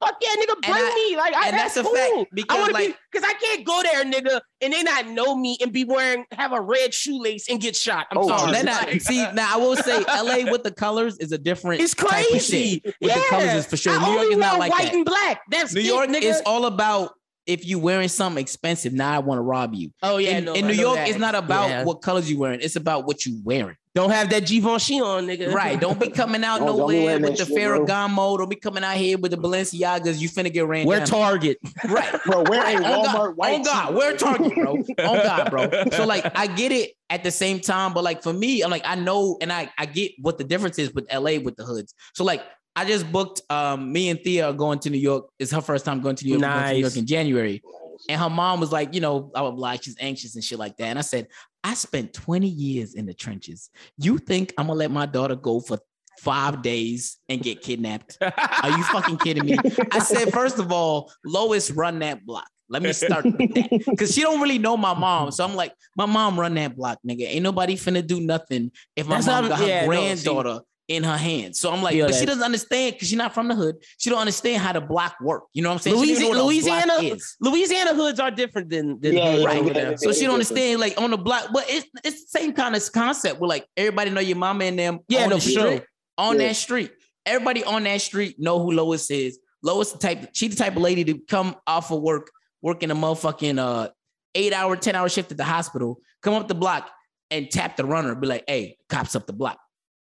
[0.00, 1.16] fuck yeah, nigga, And bring I- me.
[1.16, 1.94] Like, I, and that's, that's a cool.
[1.96, 4.82] fact, I because, want to like- be because I can't go there, nigga, and they
[4.82, 8.06] not know me and be wearing have a red shoelace and get shot.
[8.10, 8.52] I'm Oh, sorry.
[8.52, 11.94] They're not, see, now I will say LA with the colors is a different it's
[11.94, 12.80] type of crazy.
[12.84, 12.94] shit.
[13.00, 13.92] Yeah, With the colors is for sure.
[13.94, 14.94] I New York is not like white that.
[14.94, 15.40] and black.
[15.50, 16.22] That's New it, York nigga.
[16.22, 17.12] is all about
[17.46, 19.90] if you wearing something expensive, now I want to rob you.
[20.02, 21.08] Oh yeah, in, no, in New York, that.
[21.08, 21.84] it's not about Yeah.
[21.84, 22.60] what colors you wearing.
[22.60, 23.76] It's about what you wearing.
[23.96, 25.54] Don't have that Givenchy on, nigga.
[25.54, 25.80] Right.
[25.80, 27.86] Don't be coming out Don't- don't nowhere with the shit, bro.
[27.86, 28.36] Ferragamo.
[28.36, 30.20] Don't be coming out here with the Balenciagas.
[30.20, 31.06] You finna get ran Wear down.
[31.06, 31.56] Target.
[31.88, 32.22] right.
[32.26, 33.94] Bro, wear a On Walmart God, white on God, tee.
[33.94, 34.72] wear Target, bro.
[34.74, 35.70] On God, bro.
[35.92, 38.82] So like, I get it at the same time, but like for me, I'm like,
[38.84, 41.94] I know, and I I get what the difference is with LA with the hoods.
[42.12, 42.42] So like,
[42.74, 43.40] I just booked.
[43.48, 45.30] Um, me and Thea are going to New York.
[45.38, 46.42] It's her first time going to New York.
[46.42, 47.62] We're going to New York in January,
[48.10, 49.76] and her mom was like, you know, blah blah blah.
[49.80, 50.88] She's anxious and shit like that.
[50.88, 51.28] And I said,
[51.66, 53.70] I spent 20 years in the trenches.
[53.98, 55.80] You think I'm gonna let my daughter go for
[56.20, 58.18] five days and get kidnapped?
[58.22, 59.56] Are you fucking kidding me?
[59.90, 62.46] I said, first of all, Lois run that block.
[62.68, 63.96] Let me start with that.
[63.98, 65.32] Cause she don't really know my mom.
[65.32, 67.22] So I'm like, my mom run that block, nigga.
[67.26, 70.60] Ain't nobody finna do nothing if my That's mom not- got her yeah, no, granddaughter
[70.88, 71.58] in her hands.
[71.58, 73.76] So I'm like, Feel but she doesn't understand because she's not from the hood.
[73.98, 75.44] She don't understand how the block work.
[75.52, 75.96] You know what I'm saying?
[76.04, 77.36] She know Louisiana, what a block Louisiana, is.
[77.40, 79.58] Louisiana hoods are different than, than Yeah, hoods right.
[79.58, 79.96] over Yeah, there.
[79.96, 80.50] So she don't different.
[80.50, 83.66] understand like on the block, but it's it's the same kind of concept where like
[83.76, 85.86] everybody know your mama and them Yeah, on no, the for street, sure.
[86.18, 86.48] on Yeah.
[86.48, 86.92] that street.
[87.24, 89.38] Everybody on that street know who Lois is.
[89.62, 92.30] Lois the type, she the type of lady to come off of work,
[92.62, 93.88] working a motherfucking uh
[94.36, 96.88] eight hour, 10 hour shift at the hospital, come up the block
[97.32, 99.58] and tap the runner, be like, hey, cops up the block.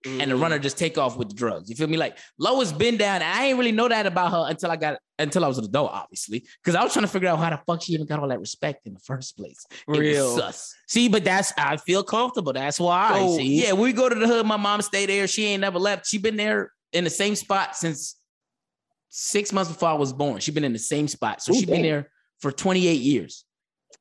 [0.07, 0.29] And Mm.
[0.29, 1.69] the runner just take off with the drugs.
[1.69, 1.97] You feel me?
[1.97, 3.17] Like Lois been down.
[3.23, 5.65] And I ain't really know that about her until I got until I was an
[5.65, 6.45] adult, obviously.
[6.63, 8.39] Because I was trying to figure out how the fuck she even got all that
[8.39, 9.67] respect in the first place.
[9.89, 10.37] Real.
[10.37, 10.75] sus.
[10.89, 12.53] See, but that's I feel comfortable.
[12.53, 13.27] That's why.
[13.37, 13.63] See?
[13.65, 14.47] yeah, we go to the hood.
[14.47, 15.27] My mom stayed there.
[15.27, 16.07] She ain't never left.
[16.07, 18.17] She been there in the same spot since
[19.09, 20.41] six months before I was born.
[20.41, 21.43] She been in the same spot.
[21.43, 22.11] So Ooh, she been there
[22.41, 23.45] for 28 years.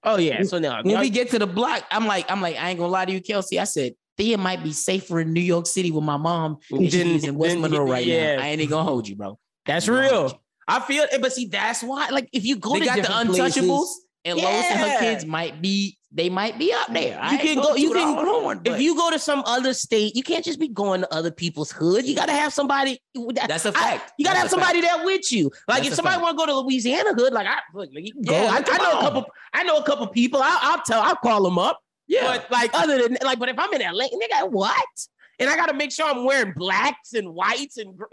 [0.03, 0.43] Oh yeah.
[0.43, 2.91] So now When we get to the block, I'm like, I'm like, I ain't gonna
[2.91, 3.59] lie to you, Kelsey.
[3.59, 7.15] I said, Thea might be safer in New York City with my mom than she
[7.15, 8.37] is in West Monroe right yeah.
[8.37, 8.43] now.
[8.43, 9.37] I ain't even gonna hold you, bro.
[9.65, 10.41] that's I ain't gonna hold real.
[10.67, 12.09] I feel it, but see, that's why.
[12.09, 15.25] Like, if you go They to got the untouchables, places- and Lois and her kids
[15.25, 17.19] might be they might be up there.
[17.21, 20.23] I You can go- you can- horn, If you go to some other state, you
[20.23, 22.05] can't just be going to other people's hood.
[22.05, 23.01] You got to have somebody.
[23.33, 24.13] That, that's a fact.
[24.17, 24.61] you got to have a fact.
[24.61, 25.51] somebody there with you.
[25.67, 28.21] Like That's if somebody want to go to Louisiana hood, like I look, you can
[28.21, 28.31] go.
[28.31, 29.25] Yeah, I, I know a couple.
[29.53, 30.41] I know a couple people.
[30.41, 31.01] I'll, I'll tell.
[31.01, 31.81] I'll call them up.
[32.07, 32.37] Yeah.
[32.37, 34.85] But like other than like, but if I'm in LA, nigga, what?
[35.39, 38.05] And I got to make sure I'm wearing blacks and whites and gr-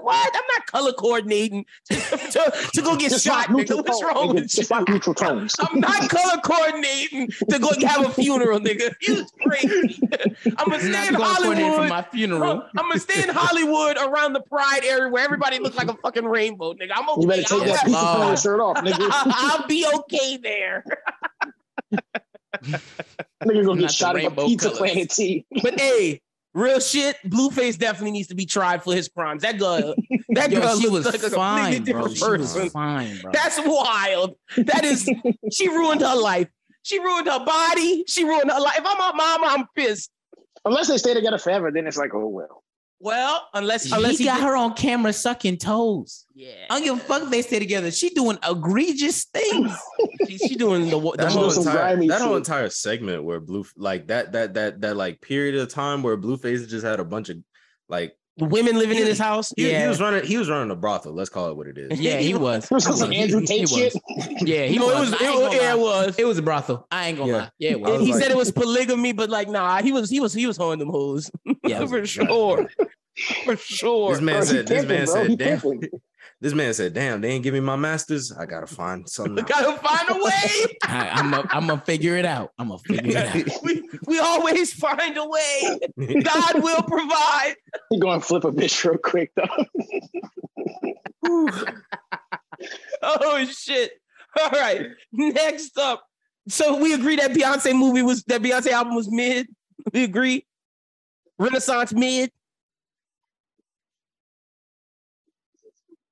[0.00, 0.30] what?
[0.34, 3.46] I'm not color coordinating to, to, to go get Just shot.
[3.48, 3.74] Nigga.
[3.76, 4.34] What's tones, wrong nigga.
[4.34, 4.62] with you?
[4.62, 5.54] Just neutral tones.
[5.58, 8.94] I'm not color coordinating to go have a funeral, nigga.
[9.00, 9.98] You crazy.
[10.58, 12.64] I'm gonna stay in Hollywood for my funeral.
[12.76, 16.26] I'm gonna stay in Hollywood around the Pride area where everybody looks like a fucking
[16.26, 16.90] rainbow, nigga.
[16.94, 17.20] I'm okay.
[17.22, 18.38] You better take I'll, that have- pizza Lord.
[18.38, 19.08] shirt off, nigga.
[19.10, 20.84] I'll be okay there.
[22.64, 22.80] Nigga
[23.44, 24.78] Not gonna get shot at a rainbow pizza colors.
[24.78, 25.46] planet tee.
[25.62, 26.20] But hey,
[26.54, 29.42] real shit, Blueface definitely needs to be tried for his crimes.
[29.42, 29.94] That girl,
[30.30, 32.08] that Yo, girl she was like a fine, bro.
[32.08, 32.24] different She
[32.58, 33.32] was fine, bro.
[33.32, 34.34] That's wild.
[34.56, 35.08] That is,
[35.52, 36.48] she ruined her life.
[36.82, 38.04] She ruined her body.
[38.08, 38.78] She ruined her life.
[38.78, 40.10] If I'm her mama, I'm pissed.
[40.64, 42.64] Unless they stay together forever, then it's like, oh well.
[43.00, 46.26] Well, unless he unless he got did- her on camera sucking toes.
[46.34, 47.92] Yeah, I don't give a fuck if they stay together.
[47.92, 49.72] She doing egregious things.
[50.28, 53.64] she, she doing the, the that whole entire grimy that whole entire segment where blue
[53.76, 57.28] like that that that that like period of time where Blueface just had a bunch
[57.28, 57.38] of
[57.88, 59.52] like women living in his house.
[59.56, 61.12] he, he was running he was running a brothel.
[61.12, 62.00] Let's call it what it is.
[62.00, 62.64] Yeah, he was.
[62.64, 63.94] It was some He- Andrew Tate shit.
[64.40, 64.94] Yeah, he no, was.
[64.94, 65.12] it was.
[65.12, 66.18] I It, ain't yeah, it was.
[66.18, 66.86] It was a brothel.
[66.90, 67.38] I ain't gonna Yeah.
[67.38, 67.50] lie.
[67.58, 67.90] Yeah, it was.
[67.92, 70.46] was he like- said it was polygamy, but like, nah, he was he was he
[70.46, 71.30] was hoeing them hoes
[71.64, 72.68] Yeah, for sure,
[73.44, 74.12] for sure.
[74.12, 75.14] This man Bro, said this man bro.
[75.26, 75.80] said damn.
[76.28, 76.36] Pimping.
[76.40, 78.32] This man said, damn, they ain't give me my masters.
[78.32, 79.38] I gotta find something.
[79.38, 80.76] else." Gotta find a way.
[80.84, 82.52] I, I'm a, I'm gonna figure it out.
[82.58, 83.62] I'm gonna figure it out.
[83.62, 85.78] we we always find a way.
[86.22, 87.54] God will provide.
[87.90, 89.46] He going to flip a bitch real quick though.
[93.02, 93.92] Oh shit!
[94.40, 96.04] All right, next up.
[96.48, 99.48] So we agree that Beyonce movie was that Beyonce album was mid.
[99.92, 100.46] We agree.
[101.38, 102.32] Renaissance mid.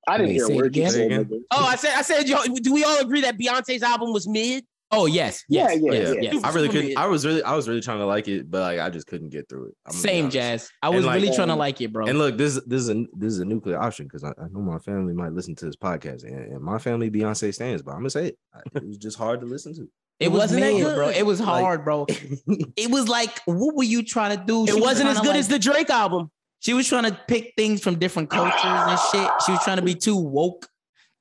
[0.07, 0.91] I didn't hear a say it word you again?
[0.93, 1.11] said.
[1.11, 1.41] Say it nigga.
[1.51, 4.65] Oh, I said I said y'all, do we all agree that Beyonce's album was mid?
[4.93, 5.93] Oh yes, Yeah, yes, yeah,
[6.23, 6.41] yes, yeah.
[6.45, 6.97] I really couldn't.
[6.97, 9.31] I was really, I was really trying to like it, but like I just couldn't
[9.31, 9.75] get through it.
[9.85, 10.71] I'm gonna Same jazz.
[10.81, 12.07] I was like- really trying to Um, like it, bro.
[12.07, 14.47] And look, this is this is a this is a nuclear option because I, I
[14.53, 17.91] know my family might listen to this podcast, and, and my family Beyonce stands, but
[17.93, 18.39] I'm gonna say it.
[18.77, 19.89] It was just hard to listen to.
[20.21, 20.95] it was wasn't that good.
[20.95, 21.09] bro.
[21.09, 22.07] It was Like- hard, bro.
[22.77, 24.67] It was like, what were you trying to do?
[24.67, 26.31] She It was wasn't as good like- as the Drake album.
[26.61, 29.31] She was trying to pick things from different cultures and shit.
[29.45, 30.67] She was trying to be too woke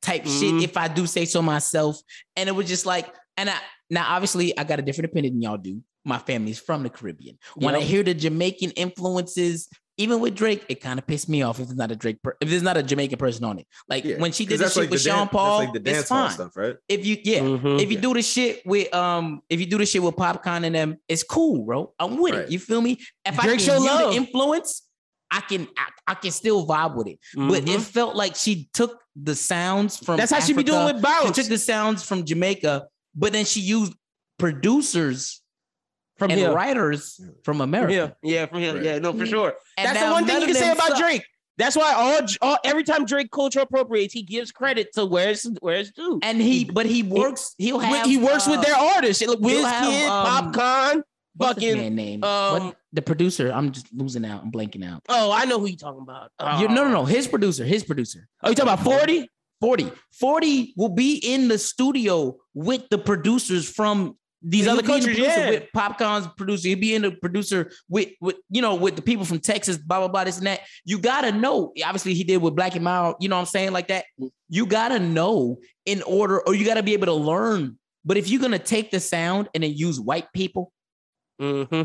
[0.01, 0.39] type Mhm.
[0.39, 1.99] shit, if I do say so myself.
[2.35, 3.57] And it was just like, and I
[3.89, 5.81] now obviously I got a different opinion than y'all do.
[6.03, 7.37] My family's from the Caribbean.
[7.55, 9.67] When I hear the Jamaican influences,
[9.97, 12.35] even with Drake, it kind of pissed me off if it's not a Drake, per-
[12.41, 13.67] if there's not a Jamaican person on it.
[13.89, 15.79] Like Yeah, when she did the shit like with the dan- Sean Paul, like the
[15.79, 16.31] dance it's fine.
[16.31, 16.75] stuff, right?
[16.89, 17.81] If you yeah, Mhm.
[17.81, 20.75] if you do the shit with um, if you do the shit with Popcaan and
[20.75, 21.93] them, it's cool, bro.
[21.97, 22.43] I'm with Right.
[22.43, 22.51] it.
[22.51, 22.99] You feel me?
[23.25, 24.11] If Drake I show can hear love.
[24.11, 24.83] the influence,
[25.37, 27.19] I can I, I can still vibe with it.
[27.35, 27.81] But it Mhm.
[27.81, 31.33] felt like she took the sounds from that's how she be doing with bounce She
[31.33, 33.93] took the sounds from Jamaica, but then she used
[34.49, 35.41] producers
[36.17, 36.51] from and here.
[36.53, 37.93] writers from From America.
[37.93, 38.15] here.
[38.23, 38.75] Yeah, from here.
[38.75, 38.83] Right.
[38.83, 39.53] Yeah, no, for sure.
[39.77, 40.97] And That's the one thing you can say about suck.
[40.99, 41.23] Drake.
[41.57, 45.47] That's why all, all every time Drake culture appropriates, he gives credit to where it's
[45.61, 46.19] where due.
[46.21, 47.55] And he, but he works.
[47.57, 48.05] He'll have.
[48.05, 49.23] he works with uh, their artists.
[49.25, 51.03] Wiz he'll Kid, um, Popcaan, his
[51.39, 51.77] fucking.
[51.77, 52.23] man name.
[52.25, 53.51] um, What- the producer.
[53.51, 54.43] I'm just losing out.
[54.43, 55.03] I'm blanking out.
[55.09, 56.31] Oh, I know who you're talking about.
[56.39, 56.61] Oh.
[56.61, 57.05] You, no, no, no.
[57.05, 57.65] His producer.
[57.65, 58.27] His producer.
[58.43, 59.29] Oh, you talking about 40?
[59.61, 59.91] 40.
[60.19, 65.49] 40 will be in the studio with the producers from These other the countries, yeah.
[65.49, 66.67] with Popcaan's producer.
[66.67, 69.99] He'll be in the producer with, with you know, with the people from Texas, blah,
[69.99, 70.61] blah, blah, this and that.
[70.83, 71.73] You gotta know.
[71.83, 73.71] Obviously, he did with Black and Mild, you know what I'm saying?
[73.71, 74.05] Like that.
[74.49, 77.79] You gotta know in order, or you gotta be able to learn.
[78.03, 80.71] But if you're gonna take the sound and then use white people,
[81.41, 81.81] Mm-hmm.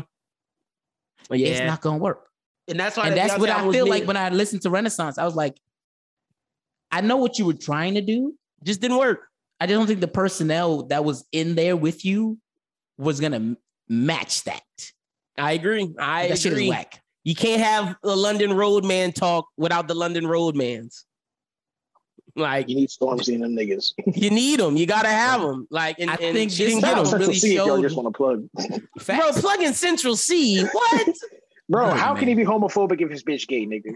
[1.29, 2.27] But yeah, it's not gonna work.
[2.67, 5.17] and that's why and that's what I feel like when I listened to Renaissance.
[5.17, 5.57] I was like,
[6.91, 8.35] I know what you were trying to do.
[8.63, 9.27] just didn't work.
[9.59, 12.37] I just don't think the personnel that was in there with you
[12.97, 13.55] was gonna
[13.87, 14.63] match that.
[15.37, 15.93] I agree.
[15.99, 16.29] I agree.
[16.29, 16.69] that shit is agree.
[16.69, 17.01] whack.
[17.23, 21.03] You can't have the London Roadman talk without the London Roadmans.
[22.35, 23.93] Like You need Stormzy and them niggas.
[24.15, 24.77] you need them.
[24.77, 25.67] You gotta have them.
[25.69, 27.19] Like and, I and think she this didn't get them.
[27.19, 28.47] really See if y'all just want to plug.
[28.53, 29.41] Bro, Facts.
[29.41, 30.63] plug in Central Cee.
[30.63, 31.07] What?
[31.69, 33.95] Bro, Good, how can he be homophobic if his bitch gay, nigga?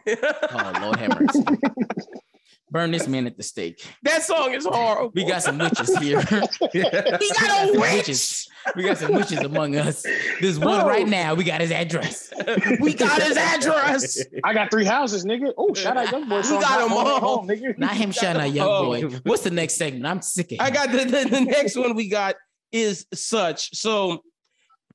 [0.51, 1.43] Oh Lord have mercy.
[2.71, 3.85] Burn this man at the stake.
[4.03, 5.11] that song is horrible.
[5.13, 6.19] We got some witches here.
[6.71, 7.79] he got a witch.
[7.79, 8.47] witches.
[8.75, 10.01] We got some witches among us.
[10.41, 10.87] This one Bro.
[10.89, 11.35] right now.
[11.35, 12.33] We got his address.
[12.81, 14.23] We got his address.
[14.43, 15.53] I got three houses, nigga.
[15.57, 16.37] Oh, shout out Young Boy.
[16.41, 17.19] We got Hot 'em Home at all.
[17.37, 17.77] Home, nigga.
[17.77, 18.85] Not him shouting out young Oh.
[18.85, 19.01] boy.
[19.23, 20.05] What's the next segment?
[20.07, 22.35] I'm sick of I got the, the, the next one we got
[22.71, 23.75] is such.
[23.75, 24.23] So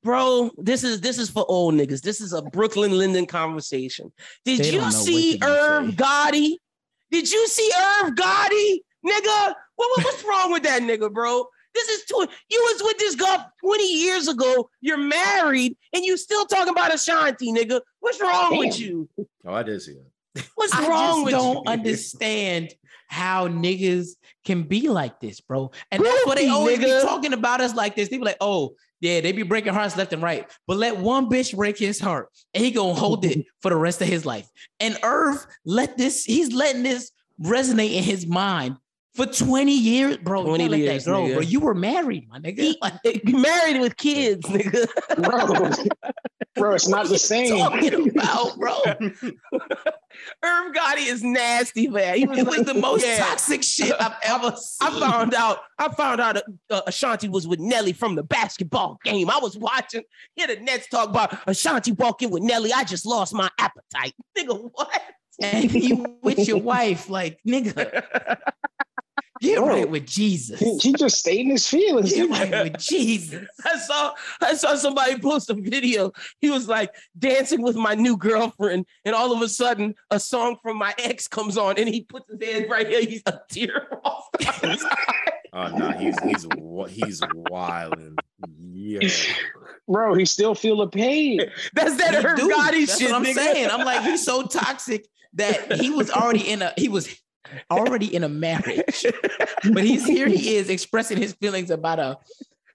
[0.03, 2.01] bro, this is this is for old niggas.
[2.01, 4.11] This is a Brooklyn Linden conversation.
[4.43, 5.85] Did They you see what Irv.
[5.95, 6.55] Gotti?
[7.11, 7.69] Did you see
[8.01, 9.53] Irv Gotti, nigga?
[9.75, 11.45] What, what- what's wrong with that nigga, bro?
[11.73, 12.27] This is too.
[12.49, 14.69] You was with this girl 20 years ago.
[14.81, 17.79] You're married, and you still talking about Ashanti, nigga.
[18.01, 19.07] What's wrong with you?
[19.45, 20.45] Oh, I did see that.
[20.55, 20.85] What's wrong with you?
[20.85, 21.71] I wrong just with don't you?
[21.71, 22.73] understand
[23.11, 24.11] how niggas
[24.45, 25.69] can be like this, bro.
[25.91, 27.01] And that's what they always nigga.
[27.01, 28.07] be talking about us like this.
[28.07, 30.49] They be like, oh, yeah, they be breaking hearts left and right.
[30.65, 34.01] But let one bitch break his heart and he gonna hold it for the rest
[34.01, 34.47] of his life.
[34.79, 37.11] And Irv let this, he's letting this
[37.41, 38.77] resonate in his mind
[39.15, 40.43] for 20 years, bro.
[40.43, 41.33] 20 20 let years, that go, nigga.
[41.33, 41.41] bro.
[41.41, 42.59] You were married, my nigga.
[42.59, 44.87] He, Like, married with kids, nigga.
[45.21, 45.71] bro.
[46.55, 47.57] bro, it's not the same.
[47.57, 48.73] talking about, bro.
[50.43, 52.17] Irv Gotti is nasty, man.
[52.17, 53.17] He was, It was like the most Yeah.
[53.19, 54.87] toxic shit I've ever seen.
[54.87, 55.59] I found out.
[55.77, 56.37] I found out
[56.69, 59.29] uh, Ashanti was with Nelly from the basketball game.
[59.29, 60.03] I was watching.
[60.35, 62.71] Hear the Nets talk about Ashanti walking with Nelly.
[62.73, 64.69] I just lost my appetite, nigga.
[64.73, 65.01] What?
[65.41, 68.37] and you with your wife, like nigga,
[69.41, 69.67] get Bro.
[69.67, 70.59] right with Jesus.
[70.59, 72.13] He, he just stating his feelings.
[72.13, 73.45] Get right with Jesus.
[73.65, 74.13] I saw.
[74.39, 76.13] I saw somebody post a video.
[76.39, 80.57] He was like dancing with my new girlfriend, and all of a sudden, a song
[80.61, 83.01] from my ex comes on, and he puts his hand right here.
[83.01, 84.29] He's a tear off.
[85.53, 88.15] Oh no, he's he's wa- he's wilding.
[88.71, 89.09] Yeah.
[89.85, 91.41] Bro, he still feel the pain.
[91.73, 92.49] That's that He Irv do.
[92.49, 93.11] Gotti That's shit.
[93.11, 93.33] what I'm nigga.
[93.33, 93.69] saying.
[93.69, 97.13] I'm like, he's so toxic that he was already in a he was
[97.69, 99.05] already in a marriage,
[99.73, 100.27] but he's here.
[100.27, 102.17] He is expressing his feelings about a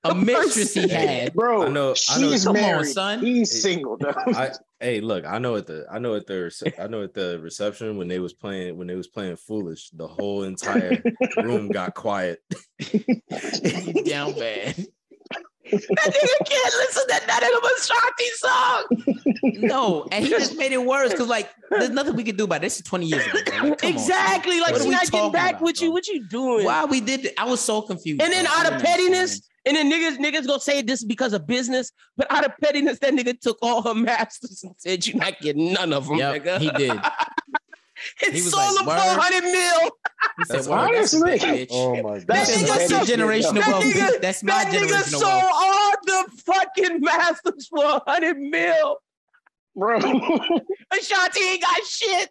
[0.05, 1.35] a mistress he had.
[1.35, 2.87] Bro, I know- I know- she's on, married.
[2.93, 3.19] son.
[3.21, 4.15] He's single, though.
[4.15, 7.13] I hey, look, I know at the I know at the rece- I know at
[7.15, 11.03] the reception when they was playing when they was playing foolish, the whole entire
[11.39, 12.41] room got quiet.
[14.05, 14.87] Down bad.
[15.71, 17.37] That nigga can't listen to them
[17.79, 19.63] Ashanti songs.
[19.63, 22.57] No, and he just made it worse because like there's nothing we can do about
[22.57, 22.63] it.
[22.63, 23.33] This is 20 years ago.
[23.35, 24.61] Like, come on, exactly.
[24.61, 25.89] like What are she we not getting back about, with you.
[25.89, 25.93] bro?
[25.95, 26.65] What you doing?
[26.65, 27.33] Why we did that?
[27.39, 28.23] I was so confused.
[28.23, 28.55] And then bro.
[28.55, 32.31] Out of pettiness, and then niggas niggas gonna say this is because of business, but
[32.31, 35.93] out of pettiness, that nigga took all her masters and said you're not getting none
[35.93, 36.19] of them.
[36.19, 36.59] Yep, nigga.
[36.61, 37.01] he did.
[38.25, 39.91] and He was sold like, them for "Word." hundred mil.
[40.39, 42.89] He said, That's "Well, that's a honestly- big bitch." Oh my That That's, nigga that's
[42.91, 43.85] so- the generational that wealth.
[43.85, 45.53] nigga- that's my That nigga sold wealth.
[45.55, 48.97] all the fucking masters for a hundred mil.
[49.75, 49.99] Bro,
[50.93, 52.31] Ashanti ain't got shit.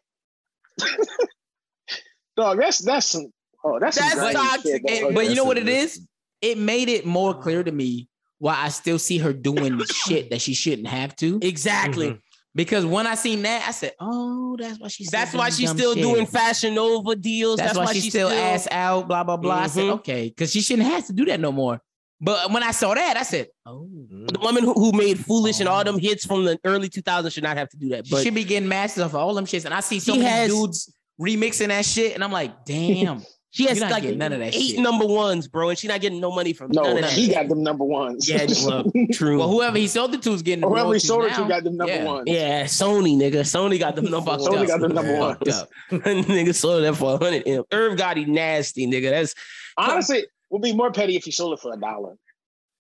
[2.38, 3.32] dog, that's that's some.
[3.64, 5.06] Oh, that's, That's grimy toxic, shit, dog.
[5.08, 6.06] and- But you know what it is?
[6.42, 10.42] It made it more clear to me why I still see her doing shit that
[10.42, 11.40] she shouldn't have to.
[11.42, 12.10] Exactly.
[12.12, 12.20] Mhm.
[12.56, 15.94] Because when I seen that, I said, "Oh, that's why she's." That's why she's still
[15.94, 17.58] doing Fashion Nova deals.
[17.58, 19.08] That's, why, she's still, ass out.
[19.10, 19.56] Blah blah blah.
[19.56, 19.90] I said, Mhm.
[19.96, 21.82] "Okay," because she shouldn't have to do that no more.
[22.22, 25.68] But when I saw that, I said, "Oh, The woman who, who made Foolish and
[25.68, 28.08] all them hits from the early 2000s should not have to do that.
[28.08, 30.14] she But should be getting masters off of all them shits." And I see so
[30.14, 33.22] many has- dudes remixing that shit, and I'm like, "Damn."
[33.56, 34.80] She has not like none of that eight shit.
[34.80, 37.12] number ones, bro, and she's not getting no money from No, none of that.
[37.12, 38.28] he got them number ones.
[38.28, 38.84] Yeah, well,
[39.14, 39.38] true.
[39.40, 41.44] well, whoever he sold it to is getting the Whoever he royalties sold it now.
[41.44, 42.04] to got them number Yeah.
[42.04, 42.24] ones.
[42.28, 43.42] yeah, Sony nigga.
[43.42, 44.46] Sony got them number ones.
[44.46, 44.68] Sony up.
[44.68, 45.66] got the number Fucked ones.
[46.26, 47.64] nigga sold that for 100 M.
[47.72, 49.10] Irv Gotti nasty, nigga.
[49.10, 49.34] That's
[49.78, 52.16] Honestly, would be more petty if he sold it for a dollar.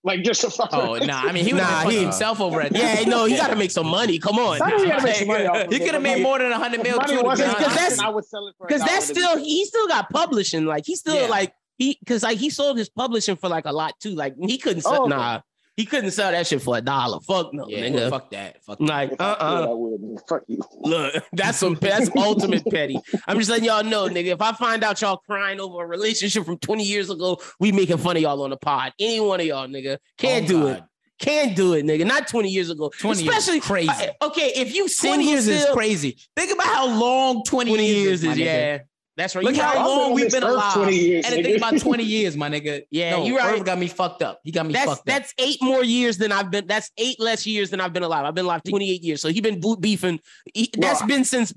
[0.05, 0.79] Like just a fucking.
[0.79, 1.13] Oh no!
[1.13, 3.07] I mean, he was Nah, he- himself over at yeah, that.
[3.07, 4.19] no, he got to make some money.
[4.19, 5.45] Come on, Not gotta make money
[5.75, 7.07] He could have made like, more than hundred mil too.
[7.07, 9.19] to be wasn't because that's- I would sell it for because that's dollar.
[9.35, 10.65] still he still got publishing.
[10.65, 11.27] Like he still Yeah.
[11.27, 14.11] like he because like he sold his publishing for like a lot too.
[14.15, 15.09] Like he couldn't sell Oh, okay.
[15.15, 15.41] nah,
[15.75, 17.19] he couldn't sell that shit for a dollar.
[17.21, 18.09] Fuck no, yeah, nigga.
[18.09, 18.63] fuck that.
[18.63, 18.85] Fuck that.
[18.85, 20.61] Like If uh I could, uh Fuck you.
[20.79, 22.97] Look, that's some that's ultimate petty.
[23.27, 24.27] I'm just letting y'all know, nigga.
[24.33, 27.97] If I find out y'all crying over a relationship from 20 years ago, we making
[27.97, 28.93] fun of y'all on the pod.
[28.99, 30.77] Any one of y'all, nigga, can't Oh, do God.
[30.77, 30.83] it.
[31.17, 32.05] Can't do it, nigga.
[32.05, 32.91] Not 20 years ago.
[32.99, 33.89] 20 years Especially is crazy.
[33.89, 36.17] uh, okay, if you 20 single years is crazy.
[36.35, 38.79] Think about how long 20, 20 years, years my is yeah.
[39.17, 39.45] That's right.
[39.45, 39.85] Look You how right.
[39.85, 40.73] Long we've been alive.
[40.73, 41.45] 20 years, and then nigga.
[41.45, 42.83] think about 20 years, my nigga.
[42.91, 43.57] Yeah, no, you right.
[43.59, 44.41] Irv got me fucked up.
[44.43, 45.05] He got me That's fucked up.
[45.05, 46.67] that's eight more years than I've been.
[46.67, 48.25] That's eight less years than I've been alive.
[48.25, 49.21] I've been alive 28 years.
[49.21, 50.19] So he been boot beefing.
[50.53, 51.07] He- that's Bro.
[51.07, 51.53] been since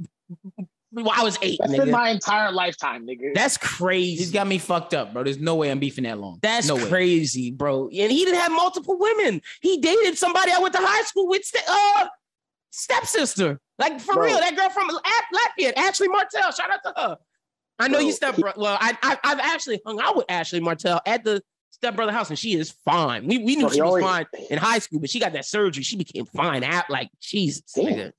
[0.90, 1.78] well, I was eight, That's nigga.
[1.84, 3.34] been my entire lifetime, nigga.
[3.34, 4.16] that's crazy.
[4.16, 5.22] He's got me fucked up, bro.
[5.22, 6.38] There's no way I'm beefing that long.
[6.40, 6.88] That's no way.
[6.88, 7.88] crazy, bro.
[7.88, 9.42] And he didn't have multiple women.
[9.60, 12.06] He dated somebody I went to high school with, ste- uh,
[12.70, 13.60] stepsister.
[13.78, 14.24] Like for Bro.
[14.26, 15.04] real, that girl from Lat-
[15.60, 16.50] Latvia, Ashley Martell.
[16.52, 17.16] Shout out to her.
[17.78, 18.06] I know Bro.
[18.06, 18.38] you step.
[18.56, 22.38] Well, I, I I've actually hung out with Ashley Martell at the stepbrother house, and
[22.38, 23.26] she is fine.
[23.26, 25.82] We we knew she was always- fine in high school, but she got that surgery.
[25.82, 27.86] She became fine at like Jesus, Damn.
[27.86, 28.12] nigga.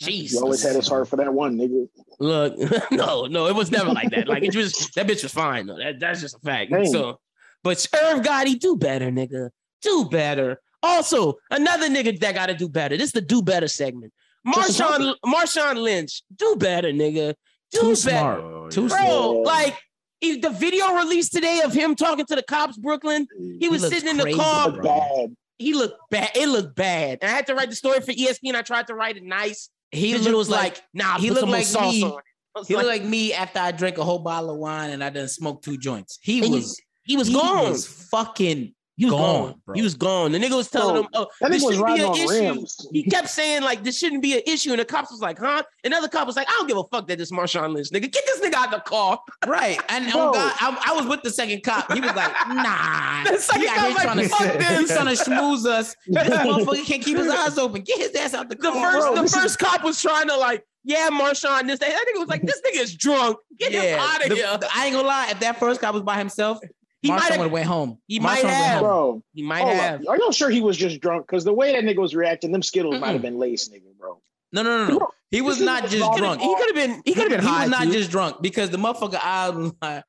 [0.00, 0.38] Jesus.
[0.38, 1.88] He always had his heart for that one, nigga.
[2.18, 2.56] Look,
[2.90, 4.26] no, no, it was never like that.
[4.28, 5.76] Like it was that bitch was fine though.
[5.78, 6.72] That, that's just a fact.
[6.72, 6.86] Dang.
[6.86, 7.20] So,
[7.62, 9.50] but Irv Gotti, do better, nigga.
[9.82, 10.60] Do better.
[10.82, 12.96] Also, another nigga that got to do better.
[12.96, 14.12] This is the do better segment.
[14.44, 17.34] Marshawn Marshawn Lynch, do better, nigga.
[17.72, 17.96] Do Too better.
[17.96, 18.40] smart.
[18.42, 18.88] Oh, Too yeah.
[18.88, 19.02] smart.
[19.06, 19.76] Bro, like
[20.20, 23.26] if the video released today of him talking to the cops, Brooklyn,
[23.58, 24.70] he was looks sitting in the car.
[24.82, 25.34] bad.
[25.58, 26.30] He looked bad.
[26.34, 27.18] It looked bad.
[27.22, 28.54] And I had to write the story for ESPN.
[28.54, 29.68] I tried to write it nice.
[29.90, 32.02] He looked was like, nah, he looked like sauce me.
[32.04, 32.66] on it.
[32.66, 35.10] He like, looked like me after I drank a whole bottle of wine and I
[35.10, 36.18] done smoked two joints.
[36.22, 37.70] He And you- was he was he gone.
[37.70, 39.74] was fucking he was gone, gone, bro.
[39.74, 40.32] He was gone.
[40.32, 42.28] The nigga was telling Bro, him, oh, That this shouldn't be an issue.
[42.28, 42.86] rims.
[42.92, 45.62] He kept saying like this shouldn't be an issue, and the cops was like, "Huh?"
[45.84, 48.24] Another cop was like, "I don't give a fuck that this Marshawn Lynch nigga get
[48.26, 49.80] this nigga out the car." right.
[49.88, 50.28] And Bro.
[50.28, 51.92] oh God, I, I was with the second cop.
[51.92, 53.24] He was like, nah.
[53.30, 55.66] The second he out cop here like, trying to "Fuck this." He's trying to schmooze
[55.66, 55.96] us.
[56.06, 57.82] This motherfucker can't keep his eyes open.
[57.82, 58.72] Get his ass out the car.
[58.72, 58.92] The car.
[58.92, 62.18] first, bro, the this first cop was trying to like, "Yeah, Marshawn." This, that nigga
[62.18, 63.38] was like, "This nigga is drunk.
[63.58, 65.28] Get him out of here." the- I ain't gonna lie.
[65.30, 66.60] If that first cop was by himself,
[67.02, 67.40] He Marshawn might would have.
[67.42, 67.98] have went home.
[68.06, 68.78] he Marshawn might went have.
[68.80, 68.82] home.
[68.84, 70.00] Bro, He might have.
[70.02, 70.08] up.
[70.08, 71.26] Are y'all sure he was just drunk?
[71.26, 73.00] Because the way that nigga was reacting, them Skittles Mm-mm.
[73.00, 74.20] might have been laced, nigga, bro.
[74.52, 75.08] No, no, no, no.
[75.30, 76.40] He was this not just drunk.
[76.40, 77.02] He could have been.
[77.04, 77.62] He could have been he high.
[77.62, 77.92] was not too.
[77.92, 80.04] just drunk because the motherfucker eye was like,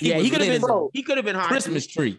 [0.00, 0.60] Yeah, he could have been.
[0.62, 0.90] Bro.
[0.92, 1.46] He could have been high.
[1.48, 2.18] Christmas tree.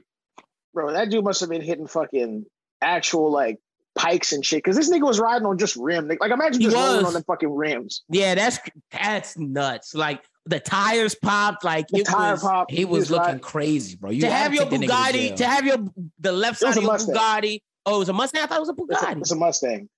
[0.74, 2.46] Bro, that dude must have been hitting fucking
[2.82, 3.58] actual like
[3.96, 4.60] pikes and shit.
[4.64, 6.08] Because this nigga was riding on just rim.
[6.08, 8.04] Like, like, imagine He just rolling on the fucking rims.
[8.10, 8.60] Yeah, that's
[8.92, 9.96] that's nuts.
[9.96, 11.64] Like the tires popped.
[11.64, 12.72] Like The it tire was, pop.
[12.72, 14.10] He was just looking ride- crazy, bro.
[14.12, 15.78] You to have your take that nigga to Bugatti, to have your
[16.20, 17.16] the left side of your Mustang.
[17.16, 17.60] Bugatti.
[17.86, 18.42] Oh, it was a Mustang.
[18.44, 19.18] I thought it was a It's a, Bugatti.
[19.22, 19.90] it's a Mustang.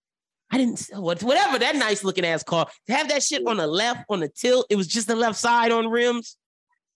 [0.54, 2.68] I didn't what whatever that nice looking ass car.
[2.88, 5.38] To have that shit on the left on the tilt, it was just the left
[5.40, 6.36] side on rims.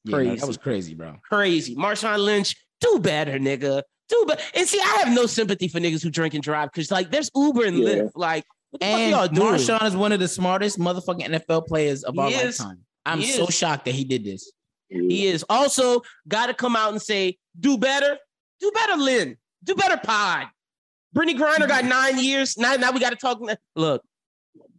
[0.04, 0.36] Yeah, no, crazy.
[0.42, 1.16] that was crazy, bro.
[1.28, 1.76] Crazy.
[1.76, 3.82] Marshawn Lynch, do better, nigga.
[4.10, 4.42] Do better.
[4.54, 7.32] And see, I have no sympathy for niggas who drink and drive because like there's
[7.36, 7.90] Uber and Yeah.
[7.90, 8.12] Lyft.
[8.16, 9.54] Like, what the And fuck y'all doing?
[9.60, 12.60] Marshawn is one of the smartest motherfucking NFL players of He our is.
[12.60, 12.80] lifetime.
[13.06, 13.56] I'm He so is.
[13.56, 14.52] shocked that he did this.
[14.90, 18.18] He is also got to come out and say, do better,
[18.60, 20.48] do better, Lynn, do better, Pod.
[21.16, 22.58] Brittney Griner got nine years.
[22.58, 23.40] Now, now we got to talk.
[23.76, 24.04] Look,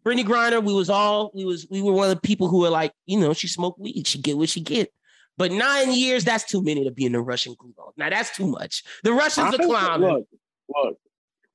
[0.04, 2.70] Brittney Griner, we was all we was we were one of the people who were
[2.70, 4.92] like, you know, she smoked weed, she get what she get.
[5.38, 7.92] But nine years, that's too many to be in the Russian gulag.
[7.96, 8.84] Now that's too much.
[9.02, 10.08] The Russians are Honestly, clowning.
[10.08, 10.28] Look,
[10.74, 10.98] look.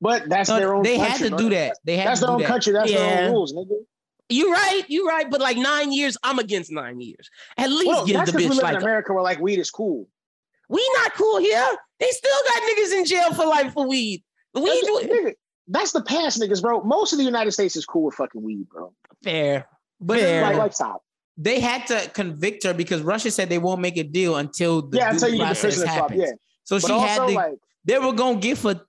[0.02, 1.38] But that's So their own they country, had to bro.
[1.38, 1.77] do that.
[1.85, 2.48] They had That's to their do own that.
[2.48, 2.73] country.
[2.73, 3.76] That's their own rules, nigga.
[4.32, 5.30] You're right, you're right.
[5.30, 7.30] But like nine years, I'm against nine years.
[7.58, 9.60] At least Well, give the because we bitch live like in America where like weed
[9.60, 10.08] is cool.
[10.70, 11.68] we not cool here.
[11.99, 14.24] They still got niggas in jail for life for weed.
[14.53, 15.34] Weed, Nigga,
[15.68, 16.82] that's the past niggas, bro.
[16.84, 18.94] Most of the United States is cool with fucking weed, bro.
[19.24, 19.68] fair.
[19.99, 20.41] But Fair.
[20.41, 21.03] Like, like stop.
[21.38, 24.98] they had to convict her because Russia said they won't make a deal until the
[24.98, 25.95] yeah, until you get the process prison swap.
[26.10, 26.22] happens.
[26.22, 26.32] Yeah.
[26.64, 27.34] So But she had to.
[27.34, 27.53] like,
[27.86, 28.82] they were gonna give her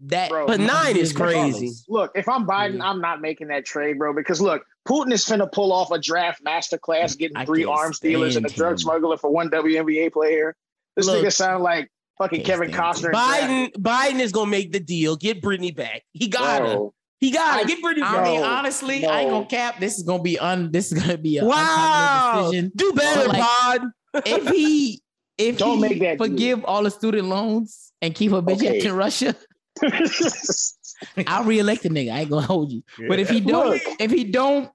[0.00, 0.30] that.
[0.30, 0.46] Bro.
[0.46, 1.70] But nine is crazy.
[1.88, 2.88] look, if I'm Biden, Yeah.
[2.90, 4.12] I'm not making that trade, bro.
[4.14, 8.36] Because look, Putin is finna pull off a draft masterclass, getting I three arms dealers
[8.36, 8.78] and a drug him.
[8.78, 10.54] smuggler for one WNBA player.
[10.96, 11.24] This Look.
[11.24, 13.12] nigga sound like fucking Kevin stand Costner.
[13.12, 15.16] Biden, Biden is gonna make the deal.
[15.16, 16.02] Get Brittney back.
[16.12, 16.88] He got her.
[17.20, 17.60] He got her.
[17.60, 18.24] I- Get Brittney I back.
[18.24, 19.80] mean, No, honestly, I ain't gonna cap.
[19.80, 20.70] This is gonna be un.
[20.70, 22.42] This is gonna be a Wow.
[22.50, 22.72] decision.
[22.76, 23.80] Do better, Like- Pod.
[24.24, 25.02] If he,
[25.36, 26.26] if Don't he make that deal.
[26.26, 28.80] forgive all the student loans and keep her bitch Okay.
[28.86, 29.34] in Russia,
[31.26, 32.12] I'll reelect the nigga.
[32.12, 32.82] I ain't gonna hold you.
[33.08, 33.82] But if he don't, Look.
[34.00, 34.70] if he don't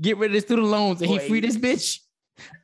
[0.00, 1.28] get rid of the student loans and he Wait.
[1.28, 1.98] free this bitch,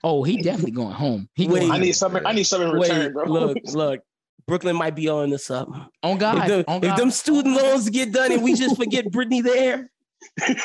[0.03, 1.29] oh, he definitely going home.
[1.35, 1.61] He Wait.
[1.61, 2.25] going I need something.
[2.27, 3.25] I need something in return, Wait, bro.
[3.25, 4.01] look, look.
[4.47, 5.69] Brooklyn might be on this up.
[6.05, 6.39] on God.
[6.39, 9.91] if, the- on if them student loans get done and we just forget Brittney there,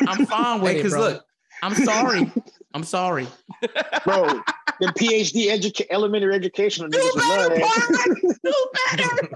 [0.07, 1.02] I'm fine with Hey, it, cause bro.
[1.02, 1.26] look,
[1.64, 2.31] I'm sorry.
[2.76, 3.27] I'm sorry.
[4.06, 4.39] bro.
[4.80, 7.99] The PhD educa- elementary educational do better, love
[8.43, 8.53] Do
[8.98, 9.30] better.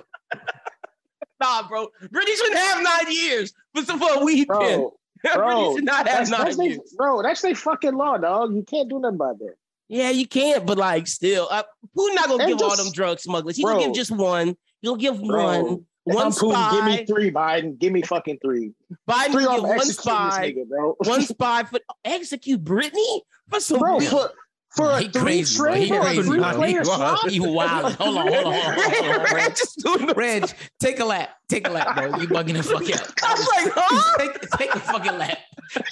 [1.42, 1.88] nah, bro.
[2.04, 4.94] Brittney shouldn't have nine years for for a weed bro.
[5.34, 8.54] Bro, not That's, that's they, bro, that's they fucking law, dog.
[8.54, 9.56] You can't do nothing about that.
[9.88, 11.64] Yeah, you can't, but like still, uh,
[11.98, 13.56] Putin not gonna And give all them drug smugglers.
[13.56, 14.56] He gonna give just one.
[14.82, 15.86] He'll give Bro, one.
[16.06, 17.80] One I'm Putin, give me three, Biden.
[17.80, 18.74] Give me fucking three.
[19.10, 20.54] Biden Three give one spy.
[20.54, 20.96] nigga, bro.
[21.00, 24.32] One spy for execute Brittney for some bro, real- for,
[24.76, 25.72] for a He three crazy, bro.
[25.72, 26.54] trade, He bro, a three bro.
[26.54, 27.30] player He swap.
[27.30, 27.94] He wild.
[27.96, 29.56] Hold on, hold on, hold on, hold on, Reg.
[29.56, 31.30] Just doing Reg, take a lap.
[31.48, 32.06] Take a lap, bro.
[32.20, 33.14] You bugging the fuck out.
[33.24, 34.18] I was like, huh?
[34.20, 35.38] take, take a fucking lap.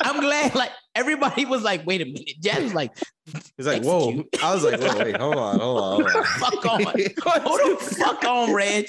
[0.01, 2.91] I'm glad, like everybody was like, "Wait a minute." Jazz was like,
[3.57, 4.09] it's like, whoa.
[4.09, 4.43] Execute.
[4.43, 6.23] I was like, wait, wait, hold on, hold on, hold on.
[6.23, 8.87] "Fuck on, hold the fuck on, Reg.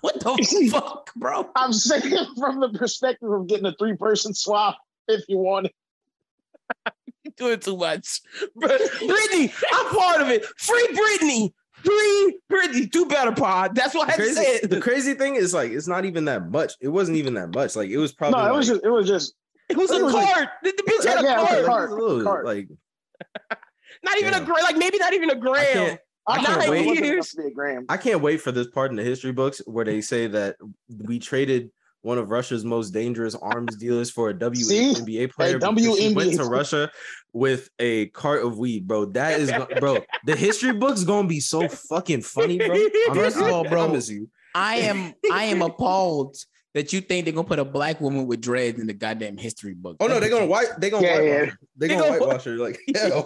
[0.00, 4.78] What the fuck, bro?" I'm saying from the perspective of getting a three person swap
[5.08, 5.74] if you want it.
[7.38, 8.20] Doing too much.
[8.56, 10.44] But Brittney, I'm part of it.
[10.58, 11.52] Free Brittney.
[11.84, 12.90] Free Brittney.
[12.90, 13.74] Do better, pod.
[13.74, 14.66] That's what I The had to crazy, say.
[14.66, 16.72] the crazy thing is like it's not even that much.
[16.80, 17.76] It wasn't even that much.
[17.76, 19.34] Like it was probably No, it like, was just it was just
[19.68, 20.48] It was a it was like- card.
[20.64, 21.66] The, the bitch had a Yeah, it was a card.
[21.66, 21.90] card.
[21.90, 22.44] it was a little, card.
[22.46, 22.68] like
[24.04, 24.44] Not even a Yeah.
[24.44, 24.62] gram.
[24.62, 25.72] Like maybe not even a I gram.
[25.72, 26.86] can't I can't can't wait.
[26.86, 27.04] wait.
[27.04, 27.34] Years.
[27.36, 27.46] Years.
[27.46, 27.86] A gram.
[27.88, 30.56] I can't wait for this part in the history books where they say that
[30.88, 31.70] we traded
[32.02, 34.92] one of Russia's most dangerous arms dealers for a See?
[34.94, 35.58] WNBA player.
[35.58, 36.44] because WNBA he went to.
[36.44, 36.90] Russia
[37.32, 39.06] with a cart of weed, bro.
[39.06, 39.98] That is, bro.
[40.24, 42.74] The history book's gonna be so fucking funny, bro.
[42.74, 44.28] I'm- First of all, bro, promise you.
[44.54, 46.36] I am I am appalled
[46.74, 49.74] that you think they're gonna put a black woman with dreads in the goddamn history
[49.74, 49.96] book.
[50.00, 50.68] Oh no, they're gonna white.
[50.78, 51.28] They're gonna Yeah, whitewash.
[51.28, 51.38] yeah.
[51.38, 51.58] her.
[51.76, 52.56] They're They gonna gonna- whitewash her.
[52.56, 53.22] Like, yeah.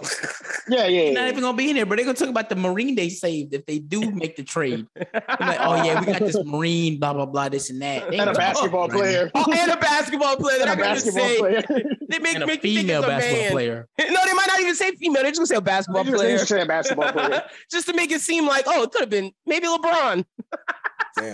[0.69, 1.03] Yeah, yeah.
[1.03, 1.29] They're not yeah.
[1.29, 3.65] even gonna be in there, but they're gonna talk about the Marine they saved if
[3.65, 4.87] they do make the trade.
[4.95, 8.09] Like, oh yeah, we got this Marine, blah blah blah, this and that.
[8.09, 9.13] They And a ain't talking basketball about Marine.
[9.13, 9.31] player.
[9.35, 11.37] Oh, and a basketball player that And I'm a gonna basketball say.
[11.39, 11.63] player.
[12.13, 13.51] They make, and a make you think female a basketball man.
[13.51, 13.87] player.
[13.99, 15.21] No, they might not even say female.
[15.23, 16.37] They're just gonna say a basketball just- player.
[16.37, 17.43] just say a basketball player.
[17.71, 20.23] just to make it seem like, oh, it could have been maybe LeBron.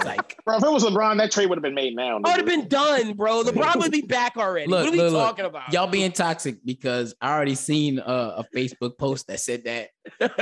[0.03, 2.17] Like, Bro, if it was LeBron, that trade would have been made now.
[2.17, 3.43] It would have been done, bro.
[3.43, 4.67] LeBron would be back already.
[4.69, 5.25] Look, what are we look, look.
[5.25, 5.71] talking about?
[5.71, 9.89] y'all being toxic because I already seen a, a Facebook post that said that,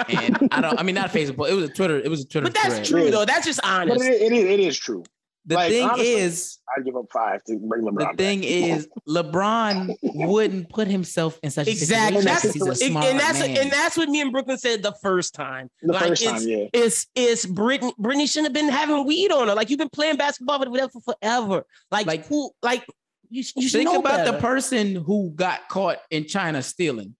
[0.10, 0.80] and I don't.
[0.80, 1.50] I mean, not a Facebook.
[1.50, 2.00] It was a Twitter.
[2.00, 2.46] It was a Twitter.
[2.46, 2.86] but that's thread.
[2.86, 3.26] true though.
[3.26, 4.06] That's just But honest.
[4.06, 5.04] it, it, is, it is true.
[5.48, 8.18] The Like, thing honestly, is, I'd give up five to bring LeBron the back.
[8.18, 12.22] thing is, LeBron wouldn't put himself in such a Exactly.
[12.22, 12.26] situation.
[12.26, 13.58] That's, because He's a and, smart and that's man.
[13.58, 15.70] and that's what me and Brooklyn said the first time.
[15.82, 16.66] the like, first it's, time, yeah.
[16.74, 17.94] It's it's Brittney.
[17.98, 19.56] Brittney shouldn't have been having weed on her.
[19.56, 21.64] Like you've been playing basketball with her for forever.
[21.92, 22.52] Like Like- who?
[22.62, 22.86] Like
[23.30, 24.32] you, you should Think know about better.
[24.34, 27.14] the person who got caught in China stealing,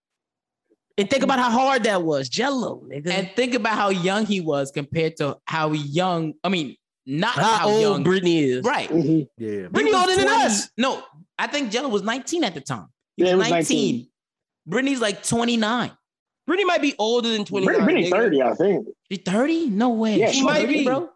[0.98, 2.30] and think about how hard that was.
[2.30, 3.10] Gelo, nigga.
[3.12, 6.34] and think about how young he was compared to how young.
[6.46, 6.77] I mean,
[7.08, 8.04] not how, how, old young.
[8.04, 8.64] Brittney is.
[8.64, 8.90] Right.
[8.90, 9.28] Mhm.
[9.38, 9.50] Yeah.
[9.50, 10.70] He Brittney was older than us.
[10.78, 11.02] No,
[11.40, 12.88] I think Gelo was 19 at the time.
[13.16, 13.96] He Yeah, was was 19.
[13.96, 14.10] 19.
[14.70, 15.92] Brittney's like 29.
[16.50, 17.76] Brittney might be older than 29.
[17.76, 18.88] Brittney, Brittney 30, I think.
[19.10, 19.68] She's 30?
[19.70, 20.18] No way.
[20.20, 20.84] Yeah, She she's might 30, be.
[20.86, 21.10] bro.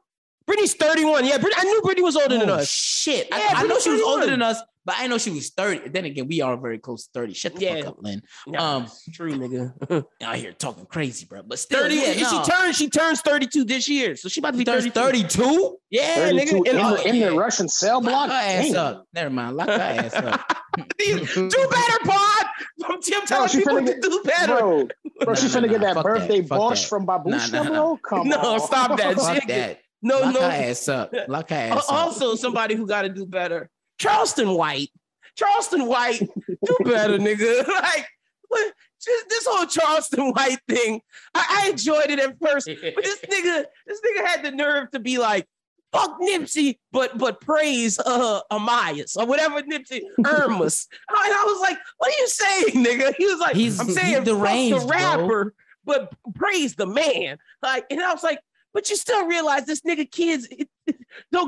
[0.49, 1.25] Brittney's 31.
[1.25, 2.69] Yeah, Brittney, I knew Brittney was older than Oh, us.
[2.69, 3.27] shit.
[3.29, 5.89] Yeah, I, I know she was older than us, but I know she was 30.
[5.89, 7.33] Then again, we are very close to 30.
[7.33, 7.75] Shut the Yeah.
[7.77, 8.21] fuck up, Lynn.
[8.47, 10.05] Nah, Um, true, nigga.
[10.21, 11.41] out here talking crazy, bro.
[11.43, 11.95] But still, 30.
[11.95, 12.43] yeah, no.
[12.43, 12.75] She turns.
[12.77, 15.37] She turns 32 this year, so she about to be She turns 32.
[15.43, 15.77] 32?
[15.91, 16.67] Yeah, 32 nigga.
[16.67, 18.29] in, And, the, in the Russian cell block.
[18.29, 18.75] Lock her ass Damn.
[18.77, 19.05] up.
[19.13, 19.55] Never mind.
[19.57, 20.57] Lock her ass up.
[20.97, 22.45] do better, Pod.
[22.85, 24.55] I'm, I'm telling she people finna to get- do better.
[24.57, 24.87] Bro,
[25.25, 26.87] bro, she Nah, nah, finna get that birthday that, fuck boss that.
[26.89, 27.99] from Babushka, Nah, nah, bro.
[28.07, 28.59] Come No, on.
[28.61, 29.47] stop that Fuck shit.
[29.47, 29.79] that.
[30.01, 30.41] No, Lock no.
[30.41, 31.13] her ass up.
[31.27, 31.91] Lock her ass Al- up.
[32.07, 33.69] Also, somebody who got to do better.
[34.01, 34.89] Charleston White.
[35.35, 37.65] Charleston White, do better, nigga.
[37.67, 38.07] Like,
[38.49, 41.01] what, just this whole Charleston White thing.
[41.33, 44.99] I, I enjoyed it at first, but this nigga, this nigga had the nerve to
[44.99, 45.47] be like,
[45.93, 50.87] "Fuck Nipsey," but but praise uh Amias or whatever Nipsey Ermias.
[51.09, 54.25] and I was like, "What are you saying, nigga?" He was like, He's- "I'm saying
[54.25, 54.85] the bro.
[54.87, 55.53] rapper,
[55.85, 58.39] but praise the man." Like, and I was like,
[58.73, 60.47] "But you still realize this nigga kids."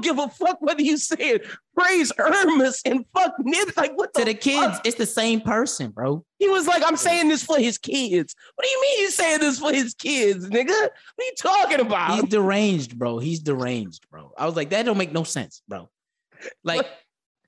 [0.04, 1.48] Don't give a fuck whether you say it.
[1.78, 3.76] Praise Ermias and fuck Nip.
[3.78, 4.88] Like what the, to the kids, fuck?
[4.88, 6.24] it's the same person, bro.
[6.40, 8.36] He was like, I'm saying this for his kids.
[8.56, 10.68] What do you mean you saying this for his kids, nigga?
[10.68, 12.16] What are you talking about?
[12.16, 13.20] He's deranged, bro.
[13.20, 14.34] He's deranged, bro.
[14.38, 15.90] I was like, that don't make no sense, bro.
[16.64, 16.86] Like,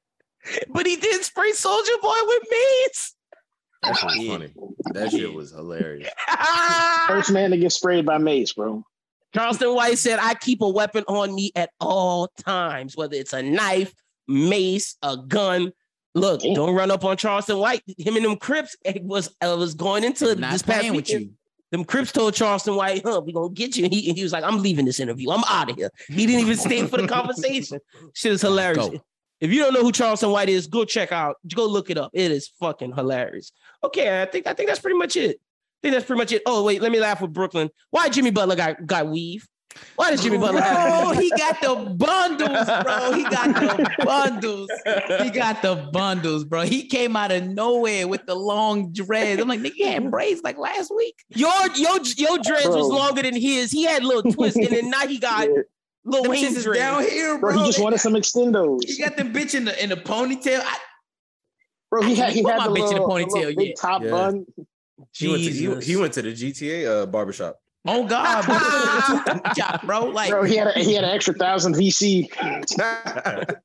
[0.70, 3.16] but he did spray Soldier Boy with mace.
[3.84, 4.54] That shit was funny.
[4.94, 6.10] That shit was hilarious.
[7.08, 8.84] First man to get sprayed by Mace, bro.
[9.36, 13.44] Charleston White said, I keep a weapon on me at all times, whether it's a
[13.44, 13.94] knife,
[14.30, 15.74] mace, a gun.
[16.14, 16.54] Look, Damn.
[16.54, 17.82] don't run up on Charleston White.
[17.98, 21.32] Him and them Crips it was uh, was going into not this past with you.
[21.72, 23.84] Them Crips told Charleston White, huh, we gonna get you.
[23.84, 25.30] And he, and he was like, I'm leaving this interview.
[25.30, 25.90] I'm out of here.
[26.08, 27.80] He didn't even stay for the conversation.
[28.14, 28.88] Shit is hilarious.
[28.88, 29.00] Go.
[29.42, 32.12] If you don't know who Charleston White is, go check out, go look it up.
[32.14, 33.52] It is fucking hilarious.
[33.84, 35.42] Okay, I think I think that's pretty much it.
[35.86, 36.42] I think that's pretty much it.
[36.48, 37.70] Oh, wait, let me laugh with Brooklyn.
[37.92, 39.48] Why Jimmy Butler got, got weave?
[39.98, 43.12] Why does Jimmy Butler Bro, he got the bundles, bro.
[43.14, 44.70] He got the bundles.
[45.22, 46.62] He got the bundles, bro.
[46.64, 49.40] He came out of nowhere with the long dreads.
[49.40, 51.16] I'm like, nigga, you had braids like last week.
[51.30, 53.70] your your your dreads was longer than his.
[53.72, 55.62] He had little twists, and then now he got Yeah.
[56.06, 57.60] Lil Them Wayne shits down here, Bro, bro.
[57.62, 58.80] he just They- wanted some extendos.
[58.88, 60.62] He got them bitch in the in the ponytail.
[60.64, 60.78] I,
[61.92, 63.74] Bro, he had he Put had my the bitch in the ponytail, little big yeah.
[63.78, 64.10] top Yeah.
[64.12, 64.46] bun.
[65.14, 67.58] He went, to, he, he went to the GTA uh, barbershop.
[67.86, 69.78] oh God, bro.
[69.86, 70.06] Bro.
[70.12, 72.30] Like, Bro, he had a, he had an extra thousand VC.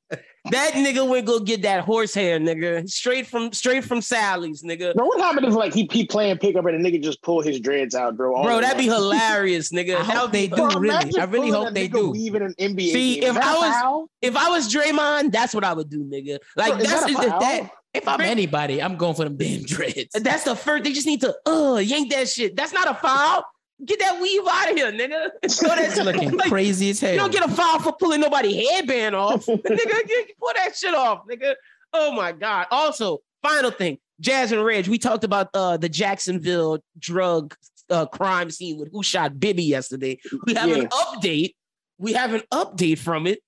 [0.49, 4.95] That nigga went go get that horsehair, nigga, straight from straight from Sally's, nigga.
[4.95, 7.59] Bro, what happened if like he he playing pickup and a nigga just pull his
[7.59, 8.41] dreads out, bro?
[8.41, 9.95] Bro, that'd be hilarious, nigga.
[9.99, 10.55] I hope they do.
[10.55, 11.19] Bro, really.
[11.19, 12.09] I really hope they nigga do.
[12.09, 12.91] Weaving an NBA.
[12.91, 13.23] See, game.
[13.23, 14.09] if Is that I a was- foul?
[14.23, 16.39] If I was Draymond, that's what I would do, nigga.
[16.55, 17.39] Like Bro, that's that a if foul?
[17.39, 20.09] that If I'm anybody, I'm going for them damn dreads.
[20.13, 20.83] that's the first.
[20.85, 22.55] They just need to uh yank that shit.
[22.55, 23.43] That's not a foul.
[23.83, 25.29] Get that weave out of here, nigga.
[25.51, 26.05] Throw that shit.
[26.05, 27.11] looking Like, crazy as hell.
[27.13, 29.45] You don't get a foul for pulling nobody headband off.
[29.47, 31.55] nigga, get, pull that shit off, nigga.
[31.91, 32.67] Oh my God.
[32.71, 37.55] Also, final thing, Jazz and Reg, we talked about uh the Jacksonville drug
[37.89, 40.17] uh, crime scene with who shot Bibby yesterday.
[40.45, 41.55] We have an update.
[41.97, 43.39] We have an update from it.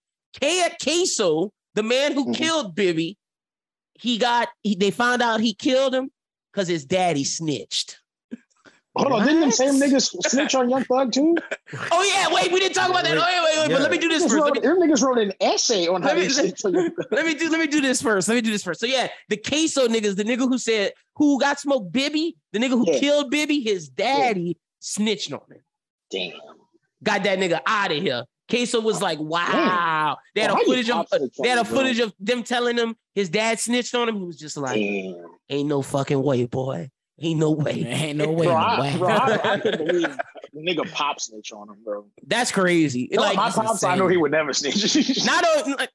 [0.42, 2.36] K- Queso, the man who Mhm.
[2.36, 3.18] killed Bibby,
[4.04, 4.50] he got.
[4.62, 6.12] He, they found out he killed him
[6.52, 8.00] because his daddy snitched.
[8.96, 11.36] Hold on, didn't them same niggas snitch on Young Thug too?
[11.92, 13.18] Oh yeah, wait, we didn't talk about that.
[13.18, 13.74] Oh, wait, wait, wait.
[13.74, 14.36] But let me do this first.
[14.36, 16.74] Let wrote, me, them niggas wrote an essay on how Let me- they snitch on
[16.76, 17.06] Young Thug.
[17.12, 18.28] let me do let me do this first.
[18.28, 18.80] Let me do this first.
[18.82, 22.72] So yeah, the queso niggas, the nigga who said who got smoked Bibby, the nigga
[22.72, 23.00] who Yeah.
[23.00, 25.62] killed Bibby, his daddy snitched on him.
[26.12, 26.34] Damn.
[27.02, 28.26] Got that nigga out of here.
[28.50, 30.18] Queso was like, wow.
[30.36, 31.08] They had Why a footage of
[31.42, 31.78] they had a bro?
[31.78, 34.18] footage of them telling him his dad snitched on him.
[34.18, 35.16] He was just like, Damn.
[35.50, 36.90] ain't no fucking way, boy.
[37.22, 37.84] Ain't no way.
[37.86, 38.46] Ain't no way.
[38.48, 38.98] Bro, no I, way.
[38.98, 40.18] bro, I, I couldn't believe
[40.52, 42.06] the nigga pop snitch on him, bro.
[42.26, 43.08] That's crazy.
[43.12, 45.24] No, like my that's pops, I know he would never snitch.
[45.26, 45.90] not on like,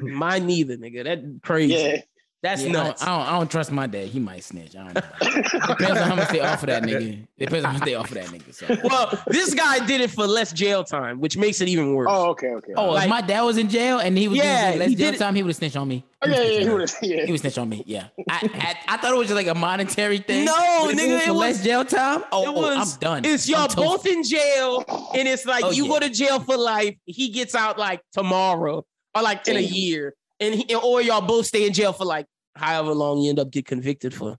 [0.00, 1.04] mine neither, nigga.
[1.04, 1.74] That crazy.
[1.74, 2.00] yeah.
[2.40, 3.02] That's Yeah, I, don't.
[3.02, 4.06] I, don't, I don't trust my dad.
[4.06, 4.76] He might snitch.
[4.76, 5.42] I don't know.
[5.74, 7.26] Depends on how much they offer that nigga.
[7.36, 8.54] Depends on how much they offer that nigga.
[8.54, 8.76] So.
[8.84, 12.06] well, this guy did it for less jail time, which makes it even worse.
[12.08, 12.72] Oh, okay, okay.
[12.76, 14.94] Oh, Like- if my dad was in jail and he was Yeah, doing less he
[14.94, 16.04] jail time, he would have snitched on me.
[16.22, 17.24] Oh, yeah, yeah, He he would would yeah.
[17.26, 17.82] He would snitch on me.
[17.86, 18.06] Yeah.
[18.30, 18.48] I,
[18.88, 20.44] I, I thought it was just like a monetary thing.
[20.44, 20.52] No,
[20.84, 22.24] But if nigga, was it for was- less jail time.
[22.30, 23.24] Oh, it oh, oh was- I'm done.
[23.24, 23.76] It's y'all toast.
[23.76, 24.84] both in jail,
[25.14, 25.90] and it's like Oh, you yeah.
[25.90, 26.94] go to jail for life.
[27.04, 28.84] He gets out like tomorrow
[29.14, 32.04] or like in a oh, year, and he, or y'all both stay in jail for
[32.04, 34.36] like however long you end up get convicted for.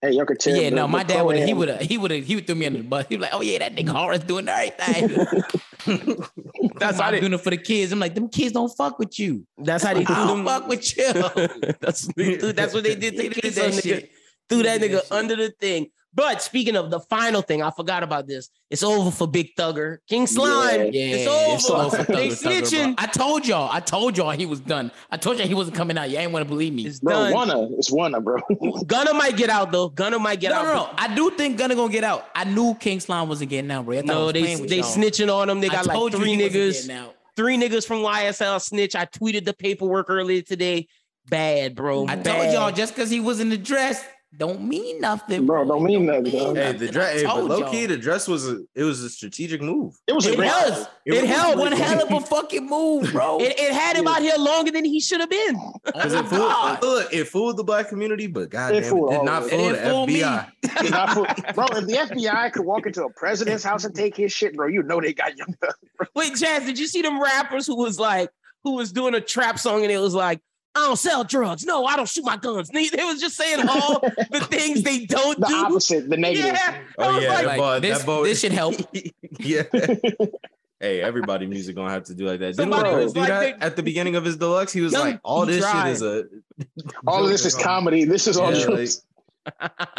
[0.00, 0.54] Hey, y'all could tell.
[0.56, 1.38] Yeah, the- no, my dad would.
[1.38, 1.80] He would have.
[1.80, 2.24] He would have.
[2.24, 3.06] He would throw me under the bus.
[3.08, 5.16] He was like, "Oh yeah, that nigga Horace doing everything.
[6.78, 7.20] That's how I'm they.
[7.20, 9.44] doing it for the kids." I'm like, "Them kids don't fuck with you.
[9.58, 10.46] That's how they I threw don't them.
[10.46, 11.12] fuck with you."
[11.80, 12.06] that's
[12.54, 13.16] that's what they did.
[13.16, 13.82] They to did the that nigga.
[13.82, 14.10] shit.
[14.48, 15.90] Threw that nigga under the thing.
[16.18, 18.50] But speaking of the final thing, I forgot about this.
[18.70, 19.98] It's over for Big Thugger.
[20.08, 20.90] King Slime.
[20.92, 21.54] Yeah, it's over.
[21.54, 22.84] it's over for they Thugger, Thugger, snitching.
[22.96, 23.04] bro.
[23.04, 23.70] I told y'all.
[23.72, 24.90] I told y'all he was done.
[25.12, 26.10] I told y'all he wasn't coming out.
[26.10, 26.86] You ain't want to believe me.
[26.86, 27.32] It's Bro, done.
[27.34, 28.40] wanna, it's wanna, bro.
[28.88, 29.90] Gunna might get out though.
[29.90, 30.64] Gunna might get no, out.
[30.64, 30.90] no, no.
[30.96, 32.26] I do think Gunna gonna get out.
[32.34, 33.98] I knew King Slime wasn't getting out, bro.
[33.98, 35.60] I thought I No, they they snitching on him.
[35.60, 37.12] They got like told you three he niggas.
[37.36, 38.96] Three niggas from YSL snitch.
[38.96, 40.88] I tweeted the paperwork earlier today.
[41.28, 42.08] Bad, bro.
[42.08, 44.02] I told y'all just because he was in the dress
[44.36, 45.76] don't mean nothing, Bro, bro.
[45.76, 46.54] don't mean nothing, bro.
[46.54, 47.70] Hey, the dress, hey, but low y'all.
[47.70, 49.94] key, the dress was a it was a strategic move.
[50.06, 50.86] It was a It great was.
[51.06, 51.58] It It was helped.
[51.58, 53.38] one hell of a fucking move, bro.
[53.40, 55.56] It, it had him out here longer than he should have been.
[55.84, 56.82] Because Oh, oh it fooled, God.
[56.82, 59.72] look, it fooled the black community, but goddamn, it, fooled did not fool It the
[59.78, 60.20] didn't fool me.
[60.20, 60.52] FBI.
[60.64, 64.14] It's not for- bro, if the FBI could walk into a president's house and take
[64.14, 65.54] his shit, bro, you know they got young
[66.14, 68.28] Wait, Jazz, did you see them rappers who was like,
[68.64, 70.40] who was doing a trap song and it was like,
[70.74, 71.64] I don't sell drugs.
[71.64, 72.70] No, I don't shoot my guns.
[72.72, 75.54] They, they was just saying all the things they don't The do.
[75.56, 76.52] opposite, the negative.
[76.54, 76.78] Yeah.
[76.98, 78.74] Oh yeah, like, that boy, this- that boy, this should help.
[79.40, 79.62] yeah.
[80.80, 82.56] hey, everybody, music gonna have to do like that.
[82.56, 84.72] Didn't Somebody Lil was do like, that they- at the beginning of his deluxe?
[84.72, 85.84] He was Young- like, "All this tried.
[85.84, 86.24] shit is a
[87.06, 88.04] All of this is comedy.
[88.04, 89.02] This is all Yeah, jokes.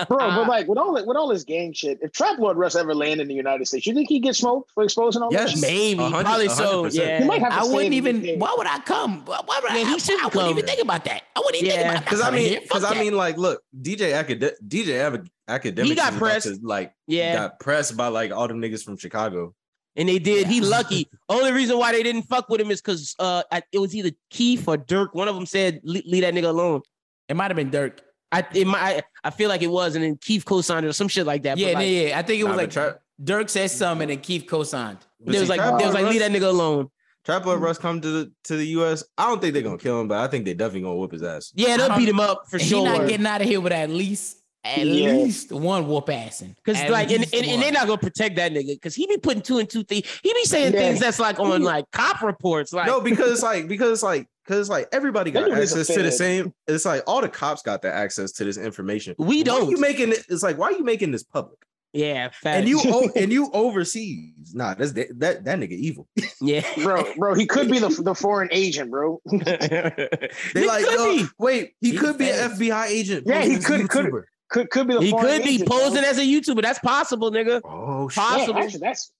[0.08, 2.94] Bro, but like with all with all this gang shit, if Trap Lord Russ ever
[2.96, 5.40] land in the United States, you think he get smoked for exposing all this?
[5.40, 5.52] Yes.
[5.54, 5.62] this?
[5.62, 6.64] Maybe, A hundred- probably so.
[6.66, 7.08] hundred percent.
[7.08, 7.20] Yeah.
[7.22, 8.18] He might have to I wouldn't even.
[8.30, 8.40] UK.
[8.40, 9.26] Why would I come?
[9.26, 9.78] Why would I?
[9.80, 11.24] Yeah, he I, shouldn't I wouldn't even think about that.
[11.36, 11.76] I wouldn't even Yeah.
[11.76, 12.06] think about that.
[12.06, 16.14] Because I mean, because I mean, like, look, DJ Acad- DJ Av- Academics He got
[16.14, 16.48] pressed.
[16.48, 17.34] to, like, Yeah.
[17.36, 19.54] got pressed by like all them niggas from Chicago.
[19.96, 20.48] And they did.
[20.48, 21.10] He lucky.
[21.30, 24.68] Only reason why they didn't fuck with him is because uh, it was either Keef
[24.68, 25.10] or Durk.
[25.14, 26.82] One of them said, "Leave that nigga alone."
[27.28, 28.00] it might have been Durk.
[28.32, 30.94] I it might, I, I feel like it was, and then Keef co-signed it or
[30.94, 31.58] some shit like that.
[31.58, 32.20] Yeah, but like, yeah, yeah.
[32.20, 35.00] I think it was Nah, like Trap, Durk said something and then Keef co-signed.
[35.20, 36.90] but they was like, there was Lord like, leave that nigga alone.
[37.26, 39.04] Trap Lord Russ come to the to the US.
[39.18, 41.24] I don't think they're gonna kill him, but I think they're definitely gonna whip his
[41.24, 41.52] ass.
[41.56, 42.86] Yeah, they'll beat him up for He's sure.
[42.86, 45.12] not getting out of here with at least at Yeah.
[45.14, 46.56] least one whoop assing.
[46.56, 49.18] Because At like, and, and, and they're not gonna protect that nigga because he be
[49.18, 50.06] putting two and two things.
[50.24, 50.80] He be saying Yeah.
[50.80, 52.74] things that's like on like cop reports.
[52.74, 55.56] Like, no, because it's like because it's like because it's like everybody got They do
[55.58, 56.54] this access to the same.
[56.68, 59.14] It's like all the cops got the access to this information.
[59.20, 59.66] we don't.
[59.66, 60.26] Why you making it?
[60.28, 61.60] It's like why are you making this public?
[61.94, 62.58] yeah, facts.
[62.58, 64.54] And you o- and you overseas?
[64.56, 66.08] Nah, that's that that, that nigga evil.
[66.42, 69.22] yeah, Bro, bro, he could be the, the foreign agent, bro.
[69.26, 69.38] They
[70.54, 71.26] He like could no, be.
[71.38, 72.60] wait, he, He could be feds.
[72.60, 73.24] an FBI agent.
[73.28, 75.70] Yeah, he posing as a could- could- Could could be the he could be agent,
[75.70, 75.78] bro.
[75.80, 76.64] posing as a YouTuber.
[76.64, 77.62] That's possible, nigga.
[77.64, 78.18] Oh shit!
[78.24, 78.60] Yeah, Possible.
[78.60, 79.12] actually, that's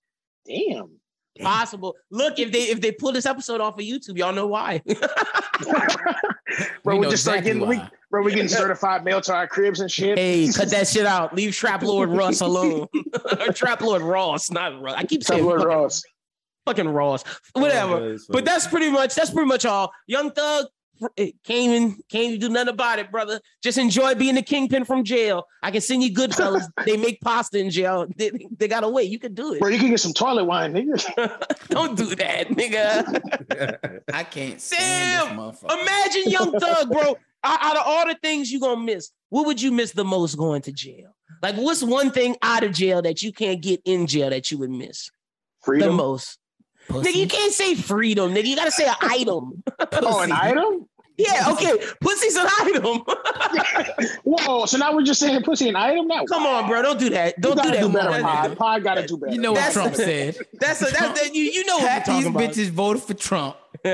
[0.46, 0.90] damn.
[1.40, 1.94] Possible.
[2.10, 4.82] Look, if they if they pull this episode off of YouTube, y'all know why.
[6.82, 7.80] bro, We we, know just start exactly getting we,
[8.10, 10.18] bro, we getting certified mail to our cribs and shit.
[10.18, 11.34] hey, cut that shit out.
[11.34, 12.88] Leave Trap Lord Russ alone.
[13.46, 14.94] or Trap Lord Ross, not Russ.
[14.96, 16.02] I keep Trap saying Lord fucking, Ross.
[16.66, 17.24] fucking Ross.
[17.52, 18.16] Whatever.
[18.28, 19.92] But that's pretty much that's pretty much all.
[20.06, 20.66] Young Thug
[21.16, 23.40] Eh, can't even can't even do nothing about it, brother.
[23.62, 25.44] Just enjoy being the kingpin from jail.
[25.62, 26.68] I can send you good fellas.
[26.84, 28.06] they make pasta in jail.
[28.16, 29.04] They, they got a way.
[29.04, 29.60] You can do it.
[29.60, 31.58] Bro, you can get some toilet wine, nigga.
[31.68, 34.00] Don't do that, nigga.
[34.12, 35.62] I can't stand this.
[35.62, 37.16] Imagine Young Thug, bro.
[37.42, 40.36] Out out of all the things you gonna miss, what would you miss the most
[40.36, 41.14] going to jail?
[41.42, 44.58] Like, what's one thing out of jail that you can't get in jail that you
[44.58, 45.10] would miss
[45.62, 45.88] Freedom.
[45.88, 46.38] the most?
[46.90, 47.08] Pussy.
[47.08, 48.46] Nigga, you can't say freedom, nigga.
[48.46, 49.62] You gotta say an item.
[49.92, 50.88] Oh, an item?
[51.26, 51.72] Yeah, okay.
[52.00, 53.02] Pussy's an item.
[54.24, 54.66] Whoa!
[54.66, 56.24] So now we're just saying pussy an item now.
[56.24, 56.82] Come on, bro.
[56.82, 57.40] Don't do that.
[57.40, 57.80] Don't do gotta that.
[57.80, 58.22] do better, man.
[58.22, 58.56] Pod.
[58.58, 59.32] Pod gotta do better.
[59.32, 60.36] You know what That's- Trump said.
[60.54, 62.42] That's a, that's that, you, you know what I'm Half these talking about.
[62.54, 63.56] bitches voted for Trump.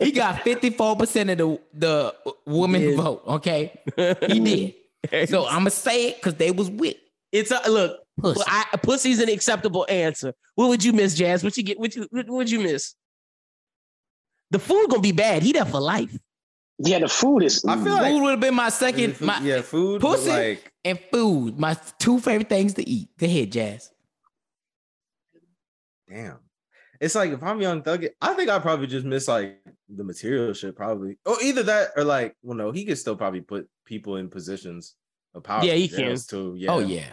[0.00, 2.14] he got 54% of the, the
[2.46, 2.96] women did.
[2.96, 3.22] vote.
[3.26, 3.72] Okay.
[4.28, 4.74] He
[5.10, 5.28] did.
[5.28, 6.96] So I'm gonna say it because they was with
[7.32, 8.00] It's a look.
[8.20, 8.42] pussy.
[8.46, 10.34] I, pussy's an acceptable answer.
[10.54, 11.42] What would you miss, Jazz?
[11.42, 11.78] What you get?
[11.80, 12.94] What you what would you miss?
[14.50, 15.42] The food gonna be bad.
[15.42, 16.16] He there for life.
[16.78, 17.64] yeah, the food is.
[17.64, 20.72] I feel like food would have been my second, food- my yeah, food, pussy like
[20.84, 23.08] and food, my two favorite things to eat.
[23.18, 23.90] Go ahead, Jazz.
[26.08, 26.38] damn.
[27.00, 29.58] It's like if I'm young thug, I think I probably just miss like
[29.88, 31.16] the material shit, probably.
[31.24, 34.96] Or either that or like, well, no, he could still probably put people in positions
[35.34, 35.64] of power.
[35.64, 36.14] Yeah, he can.
[36.28, 36.54] too.
[36.58, 36.72] Yeah.
[36.72, 37.06] Oh yeah.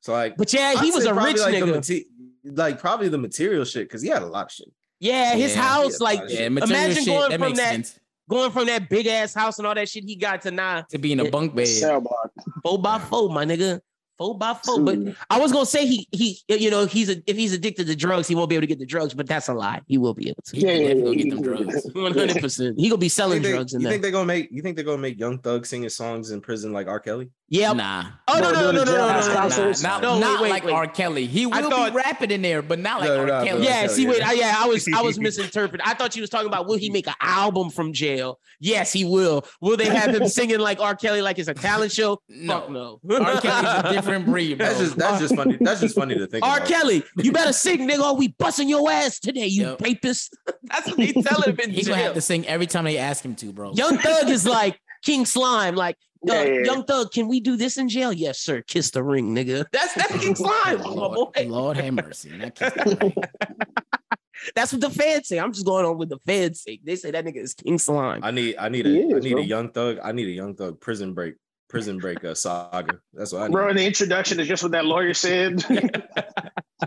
[0.00, 1.88] So like, But yeah, he I'd was a probably, rich like, the nigga.
[1.90, 4.68] mate- like probably the material shit because he had a lot of shit.
[5.04, 8.00] Yeah, his Yeah, house, yeah, like yeah, Yeah, imagine shit, going that from that sense.
[8.28, 10.98] going from that big ass house and all that shit he got to now To
[10.98, 11.68] be in a bunk bed.
[11.68, 12.30] Cell block.
[12.62, 13.80] four by four, my nigga.
[14.16, 14.78] Four by four.
[14.80, 14.98] But
[15.28, 18.28] I was gonna say he he you know he's a, if he's addicted to drugs
[18.28, 19.80] he won't be able to get the drugs, but that's a lie.
[19.88, 20.56] He will be able to.
[20.56, 21.90] Yeah, can yeah, yeah, get them drugs.
[21.92, 22.78] One hundred percent.
[22.78, 23.92] He gonna be selling think, they, drugs in you there.
[23.94, 24.48] think they're gonna make?
[24.52, 27.00] You think they're gonna make Young Thug singing songs in prison like R.
[27.00, 27.28] Kelly?
[27.48, 27.72] Yeah.
[27.74, 28.06] Nah.
[28.26, 29.82] Oh no No, no no no no no no, no, concerts?
[29.82, 29.88] no.
[29.90, 30.86] Not, No, not wait, like wait, R.
[30.86, 31.26] Kelly.
[31.26, 33.44] He will thought- be rapping in there, but not like No, R.
[33.44, 33.60] Kelly.
[33.60, 33.68] no.
[33.68, 34.28] Yeah, see, wait, yeah.
[34.28, 35.84] I, yeah, I was, I was misinterpreting.
[35.86, 38.40] I thought you was talking about will he make an album from jail?
[38.60, 39.44] Yes, he will.
[39.60, 40.96] Will they have him singing like R.
[40.96, 42.18] Kelly, like it's a talent show?
[42.30, 42.60] No.
[42.60, 43.00] Fuck no.
[43.10, 43.40] R.
[43.42, 44.66] Kelly's a different breed, bro.
[44.66, 45.58] That's just that's just funny.
[45.60, 46.44] That's just funny to think.
[46.44, 46.56] R.
[46.56, 46.68] about.
[46.68, 48.00] Kelly, you better sing, nigga.
[48.00, 49.82] Or we busting your ass today, you Yep.
[49.82, 50.34] rapist.
[50.64, 53.22] That's what they telling him in He's gonna have to sing every time they ask
[53.22, 53.72] him to, bro.
[53.74, 55.96] Young Thug is like King Slime, like.
[56.26, 56.64] Yeah, yeah, yeah.
[56.64, 58.12] Young Thug, can we do this in jail?
[58.12, 58.62] Yes, sir.
[58.62, 59.64] Kiss the ring, nigga.
[59.72, 61.46] That's that's King Slime, my Lord, boy.
[61.46, 62.30] Lord have mercy.
[62.38, 63.12] That kid's-
[64.54, 65.38] That's what the fans say.
[65.38, 66.78] I'm just going on with the fans say.
[66.84, 68.20] They say that nigga is King Slime.
[68.22, 69.40] I need I need a He I need bro.
[69.40, 69.98] a Young Thug.
[70.02, 71.36] I need a Young Thug prison break
[71.74, 72.98] prison break uh, saga.
[73.12, 73.52] That's what I need.
[73.52, 75.62] Bro, in the introduction is just what that lawyer said.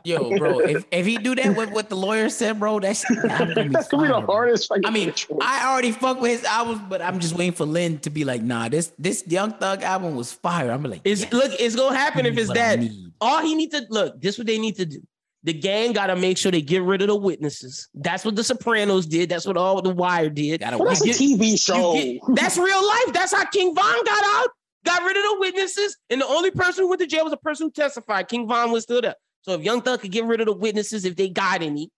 [0.04, 3.54] Yo, bro, if, if he do that with what the lawyer said, bro, that's gonna
[3.56, 4.26] be That's gonna be the bro.
[4.26, 4.72] hardest.
[4.86, 5.38] I mean, intro.
[5.42, 8.42] I already fuck with his albums, but I'm just waiting for Lynn to be like,
[8.42, 10.72] nah, this this Young Thug album was fire.
[10.72, 13.12] I'm like, Is yes, look, it's gonna happen if this it's is what I that.
[13.22, 15.00] All he need to look, this what they need to do.
[15.44, 17.88] The gang gotta make sure they get rid of the witnesses.
[17.96, 19.30] That's what the Sopranos did.
[19.30, 20.60] That's what all the Wire did.
[20.60, 21.18] Gotta Well, that's a wait.
[21.18, 21.94] get- TV show.
[21.94, 23.14] get- that's real life.
[23.14, 24.50] That's how King Von got out.
[24.88, 27.38] Got rid of the witnesses, and the only person who went to jail was the
[27.38, 28.28] person who testified.
[28.28, 29.16] King Von was still there.
[29.42, 31.90] So if Young Thug could get rid of the witnesses, if they got any,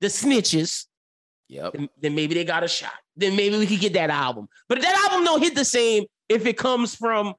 [0.00, 0.86] the snitches,
[1.48, 1.72] Yep.
[1.72, 2.92] then, then maybe they got a shot.
[3.16, 4.48] Then maybe we could get that album.
[4.68, 7.34] But that album don't hit the same if it comes from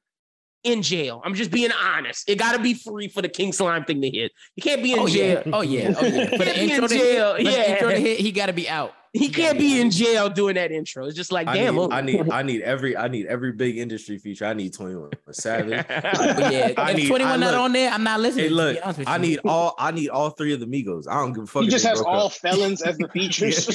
[0.64, 1.22] in jail.
[1.24, 2.28] I'm just being honest.
[2.28, 4.32] It got to be free for the King Slime thing to hit.
[4.56, 5.42] You can't be in Oh jail.
[5.46, 5.52] yeah.
[5.54, 5.94] Oh yeah.
[5.96, 6.26] Oh yeah.
[6.36, 7.34] For the be in to jail.
[7.36, 7.72] hit, for the Yeah.
[7.74, 8.92] intro to hit, he gotta be out.
[9.12, 11.04] He can't be in jail doing that intro.
[11.06, 11.74] It's just like, I damn.
[11.74, 11.90] need.
[11.90, 14.44] I need I need every I need every big industry feature.
[14.44, 15.70] I need 21 Savage.
[15.90, 18.44] Yeah, I if need- 21 I not look- on there, I'm not listening.
[18.46, 19.22] Hey, look, be honest I you.
[19.22, 21.08] need all I need all three of the Migos.
[21.08, 21.62] I don't give a fuck.
[21.64, 22.32] He just they has all up.
[22.34, 23.66] felons as the features.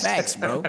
[0.00, 0.62] facts, bro.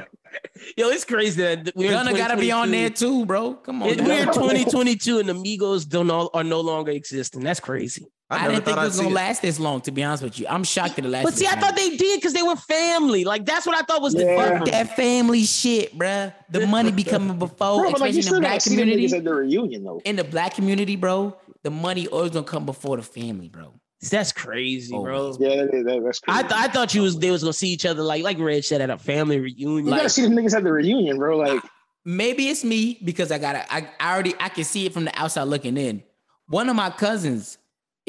[0.76, 2.72] Yo, it's crazy that we're in Gunna gotta be on 2022.
[2.72, 3.54] there too, bro.
[3.56, 3.90] Come on.
[3.90, 7.42] We're in 2022 and the Migos don't all, are no longer existing.
[7.44, 8.08] That's crazy.
[8.32, 9.14] I, I, never didn't think thought it I'd was gonna it.
[9.14, 10.46] last this long, to be honest with you.
[10.48, 11.28] I'm shocked that it lasted.
[11.32, 13.24] But see, I this thought they did because they were family.
[13.24, 14.60] Like that's what I thought was the Yeah.
[14.60, 16.34] Fuck that family shit, bruh.
[16.52, 19.18] The money be coming before, Bro, but like in the black see the niggas community.
[19.18, 20.02] at the reunion though.
[20.06, 23.74] In the black community, bro, the money always gonna come before the family, bro.
[24.10, 25.36] That's crazy, oh bro.
[25.40, 26.40] Yeah, that, is- that, that's crazy.
[26.40, 28.64] I, th- I thought you was they was gonna see each other like like Red
[28.64, 29.86] said at a family reunion.
[29.86, 31.36] you Like, gotta see the niggas at the reunion, bro.
[31.38, 31.62] Like,
[32.06, 35.04] Maybe it's me because I got to I, I already I can see it from
[35.06, 36.02] the outside looking in.
[36.48, 37.58] One of my cousins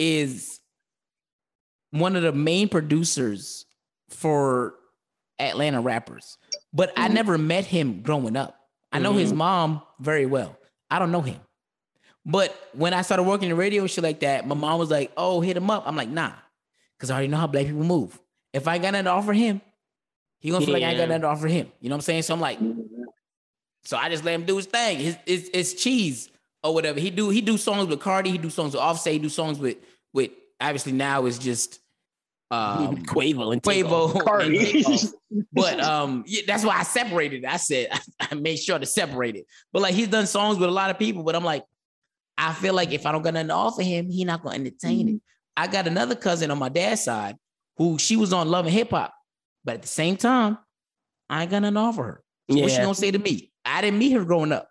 [0.01, 0.61] is
[1.91, 3.67] one of the main producers
[4.09, 4.75] for
[5.39, 6.39] Atlanta rappers,
[6.73, 7.15] but I mm-hmm.
[7.15, 8.57] never met him growing up.
[8.93, 9.39] I know his mm-hmm.
[9.39, 10.57] mom very well.
[10.91, 11.39] I don't know him.
[12.27, 15.13] But when I started working in radio and shit like that, my mom was like,
[15.17, 16.33] "Oh, hit him up." I'm like, "Nah,"
[16.97, 18.19] because I already know how black people move.
[18.53, 19.61] If I got nothing to offer him,
[20.39, 21.71] he gonna feel like I ain't got nothing to offer him.
[21.81, 22.23] You know what I'm saying?
[22.23, 22.59] So I'm like,
[23.85, 24.99] so I just let him do his thing.
[24.99, 26.29] His it's, it's cheese
[26.63, 27.01] or whatever.
[27.01, 28.31] He do he do songs with Cardi.
[28.31, 29.13] He do songs with Offset.
[29.13, 29.79] He do songs with
[30.13, 30.31] with
[30.61, 31.81] obviously now it's just
[32.51, 34.15] um Quavo and Quavo.
[34.43, 35.15] And
[35.53, 37.45] But um, yeah, that's why I separated.
[37.45, 37.89] I said
[38.21, 39.47] I made sure to separate it.
[39.73, 41.23] But like he's done songs with a lot of people.
[41.23, 41.65] But I'm like,
[42.37, 45.09] I feel like if I don't got nothing to offer him, he not gonna entertain
[45.09, 45.21] it.
[45.57, 47.37] I got another cousin on my dad's side
[47.77, 49.15] who she was on Love and Hip Hop,
[49.65, 50.59] but at the same time,
[51.29, 52.25] I ain't got nothing to offer her.
[52.51, 53.53] So What she gonna say to me?
[53.65, 54.70] I didn't meet her growing up.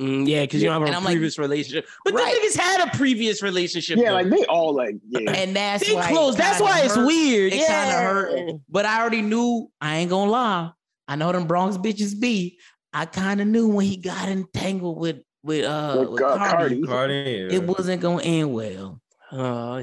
[0.00, 1.86] Mm, yeah, because you don't have And a I'm like- previous relationship.
[2.04, 2.32] But Right.
[2.34, 3.98] the niggas had a previous relationship.
[3.98, 4.14] Yeah, though.
[4.14, 5.30] like they all like yeah.
[5.32, 6.36] And that's they why close.
[6.36, 7.52] That's kinda why it's weird.
[7.52, 7.66] It yeah.
[7.66, 8.60] kind of hurt.
[8.68, 10.70] But I already knew, I ain't gonna lie.
[11.08, 12.58] I know them Bronx bitches be.
[12.92, 16.82] I kind of knew when he got entangled with with uh With, with Cardi, Cardi.
[16.82, 19.00] Cardi, it wasn't gonna end well.
[19.32, 19.82] Uh,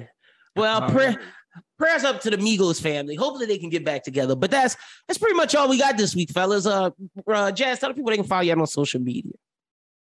[0.55, 1.21] well, Uh, prayer,
[1.77, 3.15] prayers up to the Migos family.
[3.15, 4.35] Hopefully they can get back together.
[4.35, 4.77] But that's
[5.07, 6.65] that's pretty much all we got this week, fellas.
[6.65, 6.91] Uh,
[7.27, 9.33] uh Jazz, tell the people they can follow you on social media.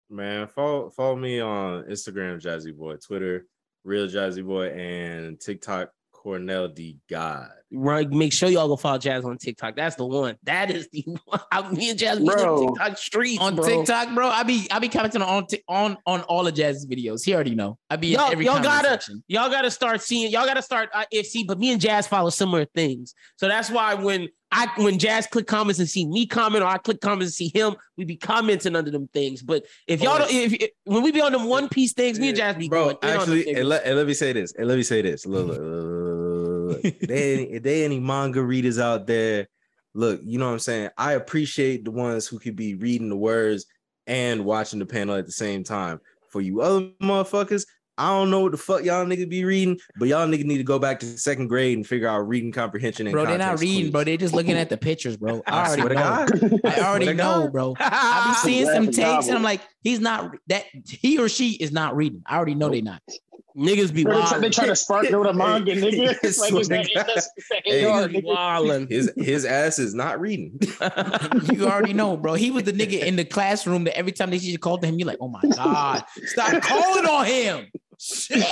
[0.10, 3.48] Man, follow follow me on Instagram, Jazzy Boy, Twitter,
[3.84, 7.50] Real Jazzy Boy, and TikTok, Cornell D God.
[7.76, 9.76] Right, make sure y'all go follow Jazz on TikTok.
[9.76, 10.36] That's the one.
[10.44, 11.40] That is the one.
[11.52, 13.66] I, Me and Jazz be on TikTok streets, On bro.
[13.68, 17.26] TikTok, bro, I be I be commenting on Tik- on on all of Jazz's videos.
[17.26, 17.78] He already know.
[17.90, 19.24] I be Y'all- in every y'all gotta- section.
[19.28, 21.82] y'all got to start seeing y'all got to start uh, if see but me and
[21.82, 26.06] jazz follow similar things so that's why when i when jazz click comments and see
[26.06, 29.42] me comment or i click comments and see him we be commenting under them things
[29.42, 32.30] but if y'all don't if, if- when we be on them one piece things me
[32.30, 34.34] and jazz be Bro, going in on them actually, and let, and let me say
[34.34, 34.54] this.
[34.58, 35.26] And let me say this.
[35.26, 36.13] Look, look, look, look,
[36.74, 36.96] look, look.
[37.02, 39.48] If they, any- if they any manga readers out there,
[39.94, 40.90] look, you know what I'm saying?
[40.98, 43.66] I appreciate the ones who could be reading the words
[44.08, 46.00] and watching the panel at the same time.
[46.30, 50.08] For you other motherfuckers, I don't know what the fuck y'all niggas be reading, but
[50.08, 53.12] y'all niggas need to go back to second grade and figure out reading comprehension and
[53.14, 53.92] Bro, they're not reading, clues.
[53.92, 54.04] bro.
[54.04, 55.44] They're just looking at the pictures, bro.
[55.48, 56.02] I I already know.
[56.02, 56.62] God.
[56.66, 57.76] I already Swear know, bro.
[57.80, 59.38] I be seeing some takes, and.
[59.38, 62.24] I'm like, he's not that he or she is not reading.
[62.26, 63.04] I already know they're not.
[63.58, 66.18] Niggas be Bro, they, try, wild they try to spark note a manga, nigga.
[66.24, 68.90] It's like it's Swear that, to that Hey, AR, niggas be nigga.
[68.90, 70.60] His his ass is not reading.
[71.54, 72.34] you already know, bro.
[72.34, 74.98] He was the nigga in the classroom that every time they teacher called to him,
[74.98, 77.68] you're like, oh my god, stop calling on him.
[78.00, 78.46] Shit.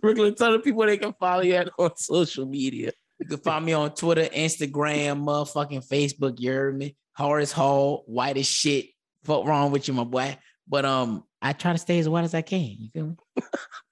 [0.00, 3.64] brooklyn tell the people they can follow you at on social media You can find
[3.64, 6.40] me on Twitter, Instagram, motherfucking Facebook.
[6.40, 6.96] You heard me?
[7.14, 8.86] Horace Hall, white as shit.
[9.24, 10.38] Fuck wrong with you, my boy.
[10.68, 12.76] But um, I try to stay as white as I can.
[12.78, 13.16] You feel me?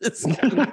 [0.00, 0.70] This guy.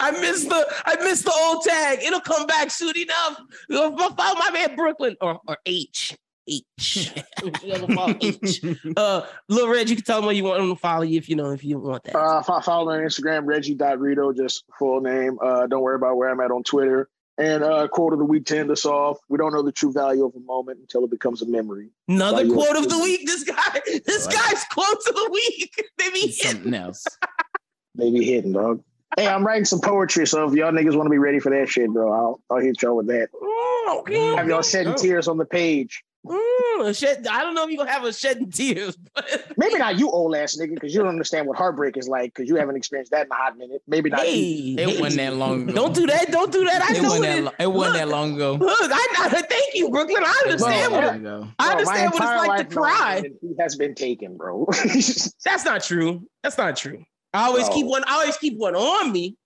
[0.00, 1.98] I missed the I missed the old tag.
[2.02, 3.40] It'll come back soon enough.
[3.70, 6.16] Go Follow my man Brooklyn or or H.
[6.48, 7.12] H.
[7.62, 8.62] You ever H.
[8.96, 11.28] Uh Lil Red, you can tell them what you want them to follow you if
[11.28, 12.16] you know if you want that.
[12.16, 15.38] Uh, follow me on Instagram, Reggie.Rito, just full name.
[15.42, 17.08] Uh, don't worry about where I'm at on Twitter.
[17.38, 19.18] And uh, quote of the week to end us off.
[19.28, 21.90] We don't know the true value of a moment until it becomes a memory.
[22.08, 23.26] Another Why you- quote of the week.
[23.26, 25.84] This guy, this I like guy's quotes of the week.
[25.98, 26.52] They be It's hitting.
[26.62, 27.04] something else.
[27.94, 28.82] Maybe hidden, dog.
[29.16, 31.68] Hey, I'm writing some poetry, so if y'all niggas want to be ready for that
[31.68, 33.28] shit, bro, I'll, I'll hit y'all with that.
[33.32, 34.34] Mm, okay.
[34.36, 34.98] Have y'all shedding Go.
[35.02, 36.02] tears on the page.
[36.26, 39.98] Mm, shed, I don't know if you're gonna have a shedding tears, but Maybe not
[39.98, 42.76] you, old ass nigga, because you don't understand what heartbreak is like, because you haven't
[42.76, 43.82] experienced that in a hot minute.
[43.86, 44.32] Maybe not you.
[44.32, 45.72] hey, It hey, wasn't that long ago.
[45.74, 46.30] Don't do that.
[46.30, 46.82] Don't do that.
[46.82, 47.38] I It know wasn't it that.
[47.38, 47.44] is.
[47.44, 48.52] Lo- it wasn't Look, that long ago.
[48.54, 50.22] Look, I, I thank you, Brooklyn.
[50.26, 53.20] I understand Bro, what I Bro, my understand what it's like to cry.
[53.22, 54.66] that He has been taken, bro.
[55.44, 56.26] That's not true.
[56.42, 57.04] That's not true.
[57.32, 57.74] I always Bro.
[57.74, 58.04] keep one.
[58.06, 59.36] I always keep one on me.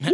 [0.00, 0.10] Yeah.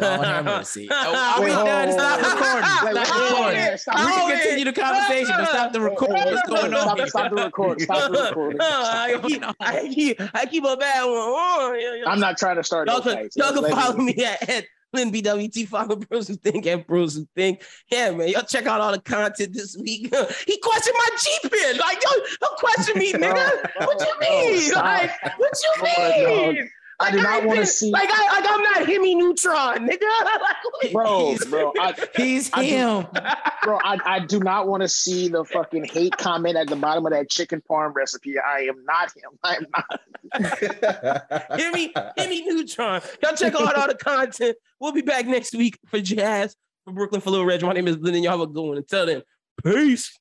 [0.00, 0.88] Lord have mercy.
[0.92, 1.88] Oh, are we done?
[1.88, 2.96] on, Stop recording.
[2.96, 3.58] Wait, Stop recording.
[3.60, 6.16] wait, stop We can continue the conversation, but stop the recording.
[6.16, 6.80] Hey, hey, What's going on?
[6.82, 7.84] Stop, stop the recording.
[7.84, 8.58] Stop the recording.
[8.60, 11.12] I, keep, I, keep, I keep a bad one.
[11.14, 11.80] Oh, on.
[11.80, 12.10] Yeah, yeah.
[12.10, 14.64] I'm not trying to start Y'all can, y'all can follow me at, at
[14.94, 15.68] Lynn BWT.
[15.68, 17.62] Follow Bros Who Think and Bros Who Think.
[17.92, 18.28] Yeah, man.
[18.28, 20.12] Y'all check out all the content this week.
[20.46, 21.76] he questioned my G pin.
[21.76, 22.10] Like, yo,
[22.40, 23.70] don't question me, nigga.
[23.86, 24.72] What you mean?
[24.74, 26.54] Like, what you Come on, dog.
[26.54, 26.70] mean?
[27.00, 30.00] I do not ain't want to see, Like, I, like I'm not Hemi Neutron, nigga.
[30.82, 31.72] Like, bro, He's- bro.
[31.80, 33.06] I, He's I do- him.
[33.62, 37.06] bro, I, I do not want to see the fucking hate comment at the bottom
[37.06, 38.38] of that chicken parm recipe.
[38.38, 39.38] I am not him.
[39.44, 41.50] I am not.
[41.60, 43.00] Hemi, Hemi Neutron.
[43.22, 44.56] Y'all check out all the content.
[44.80, 46.54] We'll be back next week for Jazz,
[46.84, 47.62] for Brooklyn, for Little Reg.
[47.62, 48.76] My name is Lynn, and y'all have a good one.
[48.76, 49.22] Until then,
[49.64, 50.16] peace.